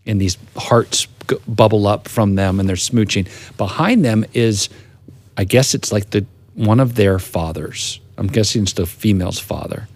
and 0.10 0.20
these 0.20 0.38
hearts 0.56 1.06
bubble 1.48 1.88
up 1.88 2.08
from 2.08 2.36
them 2.36 2.60
and 2.60 2.68
they're 2.68 2.76
smooching. 2.76 3.28
Behind 3.58 4.04
them 4.04 4.26
is, 4.34 4.70
I 5.38 5.44
guess 5.44 5.76
it's 5.76 5.92
like 5.92 6.10
the 6.10 6.26
one 6.56 6.80
of 6.80 6.96
their 6.96 7.20
fathers. 7.20 8.00
I'm 8.20 8.28
guessing 8.28 8.64
it's 8.64 8.74
the 8.74 8.86
female's 8.86 9.40
father. 9.40 9.88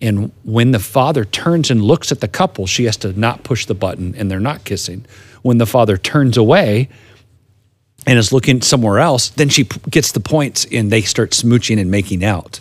And 0.00 0.30
when 0.44 0.70
the 0.70 0.78
father 0.78 1.24
turns 1.24 1.70
and 1.70 1.82
looks 1.82 2.12
at 2.12 2.20
the 2.20 2.28
couple, 2.28 2.66
she 2.66 2.84
has 2.84 2.96
to 2.98 3.12
not 3.18 3.42
push 3.42 3.66
the 3.66 3.74
button 3.74 4.14
and 4.14 4.30
they're 4.30 4.38
not 4.38 4.64
kissing. 4.64 5.04
When 5.42 5.58
the 5.58 5.66
father 5.66 5.96
turns 5.96 6.36
away 6.36 6.88
and 8.06 8.16
is 8.18 8.32
looking 8.32 8.62
somewhere 8.62 9.00
else, 9.00 9.28
then 9.30 9.48
she 9.48 9.64
gets 9.90 10.12
the 10.12 10.20
points 10.20 10.66
and 10.70 10.92
they 10.92 11.02
start 11.02 11.32
smooching 11.32 11.80
and 11.80 11.90
making 11.90 12.24
out. 12.24 12.60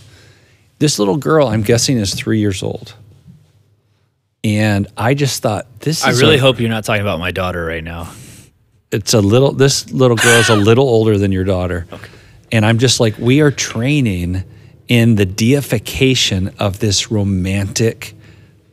This 0.80 0.98
little 0.98 1.18
girl, 1.18 1.48
I'm 1.48 1.62
guessing, 1.62 1.98
is 1.98 2.14
three 2.16 2.40
years 2.40 2.64
old. 2.64 2.96
And 4.44 4.88
I 4.98 5.14
just 5.14 5.42
thought, 5.42 5.68
this 5.82 6.04
I 6.04 6.12
really 6.12 6.38
a- 6.38 6.40
hope 6.42 6.60
you're 6.60 6.70
not 6.70 6.86
talking 6.86 7.02
about 7.02 7.20
my 7.20 7.32
daughter 7.32 7.64
right 7.66 7.84
now. 7.84 8.12
it's 8.92 9.14
a 9.14 9.22
little 9.22 9.52
this 9.52 9.92
little 9.92 10.18
girl 10.18 10.40
is 10.40 10.50
a 10.50 10.56
little 10.70 10.88
older 10.88 11.18
than 11.18 11.32
your 11.34 11.44
daughter 11.44 11.86
and 12.54 12.66
i'm 12.66 12.78
just 12.78 13.02
like 13.02 13.18
we 13.18 13.42
are 13.42 13.52
training 13.52 14.44
in 14.88 15.16
the 15.16 15.26
deification 15.26 16.54
of 16.60 16.80
this 16.80 17.12
romantic 17.12 18.14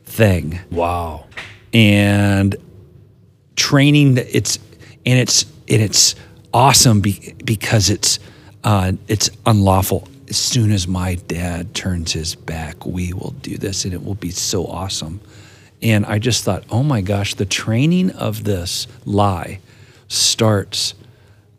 thing 0.05 0.59
Wow. 0.71 1.25
and 1.73 2.55
training 3.55 4.15
that 4.15 4.35
it's 4.35 4.59
and 5.05 5.19
it's 5.19 5.43
and 5.67 5.81
it's 5.81 6.15
awesome 6.53 7.01
be, 7.01 7.33
because 7.43 7.89
it's 7.89 8.19
uh, 8.63 8.93
it's 9.07 9.29
unlawful. 9.45 10.07
As 10.29 10.37
soon 10.37 10.71
as 10.71 10.87
my 10.87 11.15
dad 11.15 11.75
turns 11.75 12.13
his 12.13 12.33
back, 12.33 12.85
we 12.85 13.13
will 13.13 13.35
do 13.41 13.57
this, 13.57 13.85
and 13.85 13.93
it 13.93 14.03
will 14.03 14.15
be 14.15 14.31
so 14.31 14.65
awesome. 14.65 15.21
And 15.83 16.03
I 16.05 16.17
just 16.17 16.43
thought, 16.43 16.63
oh 16.71 16.81
my 16.81 17.01
gosh, 17.01 17.35
the 17.35 17.45
training 17.45 18.09
of 18.11 18.43
this 18.43 18.87
lie 19.05 19.59
starts 20.07 20.95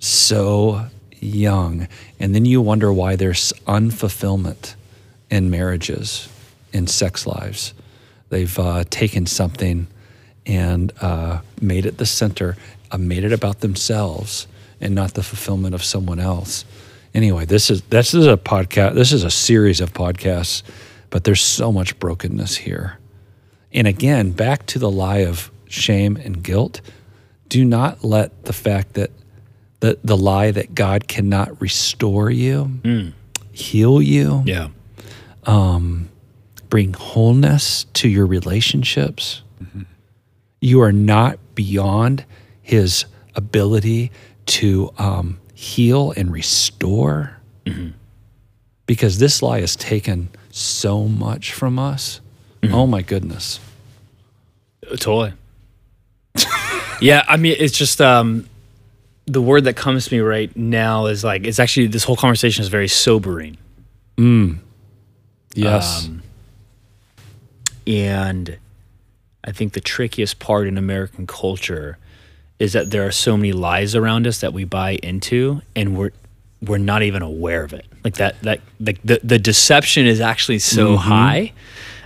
so 0.01 0.87
young, 1.21 1.89
and 2.21 2.35
then 2.35 2.45
you 2.45 2.61
wonder 2.61 2.93
why 2.93 3.17
there's 3.17 3.53
unfulfillment 3.67 4.75
in 5.31 5.51
marriages, 5.51 6.29
in 6.73 6.87
sex 6.87 7.27
lives. 7.27 7.75
They've 8.29 8.59
uh, 8.59 8.85
taken 8.91 9.27
something 9.27 9.87
and 10.45 10.93
uh, 11.01 11.41
made 11.61 11.87
it 11.87 11.99
the 11.99 12.07
center, 12.07 12.57
uh, 12.91 12.99
made 12.99 13.25
it 13.25 13.33
about 13.33 13.61
themselves 13.61 14.47
and 14.81 14.95
not 14.95 15.15
the 15.15 15.23
fulfillment 15.23 15.75
of 15.75 15.83
someone 15.83 16.21
else. 16.21 16.65
Anyway, 17.15 17.47
this 17.47 17.71
is 17.71 17.83
this 17.83 18.13
is 18.13 18.27
a 18.27 18.37
podcast. 18.37 18.95
This 18.95 19.13
is 19.13 19.25
a 19.25 19.31
series 19.31 19.81
of 19.81 19.93
podcasts, 19.93 20.63
but 21.11 21.25
there's 21.25 21.41
so 21.41 21.73
much 21.73 21.99
brokenness 21.99 22.57
here. 22.59 22.99
And 23.73 23.87
again, 23.87 24.33
back 24.33 24.67
to 24.67 24.79
the 24.79 24.91
lie 24.91 25.25
of 25.25 25.51
shame 25.69 26.17
and 26.17 26.43
guilt. 26.43 26.81
Do 27.49 27.65
not 27.65 28.05
let 28.05 28.45
the 28.45 28.53
fact 28.53 28.95
that 28.95 29.11
the 29.81 29.99
the 30.03 30.17
lie 30.17 30.51
that 30.51 30.75
God 30.75 31.09
cannot 31.09 31.61
restore 31.61 32.31
you, 32.31 32.81
mm. 32.83 33.13
heal 33.53 34.01
you, 34.01 34.43
Yeah. 34.45 34.69
Um, 35.45 36.09
bring 36.69 36.95
wholeness 36.95 37.85
to 37.95 38.09
your 38.09 38.27
relationships. 38.27 39.43
Mm-hmm. 39.63 39.83
You 40.61 40.81
are 40.83 40.93
not 40.93 41.39
beyond 41.55 42.25
his 42.61 43.05
ability 43.35 44.11
to 44.47 44.93
um, 44.99 45.39
heal 45.55 46.13
and 46.17 46.33
restore 46.33 47.39
mm-hmm. 47.65 47.91
because 48.87 49.19
this 49.19 49.43
lie 49.43 49.61
has 49.61 49.77
taken 49.77 50.31
so 50.51 51.05
much 51.05 51.53
from 51.53 51.79
us. 51.79 52.21
Mm-hmm. 52.63 52.75
Oh 52.75 52.87
my 52.87 53.03
goodness. 53.03 53.61
Uh, 54.85 54.97
totally. 54.97 55.33
yeah, 57.01 57.25
I 57.29 57.37
mean, 57.37 57.57
it's 57.59 57.77
just 57.77 58.01
um, 58.01 58.49
the 59.27 59.43
word 59.43 59.65
that 59.65 59.77
comes 59.77 60.07
to 60.07 60.15
me 60.15 60.21
right 60.21 60.55
now 60.57 61.07
is 61.07 61.25
like 61.25 61.47
it's 61.47 61.59
actually 61.59 61.89
this 61.89 62.05
whole 62.05 62.17
conversation 62.17 62.63
is 62.63 62.69
very 62.69 62.89
sobering, 62.89 63.57
mm. 64.17 64.59
Yes. 65.57 66.07
Um, 66.07 66.23
and 67.87 68.59
I 69.45 69.53
think 69.53 69.73
the 69.73 69.81
trickiest 69.81 70.39
part 70.39 70.67
in 70.67 70.77
American 70.77 71.27
culture 71.27 71.99
is 72.59 72.73
that 72.73 72.91
there 72.91 73.07
are 73.07 73.13
so 73.13 73.37
many 73.37 73.53
lies 73.53 73.95
around 73.95 74.27
us 74.27 74.41
that 74.41 74.53
we 74.53 74.65
buy 74.65 74.99
into, 75.03 75.63
and 75.75 75.97
we're 75.97 76.13
we're 76.63 76.79
not 76.79 77.03
even 77.03 77.23
aware 77.23 77.65
of 77.65 77.73
it. 77.73 77.87
Like 78.05 78.15
that 78.15 78.41
that 78.43 78.61
like 78.81 79.01
the 79.03 79.21
the 79.23 79.39
deception 79.39 80.07
is 80.07 80.21
actually 80.21 80.59
so 80.59 80.89
mm-hmm. 80.89 81.09
high. 81.09 81.53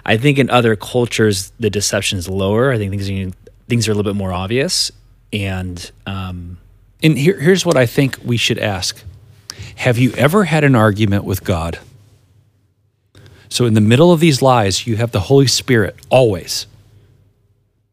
I 0.05 0.17
think 0.17 0.39
in 0.39 0.49
other 0.51 0.77
cultures 0.77 1.53
the 1.61 1.71
deception 1.71 2.19
is 2.19 2.29
lower. 2.29 2.73
I 2.73 2.79
think 2.79 2.91
things 2.91 3.11
are, 3.11 3.37
things 3.69 3.89
are 3.89 3.93
a 3.93 3.95
little 3.95 4.11
bit 4.11 4.17
more 4.19 4.33
obvious, 4.33 4.91
and 5.33 5.91
um, 6.07 6.59
And 7.03 7.17
here, 7.17 7.39
here's 7.39 7.65
what 7.65 7.77
I 7.77 7.87
think 7.87 8.19
we 8.25 8.37
should 8.37 8.59
ask 8.59 9.03
Have 9.77 9.99
you 9.99 10.13
ever 10.13 10.45
had 10.45 10.65
an 10.65 10.75
argument 10.75 11.25
with 11.25 11.45
God? 11.45 11.79
So, 13.49 13.65
in 13.67 13.75
the 13.75 13.81
middle 13.81 14.13
of 14.13 14.21
these 14.21 14.43
lies, 14.43 14.87
you 14.87 14.97
have 14.97 15.13
the 15.13 15.21
Holy 15.21 15.47
Spirit 15.47 15.97
always. 16.09 16.67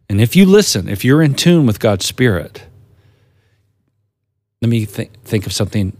And 0.09 0.21
if 0.21 0.35
you 0.35 0.45
listen, 0.45 0.87
if 0.87 1.03
you're 1.03 1.21
in 1.21 1.33
tune 1.33 1.65
with 1.65 1.79
God's 1.79 2.05
Spirit, 2.05 2.63
let 4.61 4.69
me 4.69 4.85
think, 4.85 5.11
think 5.23 5.45
of 5.45 5.53
something 5.53 5.95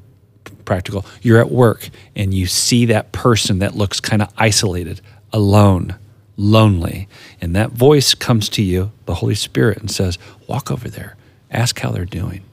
practical. 0.66 1.06
You're 1.22 1.40
at 1.40 1.52
work 1.52 1.90
and 2.16 2.34
you 2.34 2.48
see 2.48 2.86
that 2.86 3.12
person 3.12 3.60
that 3.60 3.76
looks 3.76 4.00
kind 4.00 4.22
of 4.22 4.32
isolated, 4.38 5.02
alone, 5.34 5.96
lonely. 6.38 7.08
And 7.42 7.56
that 7.56 7.72
voice 7.72 8.14
comes 8.14 8.48
to 8.50 8.64
you, 8.64 8.92
the 9.06 9.16
Holy 9.16 9.36
Spirit, 9.36 9.80
and 9.80 9.92
says, 9.92 10.18
Walk 10.48 10.72
over 10.72 10.88
there, 10.88 11.16
ask 11.52 11.80
how 11.80 11.92
they're 11.92 12.06
doing. 12.06 12.44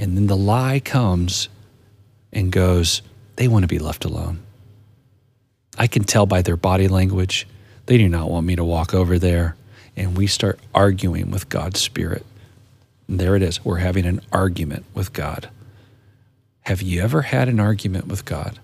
And 0.00 0.16
then 0.16 0.26
the 0.26 0.36
lie 0.36 0.80
comes 0.80 1.50
and 2.32 2.50
goes, 2.50 3.02
They 3.36 3.46
want 3.46 3.64
to 3.64 3.68
be 3.68 3.78
left 3.78 4.06
alone. 4.06 4.40
I 5.78 5.86
can 5.86 6.04
tell 6.04 6.24
by 6.24 6.40
their 6.40 6.56
body 6.56 6.88
language, 6.88 7.46
they 7.84 7.98
do 7.98 8.08
not 8.08 8.30
want 8.30 8.46
me 8.46 8.56
to 8.56 8.64
walk 8.64 8.94
over 8.94 9.18
there. 9.18 9.56
And 9.96 10.16
we 10.16 10.26
start 10.26 10.58
arguing 10.74 11.30
with 11.30 11.50
God's 11.50 11.80
Spirit. 11.80 12.24
And 13.08 13.20
there 13.20 13.36
it 13.36 13.42
is. 13.42 13.62
We're 13.62 13.76
having 13.76 14.06
an 14.06 14.22
argument 14.32 14.86
with 14.94 15.12
God. 15.12 15.50
Have 16.62 16.80
you 16.80 17.02
ever 17.02 17.22
had 17.22 17.48
an 17.48 17.60
argument 17.60 18.06
with 18.06 18.24
God? 18.24 18.58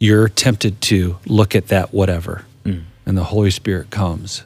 You're 0.00 0.28
tempted 0.28 0.80
to 0.82 1.18
look 1.26 1.54
at 1.54 1.68
that 1.68 1.94
whatever, 1.94 2.44
mm. 2.64 2.82
and 3.06 3.16
the 3.16 3.24
Holy 3.24 3.50
Spirit 3.50 3.90
comes. 3.90 4.42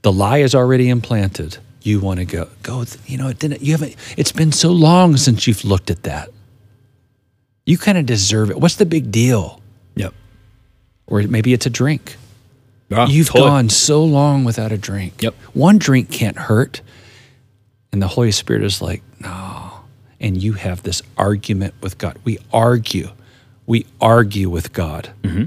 The 0.00 0.12
lie 0.12 0.38
is 0.38 0.54
already 0.54 0.88
implanted. 0.88 1.58
You 1.84 2.00
want 2.00 2.20
to 2.20 2.24
go, 2.24 2.48
go, 2.62 2.84
you 3.06 3.18
know, 3.18 3.28
it 3.28 3.38
didn't, 3.38 3.62
you 3.62 3.72
haven't, 3.72 3.96
it's 4.16 4.32
been 4.32 4.52
so 4.52 4.70
long 4.70 5.16
since 5.16 5.46
you've 5.46 5.64
looked 5.64 5.90
at 5.90 6.02
that. 6.04 6.28
You 7.66 7.78
kind 7.78 7.98
of 7.98 8.06
deserve 8.06 8.50
it. 8.50 8.58
What's 8.60 8.76
the 8.76 8.86
big 8.86 9.10
deal? 9.10 9.60
yep, 9.94 10.14
Or 11.06 11.22
maybe 11.22 11.52
it's 11.52 11.66
a 11.66 11.70
drink. 11.70 12.16
Ah, 12.94 13.06
You've 13.08 13.28
totally. 13.28 13.48
gone 13.50 13.68
so 13.70 14.04
long 14.04 14.44
without 14.44 14.70
a 14.72 14.76
drink. 14.78 15.22
Yep. 15.22 15.34
One 15.54 15.78
drink 15.78 16.10
can't 16.10 16.36
hurt. 16.36 16.82
And 17.92 18.02
the 18.02 18.08
Holy 18.08 18.32
Spirit 18.32 18.64
is 18.64 18.82
like, 18.82 19.02
no. 19.20 19.72
And 20.20 20.42
you 20.42 20.52
have 20.54 20.82
this 20.82 21.02
argument 21.16 21.74
with 21.80 21.98
God. 21.98 22.18
We 22.24 22.38
argue. 22.52 23.08
We 23.66 23.86
argue 24.00 24.50
with 24.50 24.72
God. 24.72 25.10
Mm-hmm. 25.22 25.44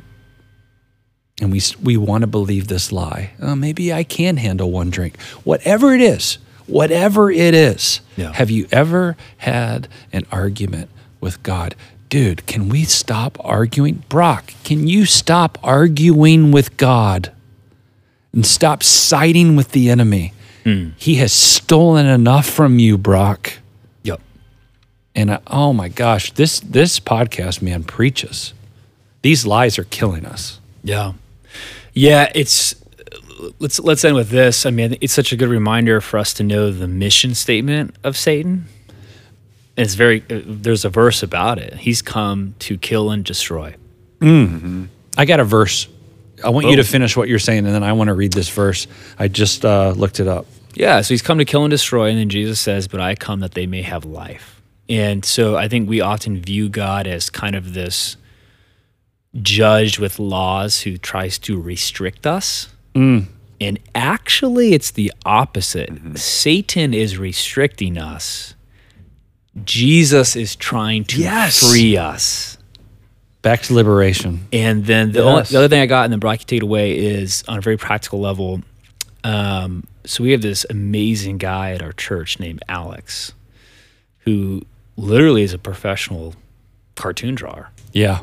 And 1.42 1.52
we, 1.52 1.62
we 1.84 1.98
want 1.98 2.22
to 2.22 2.28
believe 2.28 2.68
this 2.68 2.92
lie. 2.92 3.32
Oh, 3.42 3.56
maybe 3.56 3.92
I 3.92 4.04
can 4.04 4.38
handle 4.38 4.72
one 4.72 4.90
drink. 4.90 5.20
Whatever 5.44 5.94
it 5.94 6.02
is, 6.02 6.38
whatever 6.66 7.30
it 7.30 7.54
is. 7.54 8.00
Yeah. 8.16 8.32
Have 8.34 8.50
you 8.50 8.68
ever 8.72 9.18
had 9.38 9.90
an 10.14 10.26
argument 10.32 10.90
with 11.20 11.44
God? 11.44 11.76
Dude, 12.08 12.46
can 12.46 12.70
we 12.70 12.86
stop 12.86 13.38
arguing? 13.42 14.04
Brock, 14.08 14.54
can 14.64 14.88
you 14.88 15.06
stop 15.06 15.58
arguing 15.62 16.52
with 16.52 16.78
God 16.78 17.34
and 18.32 18.46
stop 18.46 18.82
siding 18.84 19.58
with 19.58 19.72
the 19.72 19.90
enemy? 19.90 20.34
Hmm. 20.64 20.90
He 20.96 21.16
has 21.16 21.34
stolen 21.34 22.06
enough 22.06 22.48
from 22.48 22.80
you, 22.80 22.98
Brock. 22.98 23.54
Yep. 24.04 24.22
And 25.14 25.32
I, 25.34 25.40
oh 25.48 25.74
my 25.74 25.90
gosh, 25.90 26.32
this 26.32 26.60
this 26.62 27.00
podcast 27.00 27.62
man 27.62 27.84
preaches. 27.84 28.54
These 29.22 29.46
lies 29.46 29.78
are 29.78 29.84
killing 29.84 30.26
us. 30.26 30.60
Yeah. 30.84 31.14
Yeah, 31.94 32.32
it's 32.36 32.76
let's 33.60 33.80
let's 33.80 34.04
end 34.04 34.16
with 34.16 34.30
this. 34.30 34.66
I 34.66 34.70
mean, 34.72 34.98
it's 35.02 35.14
such 35.14 35.32
a 35.32 35.36
good 35.38 35.50
reminder 35.50 36.02
for 36.02 36.18
us 36.18 36.34
to 36.36 36.44
know 36.44 36.72
the 36.72 36.88
mission 36.88 37.36
statement 37.36 37.96
of 38.04 38.18
Satan. 38.18 38.66
It's 39.78 39.94
very 39.96 40.24
uh, 40.30 40.42
there's 40.46 40.86
a 40.86 40.90
verse 40.90 41.22
about 41.24 41.58
it. 41.58 41.74
He's 41.76 42.02
come 42.02 42.56
to 42.60 42.78
kill 42.78 43.12
and 43.12 43.24
destroy. 43.26 43.76
I 44.22 45.26
got 45.26 45.40
a 45.40 45.44
verse. 45.44 45.88
I 46.44 46.50
want 46.50 46.66
you 46.68 46.74
Oh. 46.74 46.78
to 46.78 46.84
finish 46.84 47.16
what 47.16 47.30
you're 47.30 47.40
saying, 47.40 47.66
and 47.66 47.74
then 47.76 47.84
I 47.84 47.94
want 47.94 48.08
to 48.10 48.14
read 48.14 48.34
this 48.34 48.50
verse. 48.50 48.88
I 49.20 49.28
just 49.28 49.64
uh, 49.64 49.92
looked 49.96 50.20
it 50.20 50.28
up. 50.28 50.46
Yeah, 50.74 51.00
so 51.02 51.14
he's 51.14 51.22
come 51.22 51.38
to 51.38 51.46
kill 51.46 51.64
and 51.64 51.72
destroy, 51.72 52.10
and 52.10 52.18
then 52.20 52.28
Jesus 52.30 52.60
says, 52.60 52.88
But 52.88 53.00
I 53.00 53.16
come 53.16 53.40
that 53.42 53.54
they 53.54 53.66
may 53.68 53.82
have 53.84 54.04
life. 54.04 54.62
And 54.90 55.24
so 55.24 55.56
I 55.56 55.68
think 55.70 55.88
we 55.88 56.02
often 56.02 56.42
view 56.42 56.68
God 56.70 57.08
as 57.08 57.30
kind 57.30 57.56
of 57.56 57.74
this 57.74 58.18
judge 59.42 60.00
with 60.00 60.20
laws 60.20 60.82
who 60.82 60.98
tries 60.98 61.38
to 61.40 61.60
restrict 61.60 62.26
us. 62.28 62.70
And 62.96 63.80
actually, 63.94 64.74
it's 64.74 64.92
the 64.92 65.12
opposite. 65.26 66.18
Satan 66.18 66.94
is 66.94 67.18
restricting 67.18 67.98
us, 67.98 68.54
Jesus 69.64 70.36
is 70.36 70.56
trying 70.56 71.06
to 71.06 71.22
Yes. 71.22 71.60
free 71.72 71.96
us. 71.98 72.58
Back 73.42 73.62
to 73.64 73.74
liberation. 73.74 74.48
And 74.52 74.86
then 74.86 75.12
the, 75.12 75.24
only, 75.24 75.44
the 75.44 75.58
other 75.58 75.68
thing 75.70 75.82
I 75.82 75.86
got, 75.86 76.04
and 76.06 76.12
then 76.12 76.20
Brock, 76.20 76.40
you 76.40 76.46
take 76.46 76.58
it 76.58 76.64
away, 76.64 76.98
is 76.98 77.44
on 77.48 77.58
a 77.60 77.62
very 77.62 77.78
practical 77.78 78.20
level. 78.20 78.62
Um, 79.24 79.84
so 80.06 80.24
we 80.24 80.32
have 80.32 80.42
this 80.42 80.66
amazing 80.70 81.38
guy 81.38 81.72
at 81.72 81.82
our 81.82 81.94
church 81.94 82.40
named 82.40 82.62
Alex, 82.68 83.34
who 84.20 84.64
literally 84.98 85.44
is 85.44 85.54
a 85.54 85.58
professional 85.58 86.34
cartoon 86.96 87.36
drawer. 87.36 87.70
Yeah. 87.94 88.20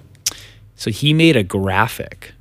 So 0.77 0.91
he 0.91 1.13
made 1.13 1.37
a 1.37 1.43
graphic 1.43 2.33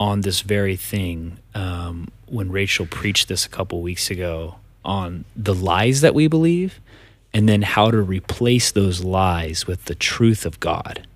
on 0.00 0.22
this 0.22 0.40
very 0.40 0.76
thing 0.76 1.38
um, 1.54 2.08
when 2.26 2.50
Rachel 2.50 2.86
preached 2.86 3.28
this 3.28 3.46
a 3.46 3.48
couple 3.48 3.82
weeks 3.82 4.10
ago 4.10 4.56
on 4.84 5.24
the 5.36 5.54
lies 5.54 6.00
that 6.00 6.14
we 6.14 6.26
believe 6.26 6.80
and 7.32 7.48
then 7.48 7.62
how 7.62 7.90
to 7.90 8.02
replace 8.02 8.72
those 8.72 9.02
lies 9.04 9.66
with 9.66 9.84
the 9.84 9.94
truth 9.94 10.44
of 10.44 10.58
God. 10.60 11.06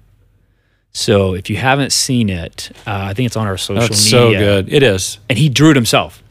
So 0.93 1.35
if 1.35 1.51
you 1.51 1.57
haven't 1.57 1.93
seen 1.93 2.31
it, 2.31 2.71
uh, 2.87 3.09
I 3.11 3.13
think 3.13 3.27
it's 3.27 3.37
on 3.37 3.47
our 3.47 3.59
social 3.59 3.83
That's 3.83 4.05
media. 4.05 4.11
so 4.11 4.33
good. 4.33 4.73
It 4.73 4.83
is. 4.83 5.19
And 5.29 5.39
he 5.39 5.49
drew 5.49 5.71
it 5.71 5.77
himself. 5.77 6.23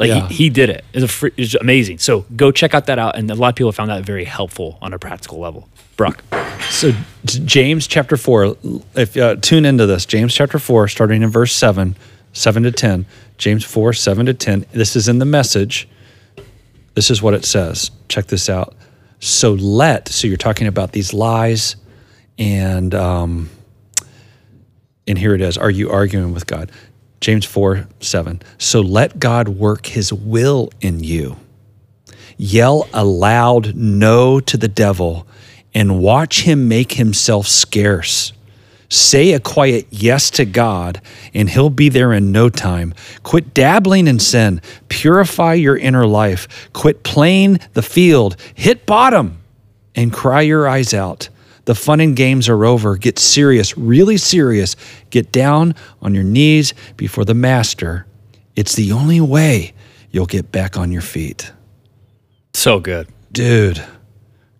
Like 0.00 0.08
Yeah. 0.08 0.26
he, 0.28 0.34
he 0.34 0.50
did 0.50 0.70
it. 0.70 0.84
It's 0.92 1.04
a 1.04 1.08
free, 1.08 1.30
it's 1.36 1.54
amazing. 1.54 1.98
So 1.98 2.24
go 2.34 2.50
check 2.50 2.74
out 2.74 2.86
that 2.86 2.98
out. 2.98 3.16
And 3.16 3.30
a 3.30 3.34
lot 3.34 3.50
of 3.50 3.54
people 3.54 3.70
found 3.70 3.90
that 3.90 4.04
very 4.04 4.24
helpful 4.24 4.78
on 4.80 4.92
a 4.92 4.98
practical 4.98 5.38
level. 5.38 5.68
Brock. 5.96 6.24
So 6.70 6.92
James 7.26 7.86
chapter 7.86 8.16
four. 8.16 8.56
If 8.94 9.16
uh, 9.16 9.36
tune 9.36 9.66
into 9.66 9.86
this, 9.86 10.06
James 10.06 10.34
chapter 10.34 10.58
four, 10.58 10.88
starting 10.88 11.22
in 11.22 11.28
verse 11.28 11.52
seven, 11.52 11.94
seven 12.32 12.62
to 12.62 12.72
ten. 12.72 13.04
James 13.36 13.64
four, 13.64 13.92
seven 13.92 14.26
to 14.26 14.34
ten. 14.34 14.64
This 14.72 14.96
is 14.96 15.08
in 15.08 15.18
the 15.18 15.24
message. 15.26 15.86
This 16.94 17.10
is 17.10 17.20
what 17.22 17.34
it 17.34 17.44
says. 17.44 17.90
Check 18.08 18.26
this 18.26 18.48
out. 18.48 18.74
So 19.20 19.52
let. 19.52 20.08
So 20.08 20.26
you're 20.26 20.36
talking 20.38 20.66
about 20.66 20.92
these 20.92 21.12
lies, 21.12 21.76
and 22.38 22.94
um, 22.94 23.50
and 25.06 25.18
here 25.18 25.34
it 25.34 25.42
is. 25.42 25.58
Are 25.58 25.70
you 25.70 25.90
arguing 25.90 26.32
with 26.32 26.46
God? 26.46 26.72
James 27.20 27.44
four, 27.44 27.86
seven. 28.00 28.40
So 28.58 28.80
let 28.80 29.18
God 29.18 29.48
work 29.48 29.86
His 29.86 30.12
will 30.12 30.70
in 30.80 31.04
you 31.04 31.36
yell 32.40 32.88
a 32.94 33.04
loud 33.04 33.76
no 33.76 34.40
to 34.40 34.56
the 34.56 34.68
devil 34.68 35.26
and 35.74 36.00
watch 36.00 36.42
him 36.42 36.68
make 36.68 36.92
himself 36.92 37.46
scarce. 37.46 38.32
Say 38.88 39.34
a 39.34 39.40
quiet 39.40 39.86
yes 39.90 40.30
to 40.32 40.44
God, 40.44 41.00
and 41.32 41.48
He'll 41.48 41.70
be 41.70 41.90
there 41.90 42.12
in 42.12 42.32
no 42.32 42.48
time. 42.48 42.92
Quit 43.22 43.54
dabbling 43.54 44.08
in 44.08 44.18
sin. 44.18 44.60
Purify 44.88 45.54
your 45.54 45.76
inner 45.76 46.06
life. 46.08 46.68
Quit 46.72 47.04
playing 47.04 47.60
the 47.74 47.82
field. 47.82 48.36
Hit 48.54 48.86
bottom 48.86 49.38
and 49.94 50.12
cry 50.12 50.40
your 50.40 50.66
eyes 50.66 50.92
out. 50.92 51.28
The 51.66 51.74
fun 51.74 52.00
and 52.00 52.16
games 52.16 52.48
are 52.48 52.64
over. 52.64 52.96
Get 52.96 53.18
serious, 53.18 53.76
really 53.76 54.16
serious. 54.16 54.76
Get 55.10 55.30
down 55.30 55.74
on 56.02 56.14
your 56.14 56.24
knees 56.24 56.74
before 56.96 57.24
the 57.24 57.34
Master. 57.34 58.06
It's 58.56 58.74
the 58.74 58.92
only 58.92 59.20
way 59.20 59.72
you'll 60.10 60.26
get 60.26 60.50
back 60.50 60.76
on 60.76 60.90
your 60.90 61.02
feet 61.02 61.52
So 62.52 62.80
good. 62.80 63.08
dude, 63.32 63.84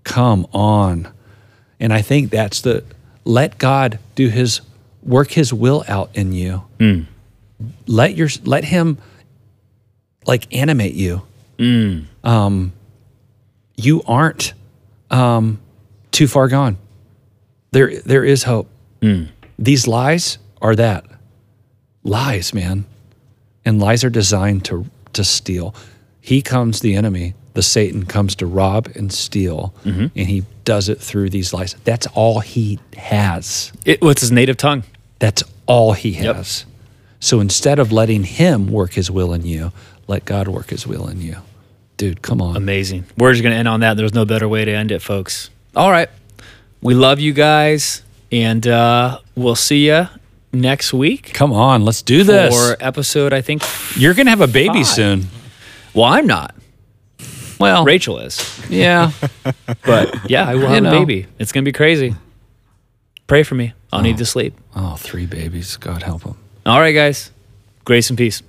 come 0.05 0.47
on. 0.53 1.09
And 1.81 1.93
I 1.93 2.03
think 2.03 2.31
that's 2.31 2.61
the 2.61 2.85
let 3.25 3.59
God 3.59 3.99
do 4.15 4.29
his 4.29 4.61
work 5.03 5.33
his 5.33 5.53
will 5.53 5.83
out 5.89 6.11
in 6.15 6.33
you. 6.33 6.65
Let 7.87 8.17
your 8.17 8.29
let 8.45 8.65
him 8.65 8.99
like 10.27 10.55
animate 10.55 10.95
you. 10.95 11.23
Um 12.23 12.73
you 13.77 14.03
aren't 14.07 14.53
um 15.11 15.59
too 16.13 16.27
far 16.29 16.49
gone. 16.49 16.77
There 17.73 18.01
there 18.01 18.25
is 18.25 18.45
hope. 18.45 18.69
Mm. 19.01 19.29
These 19.59 19.87
lies 19.87 20.39
are 20.61 20.75
that. 20.77 21.05
Lies, 22.03 22.53
man. 22.55 22.85
And 23.65 23.79
lies 23.81 24.05
are 24.05 24.11
designed 24.11 24.65
to 24.67 24.87
to 25.13 25.25
steal. 25.25 25.75
He 26.21 26.43
comes 26.43 26.81
the 26.81 26.95
enemy, 26.95 27.35
the 27.55 27.63
Satan 27.63 28.05
comes 28.07 28.35
to 28.37 28.47
rob 28.47 28.89
and 28.95 29.13
steal, 29.13 29.75
mm-hmm. 29.85 30.07
and 30.15 30.29
he 30.29 30.45
does 30.65 30.89
it 30.89 31.01
through 31.01 31.31
these 31.31 31.53
lies. 31.53 31.75
That's 31.85 32.07
all 32.09 32.41
he 32.41 32.79
has. 32.97 33.73
It, 33.85 34.03
what's 34.03 34.21
his 34.21 34.31
native 34.31 34.57
tongue? 34.57 34.85
That's 35.19 35.43
all 35.67 35.93
he 35.95 36.11
Yep. 36.11 36.37
has. 36.37 36.65
So 37.19 37.41
instead 37.41 37.79
of 37.79 37.91
letting 37.93 38.25
him 38.25 38.69
work 38.71 38.93
his 38.93 39.11
will 39.11 39.33
in 39.33 39.45
you, 39.45 39.73
let 40.07 40.25
God 40.25 40.49
work 40.49 40.71
his 40.71 40.87
will 40.87 41.09
in 41.09 41.21
you. 41.21 41.37
Dude, 41.97 42.23
come 42.23 42.41
on. 42.41 42.57
Amazing. 42.57 43.05
We're 43.19 43.33
just 43.33 43.43
going 43.43 43.53
to 43.53 43.59
end 43.59 43.69
on 43.69 43.81
that. 43.81 43.97
There's 43.97 44.15
no 44.15 44.25
better 44.25 44.49
way 44.49 44.65
to 44.65 44.73
end 44.73 44.91
it, 44.91 45.03
folks. 45.03 45.51
All 45.77 45.91
right. 45.91 46.09
We 46.83 46.95
love 46.95 47.21
you 47.21 47.33
guys, 47.33 48.03
and 48.33 48.67
uh, 48.67 49.19
we'll 49.35 49.55
see 49.57 49.87
you 49.89 50.09
next 50.53 50.93
week 50.93 51.33
Come 51.35 51.53
on, 51.53 51.85
let's 51.85 52.03
do 52.03 52.25
this. 52.25 52.55
for 52.55 52.77
episode, 52.81 53.33
I 53.33 53.41
think. 53.41 53.63
You're 53.97 54.15
going 54.15 54.27
to 54.27 54.31
have 54.31 54.41
a 54.41 54.47
baby 54.49 54.79
Five. 54.83 54.87
soon. 54.87 55.27
Well, 55.95 56.07
I'm 56.07 56.27
not. 56.27 56.55
Well, 57.59 57.85
Rachel 57.85 58.19
is. 58.21 58.41
yeah. 58.71 59.13
But 59.85 60.31
yeah, 60.31 60.49
I 60.49 60.55
will 60.55 60.63
You 60.63 60.69
have 60.69 60.85
a 60.87 60.91
baby. 60.91 61.27
It's 61.39 61.53
going 61.53 61.65
to 61.65 61.69
be 61.69 61.73
crazy. 61.77 62.15
Pray 63.27 63.43
for 63.43 63.55
me. 63.55 63.73
I'll 63.93 64.01
need 64.03 64.19
to 64.19 64.25
sleep. 64.27 64.55
oh, 64.75 64.97
three 64.97 65.27
babies. 65.27 65.77
God 65.77 66.03
help 66.03 66.23
them. 66.23 66.37
All 66.65 66.81
right, 66.81 66.93
guys. 66.93 67.31
Grace 67.85 68.09
and 68.09 68.17
peace. 68.19 68.43